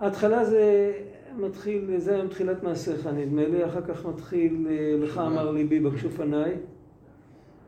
ההתחלה 0.00 0.44
זה 0.44 0.92
מתחיל, 1.38 1.98
זה 1.98 2.14
היה 2.14 2.24
מתחילת 2.24 2.62
מעשיך 2.62 3.06
נדמה 3.06 3.48
לי, 3.48 3.64
אחר 3.64 3.80
כך 3.80 4.06
מתחיל 4.06 4.66
אה, 4.70 4.96
לך 4.98 5.18
אמר 5.18 5.50
ליבי 5.50 5.80
בכשוף 5.80 6.20
עיניי, 6.20 6.54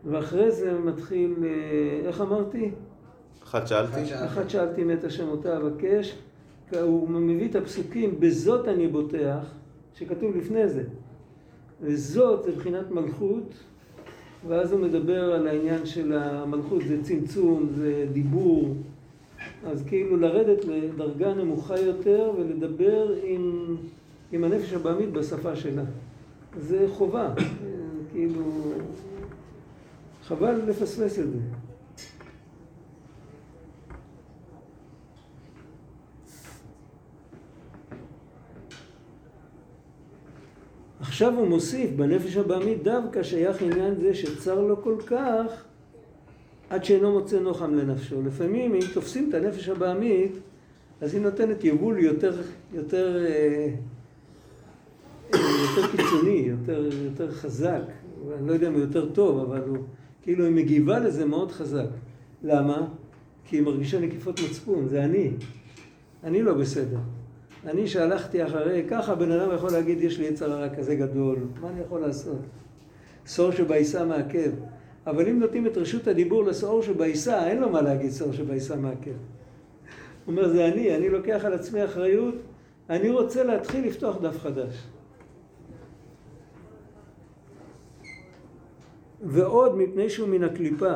ואחרי 0.05 0.51
זה 0.51 0.79
מתחיל, 0.79 1.35
אה, 1.43 2.09
איך 2.09 2.21
אמרתי? 2.21 2.71
אחת 3.45 3.67
שאלתי? 3.67 4.15
אחת 4.15 4.51
שאלתי 4.51 4.85
מאת 4.85 5.05
השם 5.05 5.29
אותה 5.29 5.57
אבקש, 5.57 6.19
הוא 6.81 7.09
מביא 7.09 7.49
את 7.49 7.55
הפסוקים 7.55 8.21
בזאת 8.21 8.69
אני 8.69 8.89
בוטח, 8.89 9.55
שכתוב 9.95 10.37
לפני 10.37 10.69
זה. 10.69 10.85
וזאת 11.81 12.43
זה 12.43 12.51
מבחינת 12.51 12.91
מלכות, 12.91 13.55
ואז 14.47 14.73
הוא 14.73 14.81
מדבר 14.81 15.33
על 15.35 15.47
העניין 15.47 15.87
של 15.87 16.13
המלכות, 16.13 16.83
זה 16.89 17.03
צמצום, 17.03 17.69
זה 17.77 18.07
דיבור, 18.13 18.75
אז 19.67 19.85
כאילו 19.87 20.17
לרדת 20.17 20.65
לדרגה 20.65 21.35
נמוכה 21.35 21.81
יותר 21.81 22.33
ולדבר 22.39 23.15
עם, 23.23 23.77
עם 24.33 24.45
הנפש 24.45 24.73
הבעמית 24.73 25.13
בשפה 25.13 25.57
שלה. 25.57 25.85
זה 26.61 26.87
חובה, 26.89 27.35
כאילו, 28.13 28.43
חבל 30.25 30.61
לפספס 30.67 31.19
את 31.19 31.31
זה. 31.31 31.39
עכשיו 41.19 41.39
הוא 41.39 41.49
מוסיף, 41.49 41.91
בנפש 41.97 42.37
הבעמית 42.37 42.83
דווקא 42.83 43.23
שייך 43.23 43.63
עניין 43.63 43.95
זה 44.01 44.15
שצר 44.15 44.61
לו 44.61 44.83
כל 44.83 44.95
כך 45.07 45.65
עד 46.71 46.85
שאינו 46.85 47.13
מוצא 47.13 47.39
נוחם 47.39 47.75
לנפשו. 47.75 48.23
לפעמים 48.23 48.75
אם 48.75 48.81
תופסים 48.95 49.29
את 49.29 49.35
הנפש 49.35 49.69
הבעמית, 49.69 50.33
אז 51.01 51.15
היא 51.15 51.23
נותנת 51.23 51.65
יבול 51.65 51.99
יותר, 51.99 52.43
יותר, 52.73 53.25
אה, 53.27 53.69
אה, 55.35 55.41
יותר 55.41 55.97
קיצוני, 55.97 56.45
יותר, 56.47 56.89
יותר 57.05 57.33
חזק. 57.33 57.83
אני 58.39 58.49
לא 58.49 58.53
יודע 58.53 58.69
אם 58.69 58.73
הוא 58.73 58.81
יותר 58.81 59.09
טוב, 59.09 59.39
אבל 59.39 59.69
הוא, 59.69 59.79
כאילו 60.23 60.45
היא 60.45 60.55
מגיבה 60.55 60.99
לזה 60.99 61.25
מאוד 61.25 61.53
חזק. 61.53 61.89
למה? 62.43 62.87
כי 63.45 63.57
היא 63.57 63.63
מרגישה 63.63 64.01
נקיפות 64.01 64.41
מצפון, 64.41 64.89
זה 64.89 65.05
אני. 65.05 65.31
אני 66.25 66.43
לא 66.43 66.55
בסדר. 66.55 66.99
אני 67.67 67.87
שהלכתי 67.87 68.45
אחרי, 68.45 68.85
ככה 68.91 69.15
בן 69.15 69.33
אדם 69.33 69.55
יכול 69.55 69.71
להגיד, 69.73 70.01
יש 70.01 70.19
לי 70.19 70.25
יצר 70.25 70.53
הרע 70.53 70.77
כזה 70.77 70.95
גדול, 70.95 71.39
מה 71.61 71.69
אני 71.69 71.81
יכול 71.81 72.01
לעשות? 72.01 72.39
שור 73.27 73.51
שבעיסה 73.51 74.05
מעכב. 74.05 74.51
אבל 75.07 75.29
אם 75.29 75.41
נותנים 75.41 75.67
את 75.67 75.77
רשות 75.77 76.07
הדיבור 76.07 76.45
לשעור 76.45 76.83
שבעיסה, 76.83 77.49
אין 77.49 77.61
לו 77.61 77.71
מה 77.71 77.83
להגיד 77.83 78.13
שור 78.13 78.33
שבעיסה 78.33 78.77
מעכב. 78.77 79.11
הוא 79.11 79.17
אומר, 80.33 80.49
זה 80.49 80.69
אני, 80.69 80.97
אני 80.97 81.09
לוקח 81.09 81.45
על 81.45 81.53
עצמי 81.53 81.85
אחריות, 81.85 82.35
אני 82.91 83.11
רוצה 83.11 83.45
להתחיל 83.45 83.87
לפתוח 83.87 84.17
דף 84.21 84.39
חדש. 84.39 84.87
ועוד 89.23 89.79
מפני 89.79 90.11
שהוא 90.11 90.29
מן 90.29 90.45
הקליפה. 90.45 90.95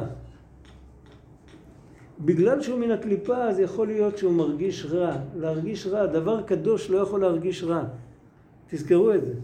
בגלל 2.24 2.62
שהוא 2.62 2.78
מן 2.78 2.90
הקליפה, 2.90 3.36
אז 3.36 3.58
יכול 3.58 3.86
להיות 3.86 4.18
שהוא 4.18 4.32
מרגיש 4.32 4.86
רע. 4.86 5.16
להרגיש 5.36 5.86
רע, 5.86 6.06
דבר 6.06 6.42
קדוש 6.42 6.90
לא 6.90 6.98
יכול 6.98 7.20
להרגיש 7.20 7.64
רע. 7.64 7.84
תזכרו 8.70 9.14
את 9.14 9.24
זה. 9.24 9.34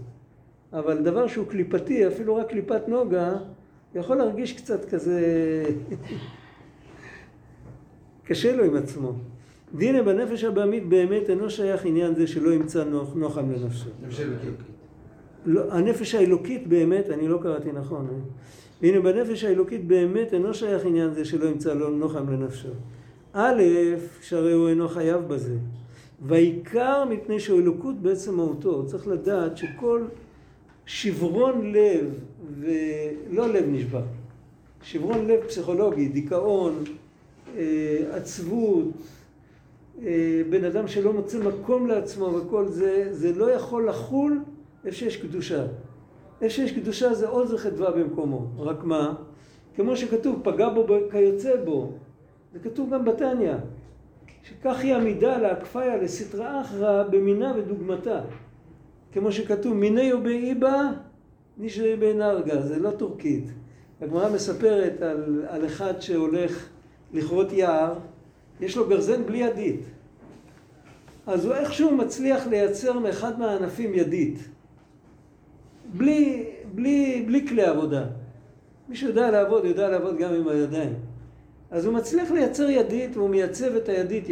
אבל 0.73 1.03
דבר 1.03 1.27
שהוא 1.27 1.47
קליפתי, 1.47 2.07
אפילו 2.07 2.37
רק 2.37 2.49
קליפת 2.49 2.89
נוגה, 2.89 3.37
יכול 3.95 4.17
להרגיש 4.17 4.53
קצת 4.53 4.85
כזה... 4.85 5.21
קשה 8.27 8.57
לו 8.57 8.65
עם 8.65 8.77
עצמו. 8.77 9.13
דינא 9.75 10.03
בנפש 10.03 10.45
הבעמית 10.45 10.89
באמת 10.89 11.31
אינו 11.31 11.51
שייך 11.51 11.85
עניין 11.85 12.15
זה 12.15 12.27
שלא 12.27 12.51
ימצא 12.51 12.85
נוח, 12.85 13.15
נוחם 13.15 13.51
לנפשו. 13.51 13.91
לא, 15.47 15.73
הנפש 15.73 16.15
האלוקית 16.15 16.67
באמת, 16.67 17.11
אני 17.11 17.29
לא 17.29 17.39
קראתי 17.43 17.73
נכון. 17.73 18.21
והנה 18.83 19.01
בנפש 19.01 19.45
האלוקית 19.45 19.87
באמת 19.87 20.35
אינו 20.35 20.55
שייך 20.55 20.85
עניין 20.85 21.15
זה 21.15 21.25
שלא 21.25 21.49
ימצא 21.49 21.75
לו 21.75 21.91
נוחם 21.91 22.33
לנפשו. 22.33 22.69
א', 23.33 23.63
שהרי 24.23 24.53
הוא 24.53 24.69
אינו 24.69 24.89
חייב 24.89 25.29
בזה. 25.29 25.57
והעיקר 26.23 27.05
מפני 27.05 27.37
אלוקות 27.51 27.97
בעצם 28.03 28.35
מהותו. 28.35 28.87
צריך 28.87 29.09
לדעת 29.09 29.57
שכל 29.57 30.03
שברון 30.87 31.73
לב, 31.73 32.15
ולא 32.61 33.49
לב 33.49 33.65
נשבר, 33.69 34.03
שברון 34.83 35.27
לב 35.27 35.41
פסיכולוגי, 35.49 36.09
דיכאון, 36.09 36.85
אה, 37.57 37.99
עצבות, 38.11 38.85
אה, 40.03 40.43
בן 40.51 40.65
אדם 40.65 40.89
שלא 40.89 41.13
מוצא 41.13 41.39
מקום 41.39 41.87
לעצמו 41.87 42.25
וכל 42.25 42.69
זה, 42.69 43.09
זה 43.11 43.33
לא 43.33 43.51
יכול 43.51 43.89
לחול 43.89 44.41
איפה 44.85 44.97
שיש 44.97 45.17
קדושה. 45.17 45.67
איפה 46.43 46.55
שיש 46.55 46.73
קדושה 46.73 47.15
זה 47.15 47.29
עוז 47.29 47.53
וחדווה 47.53 47.91
במקומו. 47.91 48.47
רק 48.59 48.85
מה? 48.85 49.15
כמו 49.77 49.97
שכתוב, 49.97 50.41
פגע 50.45 50.69
בו 50.69 50.87
כיוצא 51.11 51.65
בו. 51.65 51.93
זה 52.53 52.59
כתוב 52.59 52.95
גם 52.95 53.05
בתניא. 53.05 53.55
שכך 54.43 54.81
היא 54.81 54.95
עמידה 54.95 55.39
להקפיה 55.39 55.97
לסטרא 55.97 56.61
אחרא 56.61 57.03
במינה 57.03 57.53
ודוגמתה. 57.57 58.21
כמו 59.13 59.33
שכתוב, 59.33 59.75
מיני 59.75 60.13
ובאיבה 60.13 60.91
נשרי 61.59 61.97
בנרגה, 61.97 62.63
זה 62.63 62.79
לא 62.79 62.91
טורקית. 62.91 63.45
הגמרא 64.01 64.31
מספרת 64.31 65.03
על, 65.03 65.45
על 65.49 65.67
אחד 65.67 66.01
שהולך 66.01 66.69
לכרות 67.13 67.53
יער, 67.53 67.95
יש 68.61 68.77
לו 68.77 68.89
גרזן 68.89 69.27
בלי 69.27 69.39
ידית. 69.39 69.81
אז 71.27 71.45
הוא 71.45 71.55
איכשהו 71.55 71.97
מצליח 71.97 72.47
לייצר 72.47 72.99
מאחד 72.99 73.39
מהענפים 73.39 73.95
ידית. 73.95 74.39
בלי, 75.95 76.45
בלי, 76.75 77.25
בלי 77.27 77.47
כלי 77.47 77.63
עבודה. 77.63 78.05
מי 78.89 78.97
שיודע 78.97 79.31
לעבוד, 79.31 79.65
יודע 79.65 79.89
לעבוד 79.89 80.19
גם 80.19 80.35
עם 80.35 80.49
הידיים. 80.49 80.95
אז 81.71 81.85
הוא 81.85 81.95
מצליח 81.95 82.31
לייצר 82.31 82.71
ידית, 82.71 83.17
והוא 83.17 83.31
מייצב 83.31 83.77
את 83.77 83.89
הידית 83.89 84.25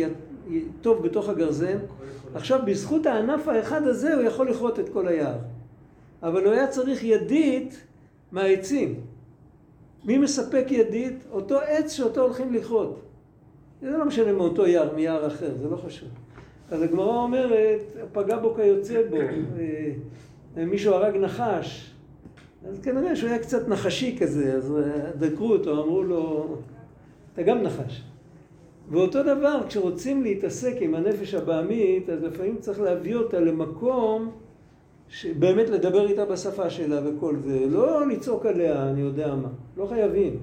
טוב 0.80 1.02
בתוך 1.02 1.28
הגרזן. 1.28 1.78
עכשיו, 2.34 2.60
בזכות 2.66 3.06
הענף 3.06 3.48
האחד 3.48 3.86
הזה, 3.86 4.14
הוא 4.14 4.22
יכול 4.22 4.50
לכרות 4.50 4.80
את 4.80 4.88
כל 4.88 5.08
היער. 5.08 5.38
אבל 6.22 6.44
הוא 6.44 6.52
היה 6.52 6.66
צריך 6.66 7.04
ידית 7.04 7.82
מהעצים. 8.32 8.94
מי 10.04 10.18
מספק 10.18 10.66
ידית? 10.70 11.24
אותו 11.30 11.58
עץ 11.60 11.92
שאותו 11.92 12.22
הולכים 12.22 12.54
לכרות. 12.54 13.00
זה 13.82 13.90
לא 13.90 14.04
משנה 14.04 14.32
מאותו 14.32 14.66
יער, 14.66 14.94
מיער 14.94 15.26
אחר, 15.26 15.54
זה 15.62 15.68
לא 15.68 15.76
חשוב. 15.76 16.08
אז 16.70 16.82
הגמרא 16.82 17.16
אומרת, 17.16 17.80
פגע 18.12 18.38
בו 18.38 18.54
כיוצא 18.54 19.02
בו, 19.10 19.16
אה, 19.16 19.92
מישהו 20.56 20.94
הרג 20.94 21.16
נחש. 21.16 21.92
אז 22.68 22.80
כנראה 22.80 23.16
שהוא 23.16 23.30
היה 23.30 23.38
קצת 23.38 23.68
נחשי 23.68 24.16
כזה, 24.20 24.54
אז 24.54 24.76
אה, 24.76 25.10
דקרו 25.18 25.52
אותו, 25.52 25.82
אמרו 25.82 26.02
לו, 26.02 26.56
אתה 27.32 27.42
גם 27.42 27.62
נחש. 27.62 28.02
ואותו 28.90 29.22
דבר, 29.22 29.60
כשרוצים 29.68 30.22
להתעסק 30.22 30.74
עם 30.80 30.94
הנפש 30.94 31.34
הבעמית, 31.34 32.10
אז 32.10 32.22
לפעמים 32.22 32.56
צריך 32.60 32.80
להביא 32.80 33.16
אותה 33.16 33.40
למקום 33.40 34.30
באמת 35.38 35.68
לדבר 35.68 36.08
איתה 36.08 36.24
בשפה 36.24 36.70
שלה 36.70 37.00
וכל 37.04 37.36
זה, 37.36 37.66
לא 37.68 38.06
לצעוק 38.06 38.46
עליה, 38.46 38.90
אני 38.90 39.00
יודע 39.00 39.34
מה, 39.34 39.48
לא 39.76 39.86
חייבים. 39.86 40.36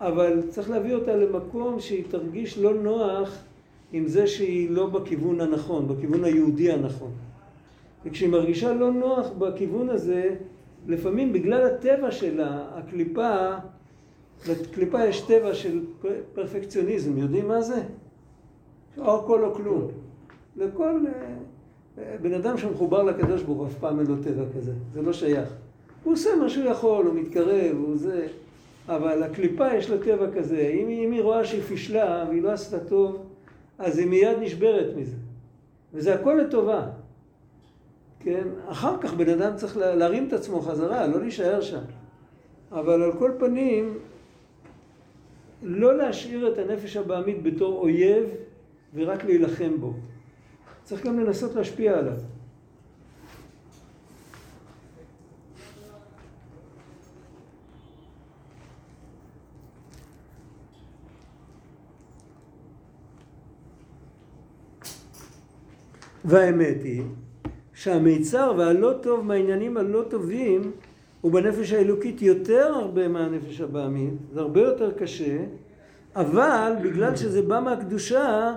אבל 0.00 0.42
צריך 0.48 0.70
להביא 0.70 0.94
אותה 0.94 1.16
למקום 1.16 1.80
שהיא 1.80 2.04
תרגיש 2.10 2.58
לא 2.58 2.74
נוח 2.74 3.38
עם 3.92 4.06
זה 4.06 4.26
שהיא 4.26 4.70
לא 4.70 4.86
בכיוון 4.86 5.40
הנכון, 5.40 5.88
בכיוון 5.88 6.24
היהודי 6.24 6.72
הנכון. 6.72 7.10
וכשהיא 8.04 8.28
מרגישה 8.28 8.74
לא 8.74 8.92
נוח 8.92 9.30
בכיוון 9.38 9.90
הזה, 9.90 10.34
לפעמים 10.86 11.32
בגלל 11.32 11.66
הטבע 11.66 12.10
שלה, 12.10 12.64
הקליפה, 12.74 13.54
לקליפה 14.48 15.04
יש 15.04 15.20
טבע 15.20 15.54
של 15.54 15.80
פרפקציוניזם, 16.34 17.18
יודעים 17.18 17.48
מה 17.48 17.60
זה? 17.60 17.82
או 18.98 19.20
הכל 19.20 19.44
או 19.44 19.54
כלום. 19.54 19.88
לכל 20.56 21.00
אה, 21.98 22.16
בן 22.22 22.34
אדם 22.34 22.58
שמחובר 22.58 23.02
לקדוש 23.02 23.42
ברוך 23.42 23.58
הוא 23.58 23.66
אף 23.66 23.74
פעם 23.80 24.00
אין 24.00 24.06
לו 24.06 24.16
טבע 24.16 24.44
כזה, 24.56 24.72
זה 24.92 25.02
לא 25.02 25.12
שייך. 25.12 25.48
הוא 26.04 26.12
עושה 26.12 26.30
מה 26.36 26.48
שהוא 26.48 26.64
יכול, 26.64 27.06
הוא 27.06 27.14
מתקרב, 27.14 27.76
הוא 27.76 27.96
זה, 27.96 28.26
אבל 28.88 29.22
הקליפה 29.22 29.74
יש 29.74 29.90
לה 29.90 29.98
טבע 29.98 30.30
כזה. 30.34 30.58
אם, 30.58 30.88
אם 30.88 31.12
היא 31.12 31.22
רואה 31.22 31.44
שהיא 31.44 31.62
פישלה 31.62 32.24
והיא 32.28 32.42
לא 32.42 32.50
עשתה 32.50 32.80
טוב, 32.80 33.26
אז 33.78 33.98
היא 33.98 34.06
מיד 34.06 34.38
נשברת 34.40 34.96
מזה. 34.96 35.16
וזה 35.94 36.14
הכל 36.14 36.40
לטובה. 36.46 36.86
כן? 38.22 38.48
אחר 38.68 38.98
כך 39.00 39.14
בן 39.14 39.28
אדם 39.28 39.56
צריך 39.56 39.76
להרים 39.76 40.28
את 40.28 40.32
עצמו 40.32 40.60
חזרה, 40.60 41.06
לא 41.06 41.20
להישאר 41.20 41.60
שם. 41.60 41.82
אבל 42.72 43.02
על 43.02 43.12
כל 43.18 43.32
פנים, 43.38 43.98
לא 45.62 45.96
להשאיר 45.96 46.52
את 46.52 46.58
הנפש 46.58 46.96
הבעמית 46.96 47.42
בתור 47.42 47.78
אויב 47.78 48.24
ורק 48.94 49.24
להילחם 49.24 49.76
בו. 49.80 49.94
צריך 50.84 51.06
גם 51.06 51.20
לנסות 51.20 51.54
להשפיע 51.54 51.98
עליו. 51.98 52.16
והאמת 66.24 66.82
היא 66.82 67.02
שהמיצר 67.82 68.54
והלא 68.58 68.92
טוב 69.00 69.26
מהעניינים 69.26 69.76
הלא 69.76 70.02
טובים 70.08 70.70
הוא 71.20 71.32
בנפש 71.32 71.72
האלוקית 71.72 72.22
יותר 72.22 72.74
הרבה 72.74 73.08
מהנפש 73.08 73.60
הבעמית, 73.60 74.14
זה 74.32 74.40
הרבה 74.40 74.60
יותר 74.60 74.90
קשה, 74.92 75.38
אבל 76.16 76.72
בגלל 76.82 77.16
שזה 77.16 77.42
בא 77.42 77.60
מהקדושה, 77.60 78.54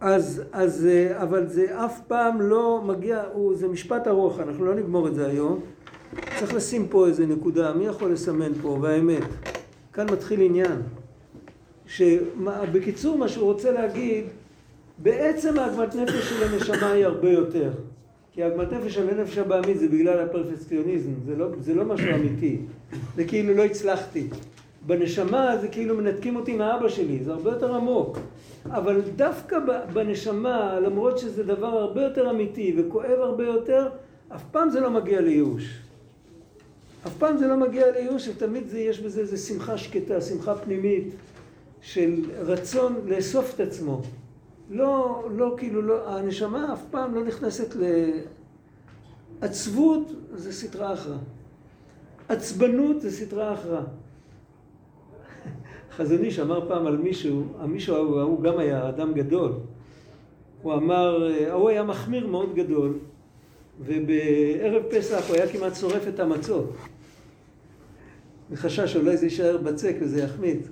אז, 0.00 0.42
אז, 0.52 0.88
אבל 1.16 1.46
זה 1.46 1.84
אף 1.84 2.00
פעם 2.06 2.40
לא 2.40 2.82
מגיע, 2.86 3.22
הוא, 3.32 3.54
זה 3.54 3.68
משפט 3.68 4.06
ארוך, 4.06 4.40
אנחנו 4.40 4.64
לא 4.64 4.74
נגמור 4.74 5.08
את 5.08 5.14
זה 5.14 5.26
היום. 5.26 5.60
צריך 6.38 6.54
לשים 6.54 6.88
פה 6.88 7.06
איזה 7.06 7.26
נקודה, 7.26 7.72
מי 7.74 7.86
יכול 7.86 8.12
לסמן 8.12 8.52
פה, 8.62 8.78
והאמת. 8.80 9.24
כאן 9.92 10.06
מתחיל 10.12 10.40
עניין. 10.40 10.82
שבקיצור, 11.86 13.18
מה 13.18 13.28
שהוא 13.28 13.52
רוצה 13.52 13.72
להגיד, 13.72 14.24
בעצם 15.02 15.58
העגמת 15.58 15.94
נפש 15.94 16.30
של 16.30 16.44
הנשמה 16.44 16.90
היא 16.92 17.06
הרבה 17.06 17.30
יותר. 17.30 17.70
כי 18.32 18.42
העגמת 18.42 18.72
נפש 18.72 18.94
של 18.94 19.08
הנפש 19.08 19.38
הבעמית 19.38 19.78
זה 19.78 19.88
בגלל 19.88 20.18
הפרפקציוניזם, 20.18 21.10
זה 21.26 21.36
לא, 21.36 21.46
זה 21.60 21.74
לא 21.74 21.84
משהו 21.84 22.14
אמיתי. 22.14 22.58
זה 23.16 23.24
כאילו 23.24 23.54
לא 23.54 23.64
הצלחתי. 23.64 24.28
בנשמה 24.86 25.56
זה 25.60 25.68
כאילו 25.68 25.96
מנתקים 25.96 26.36
אותי 26.36 26.56
מאבא 26.56 26.88
שלי, 26.88 27.24
זה 27.24 27.32
הרבה 27.32 27.50
יותר 27.50 27.74
עמוק. 27.74 28.18
אבל 28.66 29.00
דווקא 29.16 29.58
בנשמה, 29.92 30.80
למרות 30.80 31.18
שזה 31.18 31.42
דבר 31.42 31.66
הרבה 31.66 32.02
יותר 32.02 32.30
אמיתי 32.30 32.76
וכואב 32.78 33.18
הרבה 33.20 33.44
יותר, 33.44 33.88
אף 34.34 34.42
פעם 34.50 34.70
זה 34.70 34.80
לא 34.80 34.90
מגיע 34.90 35.20
לייאוש. 35.20 35.78
אף 37.06 37.16
פעם 37.18 37.36
זה 37.36 37.46
לא 37.46 37.56
מגיע 37.56 37.90
לייאוש, 37.90 38.28
ותמיד 38.28 38.68
זה, 38.68 38.78
יש 38.78 39.00
בזה 39.00 39.20
איזו 39.20 39.36
שמחה 39.36 39.78
שקטה, 39.78 40.20
שמחה 40.20 40.54
פנימית 40.54 41.14
של 41.82 42.24
רצון 42.38 42.94
לאסוף 43.06 43.54
את 43.54 43.60
עצמו. 43.60 44.02
לא, 44.70 45.22
לא, 45.36 45.54
כאילו, 45.58 45.82
לא, 45.82 46.08
הנשמה 46.08 46.72
אף 46.72 46.82
פעם 46.90 47.14
לא 47.14 47.24
נכנסת 47.24 47.76
ל... 47.76 48.10
עצבות 49.40 50.12
זה 50.34 50.52
סטרה 50.52 50.92
אחרא. 50.94 51.16
עצבנות 52.28 53.00
זה 53.00 53.10
סטרה 53.10 53.54
אחרא. 53.54 53.80
חזון 55.96 56.18
איש 56.18 56.38
אמר 56.38 56.68
פעם 56.68 56.86
על 56.86 56.96
מישהו, 56.96 57.44
המישהו 57.58 57.96
ההוא, 57.96 58.20
ההוא 58.20 58.42
גם 58.42 58.58
היה 58.58 58.88
אדם 58.88 59.14
גדול. 59.14 59.52
הוא 60.62 60.74
אמר, 60.74 61.30
ההוא 61.50 61.68
היה 61.68 61.82
מחמיר 61.82 62.26
מאוד 62.26 62.54
גדול, 62.54 62.98
ובערב 63.80 64.82
פסח 64.90 65.28
הוא 65.28 65.36
היה 65.36 65.48
כמעט 65.48 65.74
שורף 65.74 66.08
את 66.08 66.20
המצות. 66.20 66.72
וחשש 68.50 68.96
אולי 68.96 69.16
זה 69.16 69.26
יישאר 69.26 69.56
בצק 69.58 69.96
וזה 70.00 70.22
יחמיץ. 70.22 70.68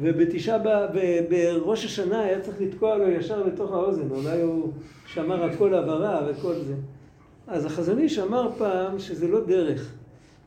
ובתשעה 0.00 0.58
באב, 0.58 0.90
בראש 1.28 1.84
השנה 1.84 2.20
היה 2.20 2.40
צריך 2.40 2.60
לתקוע 2.60 2.96
לו 2.96 3.08
ישר 3.08 3.46
לתוך 3.46 3.72
האוזן, 3.72 4.10
אולי 4.10 4.42
הוא 4.42 4.72
שמר 5.06 5.44
הכל 5.44 5.74
הברה 5.74 6.26
וכל 6.28 6.54
זה. 6.54 6.74
אז 7.46 7.64
החזון 7.64 7.98
אמר 8.22 8.50
פעם 8.58 8.98
שזה 8.98 9.28
לא 9.28 9.44
דרך. 9.44 9.92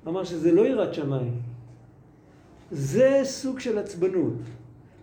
אמר 0.08 0.24
שזה 0.24 0.52
לא 0.52 0.62
יראת 0.62 0.94
שמיים. 0.94 1.42
זה 2.72 3.20
סוג 3.24 3.60
של 3.60 3.78
עצבנות. 3.78 4.34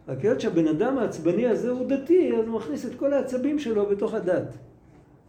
רק 0.09 0.25
היות 0.25 0.41
שהבן 0.41 0.69
אדם 0.69 0.99
העצבני 0.99 1.47
הזה 1.47 1.71
הוא 1.71 1.89
דתי, 1.89 2.37
אז 2.37 2.47
הוא 2.47 2.57
מכניס 2.57 2.87
את 2.87 2.95
כל 2.95 3.13
העצבים 3.13 3.59
שלו 3.59 3.87
בתוך 3.87 4.15
הדת. 4.15 4.57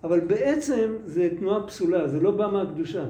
אבל 0.03 0.19
בעצם 0.19 0.93
זה 1.05 1.30
תנועה 1.39 1.67
פסולה, 1.67 2.07
זה 2.07 2.19
לא 2.19 2.32
בא 2.32 2.47
מהקדושה. 2.47 3.05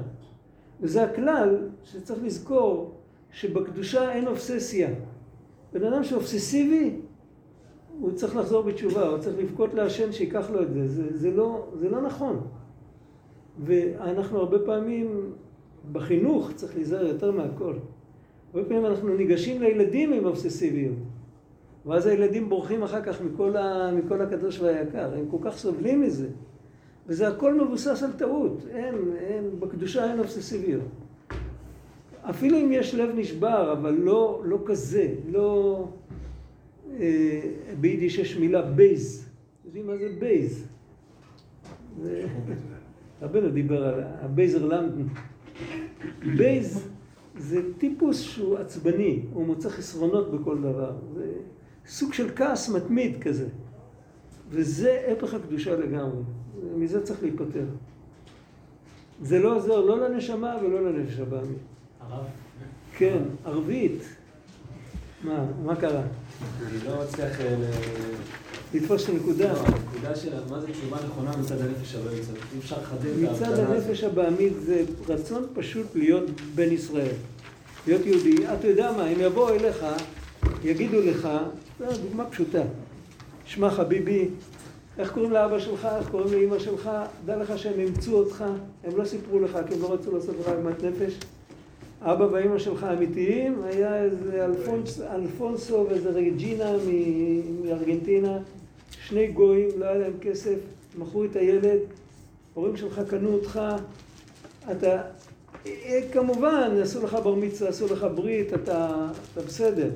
וזה 0.80 1.02
הכלל 1.02 1.56
שצריך 1.84 2.20
לזכור 2.24 2.94
שבקדושה 3.32 4.12
אין 4.12 4.26
אובססיה. 4.26 4.88
בן 5.72 5.84
אדם 5.84 6.04
שאובססיבי, 6.04 6.96
הוא 8.00 8.12
צריך 8.12 8.36
לחזור 8.36 8.62
בתשובה, 8.62 9.08
הוא 9.08 9.18
צריך 9.18 9.38
לבכות 9.38 9.74
להשם 9.74 10.12
שיקח 10.12 10.50
לו 10.50 10.62
את 10.62 10.72
זה. 10.72 10.88
זה, 10.88 11.18
זה, 11.18 11.30
לא, 11.30 11.66
זה 11.74 11.88
לא 11.88 12.02
נכון. 12.02 12.40
ואנחנו 13.64 14.38
הרבה 14.38 14.58
פעמים 14.58 15.32
בחינוך 15.92 16.52
צריך 16.54 16.74
להיזהר 16.76 17.06
יותר 17.06 17.30
מהכל. 17.30 17.74
הרבה 18.54 18.68
פעמים 18.68 18.86
אנחנו 18.86 19.14
ניגשים 19.14 19.62
לילדים 19.62 20.12
עם 20.12 20.24
אובססיביות. 20.24 20.96
ואז 21.86 22.06
הילדים 22.06 22.48
בורחים 22.48 22.82
אחר 22.82 23.02
כך 23.02 23.20
מכל, 23.20 23.56
ה, 23.56 23.90
מכל 23.92 24.20
הקדוש 24.20 24.60
והיקר, 24.60 25.14
הם 25.14 25.26
כל 25.30 25.38
כך 25.40 25.56
סובלים 25.56 26.00
מזה. 26.00 26.28
וזה 27.06 27.28
הכל 27.28 27.64
מבוסס 27.64 28.02
על 28.02 28.12
טעות, 28.12 28.66
אין, 28.70 28.94
אין, 29.18 29.60
בקדושה 29.60 30.10
אין 30.10 30.18
אובססיביות. 30.18 30.82
אפילו 32.30 32.58
אם 32.58 32.72
יש 32.72 32.94
לב 32.94 33.10
נשבר, 33.14 33.72
אבל 33.72 33.92
לא, 33.92 34.42
לא 34.44 34.58
כזה, 34.66 35.14
לא... 35.30 35.88
אה, 37.00 37.40
ביידיש 37.80 38.18
יש 38.18 38.36
מילה 38.36 38.62
בייז. 38.62 39.28
יודעים 39.64 39.86
מה 39.86 39.96
זה 39.96 40.08
בייז? 40.18 40.68
רבנו 43.22 43.50
דיבר 43.50 43.84
על 43.84 44.00
הבייזער 44.04 44.66
למדן. 44.66 45.06
בייז 46.36 46.88
זה 47.38 47.60
טיפוס 47.78 48.20
שהוא 48.20 48.56
עצבני, 48.56 49.22
הוא 49.32 49.46
מוצא 49.46 49.68
חסרונות 49.68 50.30
בכל 50.30 50.58
דבר. 50.58 50.92
זה 51.14 51.32
סוג 51.86 52.12
של 52.12 52.28
כעס 52.36 52.68
מתמיד 52.68 53.22
כזה. 53.22 53.48
וזה 54.50 55.02
הפך 55.12 55.34
הקדושה 55.34 55.76
לגמרי. 55.76 56.22
מזה 56.76 57.02
צריך 57.02 57.22
להיפטר. 57.22 57.64
זה 59.22 59.38
לא 59.38 59.56
עוזר 59.56 59.80
לא 59.80 60.08
לנשמה 60.08 60.56
ולא 60.62 60.90
לנפש 60.90 61.18
הבאמית. 61.18 61.71
כן, 62.96 63.18
ערבית. 63.44 64.02
מה, 65.24 65.44
מה 65.64 65.76
קרה? 65.76 66.02
אני 66.66 66.78
לא 66.86 67.02
מצליח 67.02 67.40
אה, 67.40 67.56
לתפוס 68.74 69.04
את 69.04 69.08
הנקודה. 69.08 69.52
לא, 69.52 69.58
הנקודה 69.58 70.16
של 70.16 70.30
מה 70.50 70.60
זה 70.60 70.72
תשובה 70.72 70.96
נכונה 71.06 71.36
מצד 71.36 71.60
הנפש 71.60 71.94
הבאמית. 71.94 72.24
אי 72.54 72.58
אפשר 72.58 72.76
לחדד 72.82 73.06
את 73.06 73.28
ההבדלה 73.28 73.50
מצד 73.50 73.58
הנפש 73.58 74.04
הבאמית 74.04 74.52
זה 74.60 74.84
רצון 75.08 75.46
פשוט 75.54 75.86
להיות 75.94 76.24
בן 76.54 76.72
ישראל. 76.72 77.14
להיות 77.86 78.06
יהודי. 78.06 78.46
אתה 78.58 78.68
יודע 78.68 78.92
מה, 78.96 79.08
אם 79.08 79.20
יבואו 79.20 79.48
אליך, 79.48 79.86
יגידו 80.64 81.00
לך, 81.00 81.28
זו 81.78 82.02
דוגמה 82.02 82.24
פשוטה. 82.24 82.62
שמע 83.44 83.70
חביבי, 83.70 84.28
איך 84.98 85.12
קוראים 85.12 85.32
לאבא 85.32 85.58
שלך, 85.58 85.88
איך 85.98 86.08
קוראים 86.08 86.32
לאמא 86.32 86.58
שלך, 86.58 86.90
דע 87.24 87.36
לך 87.36 87.58
שהם 87.58 87.80
אימצו 87.80 88.12
אותך, 88.12 88.44
הם 88.84 88.96
לא 88.96 89.04
סיפרו 89.04 89.40
לך 89.40 89.58
כי 89.68 89.74
הם 89.74 89.82
לא 89.82 89.92
רצו 89.92 90.16
לעשות 90.16 90.34
לך 90.40 90.48
עגמת 90.48 90.82
נפש. 90.82 91.18
אבא 92.04 92.26
ואמא 92.32 92.58
שלך 92.58 92.86
אמיתיים, 92.92 93.62
היה 93.64 94.04
איזה 94.04 94.44
אלפונס, 94.44 95.00
אלפונסו 95.00 95.86
ואיזה 95.88 96.10
רג'ינה 96.10 96.72
מארגנטינה, 97.64 98.38
שני 98.90 99.26
גויים, 99.26 99.68
לא 99.76 99.84
היה 99.84 99.94
להם 99.94 100.12
כסף, 100.20 100.54
מכרו 100.98 101.24
את 101.24 101.36
הילד, 101.36 101.78
הורים 102.54 102.76
שלך 102.76 103.00
קנו 103.10 103.32
אותך, 103.32 103.60
אתה, 104.70 105.02
כמובן, 106.12 106.70
עשו 106.82 107.04
לך 107.04 107.14
בר 107.14 107.34
מצווה, 107.34 107.70
עשו 107.70 107.86
לך 107.92 108.06
ברית, 108.14 108.54
אתה, 108.54 109.08
אתה 109.32 109.40
בסדר, 109.40 109.90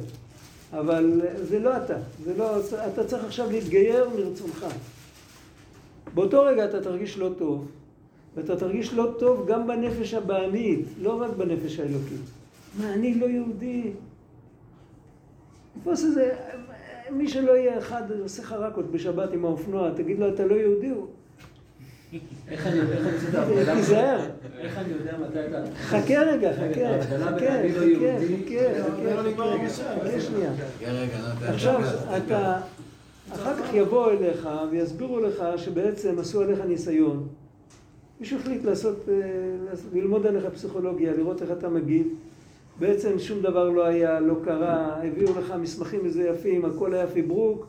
אבל 0.72 1.20
זה 1.42 1.58
לא 1.58 1.76
אתה, 1.76 1.96
זה 2.24 2.34
לא, 2.36 2.60
אתה 2.92 3.04
צריך 3.04 3.24
עכשיו 3.24 3.50
להתגייר 3.50 4.08
מרצונך. 4.16 4.66
באותו 6.14 6.42
רגע 6.42 6.64
אתה 6.64 6.80
תרגיש 6.80 7.18
לא 7.18 7.30
טוב, 7.38 7.66
ואתה 8.36 8.56
תרגיש 8.56 8.94
לא 8.94 9.14
טוב 9.18 9.46
גם 9.48 9.66
בנפש 9.66 10.14
הבעמית, 10.14 10.80
לא 11.02 11.20
רק 11.22 11.30
בנפש 11.36 11.80
האלוקית. 11.80 12.20
מה, 12.78 12.92
אני 12.94 13.14
לא 13.14 13.26
יהודי? 13.26 13.90
תפוס 15.80 16.04
איזה, 16.04 16.30
מי 17.10 17.28
שלא 17.28 17.52
יהיה 17.52 17.78
אחד 17.78 18.02
עושה 18.22 18.42
חרקות 18.42 18.90
בשבת 18.90 19.32
עם 19.32 19.44
האופנוע, 19.44 19.90
תגיד 19.96 20.18
לו, 20.18 20.28
אתה 20.28 20.44
לא 20.46 20.54
יהודי? 20.54 20.88
הוא- 20.88 21.06
איך 22.50 22.66
אני 22.66 22.80
עושה 22.80 23.28
את 23.28 23.34
ההבדלה? 23.34 23.74
תיזהר. 23.74 24.20
איך 24.58 24.78
אני 24.78 24.92
יודע 24.92 25.16
מתי 25.18 25.46
אתה... 25.46 25.62
חכה 25.76 26.20
רגע, 26.22 26.52
חכה, 26.52 27.02
חכה, 27.02 27.18
לא 27.18 27.24
חכה, 27.24 27.44
יהודי- 27.44 28.36
חכה, 28.46 28.82
חכה, 28.84 29.22
חכה, 29.36 30.08
חכה 30.08 30.20
שנייה. 30.20 30.50
עכשיו, 31.48 31.80
אתה, 32.16 32.58
אחר 33.32 33.56
כך 33.56 33.74
יבואו 33.74 34.10
אליך 34.10 34.48
ויסבירו 34.70 35.20
לך 35.20 35.44
שבעצם 35.56 36.18
עשו 36.18 36.42
עליך 36.42 36.58
ניסיון. 36.68 37.26
מישהו 38.20 38.38
החליט 38.38 38.64
לעשות, 38.64 39.08
אה, 39.08 39.14
לעשות- 39.70 39.92
ללמוד 39.94 40.26
עליך 40.26 40.44
פסיכולוגיה, 40.44 41.16
לראות 41.16 41.42
איך 41.42 41.50
אתה 41.50 41.68
מגיב. 41.68 42.06
בעצם 42.78 43.18
שום 43.18 43.42
דבר 43.42 43.68
לא 43.70 43.84
היה, 43.84 44.20
לא 44.20 44.34
קרה, 44.44 45.02
הביאו 45.02 45.38
לך 45.38 45.54
מסמכים 45.60 46.04
מזויפים, 46.04 46.64
הכל 46.64 46.94
היה 46.94 47.06
פיברוק. 47.06 47.66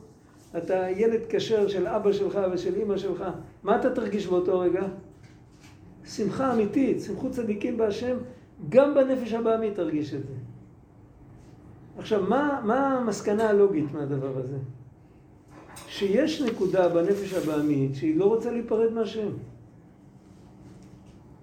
אתה 0.57 0.89
ילד 0.95 1.19
כשר 1.29 1.67
של 1.67 1.87
אבא 1.87 2.11
שלך 2.11 2.39
ושל 2.53 2.75
אימא 2.75 2.97
שלך. 2.97 3.23
מה 3.63 3.79
אתה 3.79 3.89
תרגיש 3.95 4.27
באותו 4.27 4.59
רגע? 4.59 4.81
שמחה 6.05 6.53
אמיתית, 6.53 7.01
שמחות 7.01 7.31
צדיקים 7.31 7.77
בהשם, 7.77 8.17
גם 8.69 8.93
בנפש 8.95 9.33
הבעמית 9.33 9.75
תרגיש 9.75 10.13
את 10.13 10.23
זה. 10.27 10.33
עכשיו, 11.97 12.23
מה, 12.29 12.61
מה 12.63 12.97
המסקנה 12.97 13.49
הלוגית 13.49 13.85
מהדבר 13.93 14.37
הזה? 14.37 14.57
שיש 15.87 16.41
נקודה 16.41 16.89
בנפש 16.89 17.33
הבעמית 17.33 17.95
שהיא 17.95 18.17
לא 18.17 18.25
רוצה 18.25 18.51
להיפרד 18.51 18.93
מהשם. 18.93 19.27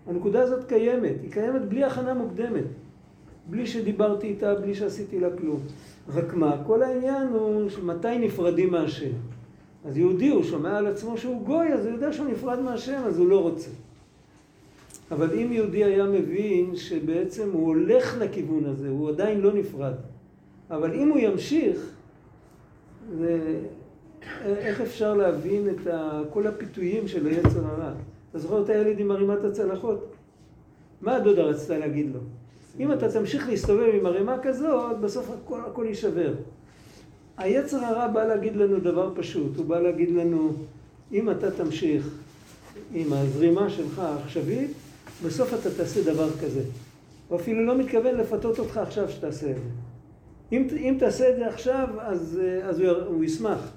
הנקודה 0.07 0.43
הזאת 0.43 0.65
קיימת, 0.69 1.15
היא 1.23 1.33
קיימת 1.33 1.63
בלי 1.63 1.85
הכנה 1.85 2.15
מוקדמת. 2.15 2.65
בלי 3.51 3.67
שדיברתי 3.67 4.27
איתה, 4.27 4.55
בלי 4.55 4.75
שעשיתי 4.75 5.21
לה 5.21 5.29
כלום. 5.39 5.61
רק 6.15 6.35
מה, 6.35 6.63
כל 6.67 6.83
העניין 6.83 7.29
הוא 7.29 7.71
מתי 7.83 8.19
נפרדים 8.19 8.71
מהשם. 8.71 9.13
אז 9.85 9.97
יהודי, 9.97 10.29
הוא 10.29 10.43
שומע 10.43 10.79
על 10.79 10.87
עצמו 10.87 11.19
שהוא 11.19 11.43
גוי, 11.47 11.73
אז 11.73 11.87
הוא 11.87 11.93
יודע 11.93 12.13
שהוא 12.13 12.27
נפרד 12.27 12.61
מהשם, 12.61 13.03
אז 13.07 13.19
הוא 13.19 13.29
לא 13.29 13.43
רוצה. 13.43 13.71
אבל 15.11 15.39
אם 15.39 15.53
יהודי 15.53 15.85
היה 15.85 16.05
מבין 16.05 16.77
שבעצם 16.77 17.51
הוא 17.53 17.67
הולך 17.67 18.17
לכיוון 18.19 18.65
הזה, 18.65 18.89
הוא 18.89 19.09
עדיין 19.09 19.41
לא 19.41 19.53
נפרד. 19.53 19.95
אבל 20.71 20.95
אם 20.95 21.09
הוא 21.09 21.19
ימשיך, 21.19 21.91
זה... 23.19 23.61
איך 24.47 24.81
אפשר 24.81 25.15
להבין 25.15 25.69
את 25.69 25.87
ה... 25.87 26.23
כל 26.31 26.47
הפיתויים 26.47 27.09
של 27.09 27.27
היצר 27.27 27.67
הרע? 27.67 27.93
אתה 28.35 28.43
זוכר 28.43 28.63
את 28.63 28.69
הילד 28.69 29.01
עם 29.01 29.11
ערימת 29.11 29.45
הצלחות? 29.45 30.13
מה 31.01 31.17
הדודה 31.17 31.43
רצתה 31.43 31.79
להגיד 31.79 32.11
לו? 32.15 32.21
אם 32.81 32.93
אתה 32.93 33.13
תמשיך 33.13 33.49
להסתובב 33.49 33.95
עם 33.95 34.07
ערימה 34.07 34.37
כזאת, 34.43 34.99
בסוף 35.01 35.31
הכל, 35.31 35.61
הכל 35.67 35.85
יישבר. 35.89 36.33
היצר 37.37 37.85
הרע 37.85 38.09
בא 38.09 38.25
להגיד 38.25 38.57
לנו 38.57 38.81
דבר 38.81 39.13
פשוט, 39.15 39.57
הוא 39.57 39.67
בא 39.67 39.81
להגיד 39.81 40.11
לנו, 40.11 40.53
אם 41.13 41.31
אתה 41.31 41.51
תמשיך 41.51 42.19
עם 42.95 43.13
הזרימה 43.13 43.71
שלך 43.71 43.99
העכשווית, 43.99 44.71
בסוף 45.25 45.55
אתה 45.55 45.71
תעשה 45.77 46.03
דבר 46.03 46.31
כזה. 46.43 46.63
הוא 47.29 47.41
אפילו 47.41 47.67
לא 47.67 47.79
מתכוון 47.79 48.15
לפתות 48.15 48.59
אותך 48.59 48.77
עכשיו 48.77 49.09
שתעשה 49.09 49.51
את 49.51 49.57
זה. 49.57 49.71
אם, 50.53 50.67
אם 50.77 50.97
תעשה 50.99 51.31
את 51.31 51.37
זה 51.37 51.49
עכשיו, 51.49 51.89
אז, 51.99 52.41
אז 52.63 52.81
הוא, 52.81 52.91
הוא 52.91 53.25
ישמח. 53.25 53.71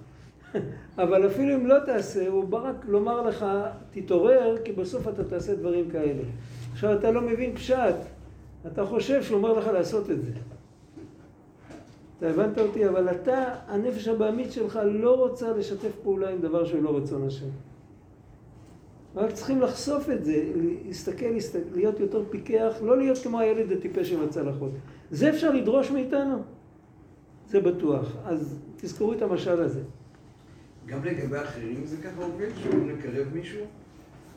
אבל 0.98 1.28
אפילו 1.28 1.56
אם 1.56 1.68
לא 1.68 1.76
תעשה, 1.86 2.28
הוא 2.28 2.44
בא 2.44 2.58
רק 2.58 2.86
לומר 2.86 3.22
לך, 3.22 3.46
תתעורר, 3.92 4.56
כי 4.64 4.72
בסוף 4.72 5.08
אתה 5.08 5.24
תעשה 5.24 5.56
דברים 5.56 5.90
כאלה. 5.92 6.24
עכשיו, 6.72 6.94
אתה 6.94 7.12
לא 7.12 7.22
מבין 7.22 7.56
פשט. 7.56 7.96
אתה 8.68 8.86
חושב 8.86 9.24
שהוא 9.24 9.38
אומר 9.38 9.54
לך 9.54 9.68
לעשות 9.68 10.12
את 10.12 10.22
זה. 10.22 10.32
אתה 12.18 12.30
הבנת 12.30 12.60
אותי? 12.60 12.88
אבל 12.88 13.12
אתה, 13.12 13.56
הנפש 13.68 14.08
הבעמית 14.08 14.52
שלך 14.52 14.80
לא 14.86 15.16
רוצה 15.16 15.52
לשתף 15.52 15.92
פעולה 16.04 16.30
עם 16.30 16.42
דבר 16.42 16.66
שהוא 16.66 16.84
לא 16.84 16.98
רצון 16.98 17.28
השם. 17.28 17.50
רק 19.16 19.32
צריכים 19.32 19.62
לחשוף 19.62 20.10
את 20.10 20.26
זה, 20.26 20.52
להסתכל, 20.86 21.26
להסתכל, 21.26 21.76
להיות 21.76 22.00
יותר 22.00 22.24
פיקח, 22.30 22.74
לא 22.82 22.98
להיות 22.98 23.18
כמו 23.18 23.40
הילד 23.40 23.72
הטיפש 23.72 24.12
עם 24.12 24.24
הצלחות. 24.24 24.72
זה 25.12 25.30
אפשר 25.30 25.52
לדרוש 25.52 25.92
מאיתנו? 25.92 26.38
זה 27.48 27.60
בטוח. 27.60 28.16
אז 28.26 28.60
תזכרו 28.78 29.14
את 29.14 29.22
המשל 29.22 29.62
הזה. 29.62 29.82
גם 30.88 31.04
לגבי 31.04 31.38
אחרים 31.38 31.86
זה 31.86 31.98
ככה 31.98 32.24
עובד? 32.24 32.50
שאומרים 32.56 32.90
לקרב 32.90 33.28
מישהו? 33.34 33.62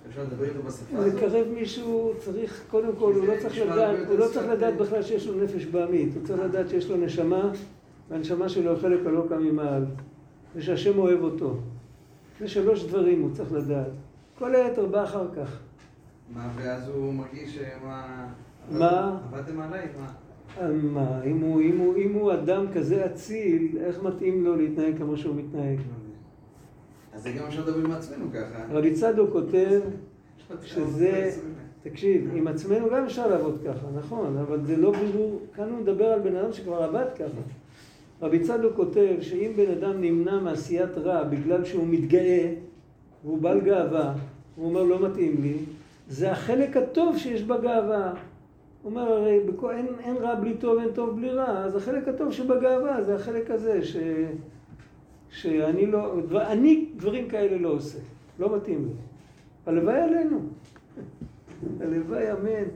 אפשר 0.08 0.22
לדבר 0.22 0.44
איתו 0.44 0.62
בשפה 0.62 0.98
הזאת? 0.98 1.14
לקרב 1.14 1.46
מישהו 1.54 2.12
צריך, 2.18 2.64
קודם 2.70 2.96
כל, 2.98 3.12
הוא 3.14 3.26
לא 3.26 3.34
צריך 3.40 3.58
לדעת, 3.58 3.96
הוא 4.08 4.18
לא 4.18 4.26
צריך 4.32 4.46
לדעת 4.48 4.76
בכלל 4.76 5.02
שיש 5.02 5.26
לו 5.26 5.44
נפש 5.44 5.64
בעמית, 5.64 6.14
הוא 6.14 6.26
צריך 6.26 6.40
לדעת 6.40 6.68
שיש 6.68 6.90
לו 6.90 6.96
נשמה, 6.96 7.52
והנשמה 8.10 8.48
שלו 8.48 8.70
היא 8.70 8.78
חלק 8.80 9.06
הלא 9.06 9.26
קם 9.28 9.42
ממעל, 9.42 9.84
ושהשם 10.56 10.98
אוהב 10.98 11.22
אותו. 11.22 11.56
זה 12.40 12.48
שלוש 12.48 12.84
דברים 12.84 13.22
הוא 13.22 13.30
צריך 13.32 13.52
לדעת. 13.52 13.90
כל 14.38 14.54
היתר 14.54 14.86
בא 14.86 15.04
אחר 15.04 15.26
כך. 15.36 15.58
מה, 16.34 16.48
ואז 16.56 16.88
הוא 16.88 17.14
מרגיש 17.14 17.58
מה... 17.84 18.26
מה? 18.70 19.18
עבדתם 19.32 19.60
עליי? 19.60 19.86
מה? 20.00 20.12
אה, 20.60 20.68
מה, 20.72 21.22
אם 21.24 21.40
הוא, 21.40 21.60
אם, 21.60 21.78
הוא, 21.78 21.96
אם 21.96 22.12
הוא 22.12 22.32
אדם 22.32 22.66
כזה 22.74 23.06
אציל, 23.06 23.78
איך 23.80 24.02
מתאים 24.02 24.44
לו 24.44 24.56
להתנהג 24.56 24.98
כמו 24.98 25.16
שהוא 25.16 25.36
מתנהג? 25.36 25.78
אז 27.14 27.22
זה 27.22 27.30
גם 27.32 27.46
אפשר 27.46 27.60
לדבר 27.60 27.84
עם 27.84 27.92
עצמנו 27.92 28.26
ככה. 28.34 28.64
רבי 28.70 28.94
צדוק 28.94 29.30
כותב 29.32 29.80
שזה, 30.62 31.30
תקשיב, 31.82 32.30
עם 32.34 32.48
עצמנו 32.48 32.90
גם 32.90 33.04
אפשר 33.04 33.26
לעבוד 33.26 33.58
ככה, 33.64 33.86
נכון, 33.98 34.36
אבל 34.36 34.64
זה 34.64 34.76
לא 34.76 34.92
בירור, 34.92 35.40
כאן 35.54 35.68
הוא 35.70 35.78
מדבר 35.78 36.06
על 36.06 36.20
בן 36.20 36.36
אדם 36.36 36.52
שכבר 36.52 36.82
עבד 36.82 37.06
ככה. 37.14 37.40
רבי 38.22 38.40
צדוק 38.40 38.76
כותב 38.76 39.16
שאם 39.20 39.52
בן 39.56 39.70
אדם 39.70 40.00
נמנע 40.00 40.40
מעשיית 40.40 40.98
רע 40.98 41.24
בגלל 41.24 41.64
שהוא 41.64 41.86
מתגאה, 41.86 42.54
והוא 43.24 43.38
בעל 43.38 43.60
גאווה, 43.60 44.14
הוא 44.56 44.68
אומר 44.68 44.82
לא 44.82 45.08
מתאים 45.08 45.42
לי, 45.42 45.56
זה 46.08 46.32
החלק 46.32 46.76
הטוב 46.76 47.18
שיש 47.18 47.42
בגאווה. 47.42 48.12
הוא 48.82 48.90
אומר 48.90 49.12
הרי 49.12 49.40
בכל, 49.40 49.70
אין, 49.70 49.86
אין 50.04 50.16
רע 50.16 50.34
בלי 50.34 50.54
טוב, 50.54 50.78
אין 50.78 50.88
טוב 50.94 51.16
בלי 51.16 51.30
רע, 51.30 51.64
אז 51.64 51.76
החלק 51.76 52.08
הטוב 52.08 52.32
שבגאווה 52.32 53.02
זה 53.02 53.14
החלק 53.14 53.50
הזה 53.50 53.84
ש, 53.84 53.96
שאני 55.30 55.86
לא, 55.86 56.22
אני 56.52 56.86
דברים 56.96 57.28
כאלה 57.28 57.58
לא 57.58 57.68
עושה, 57.68 57.98
לא 58.38 58.56
מתאים 58.56 58.84
לי. 58.84 58.92
הלוואי 59.66 60.00
עלינו. 60.00 60.40
הלוואי 61.80 62.32
אמן. 62.32 62.68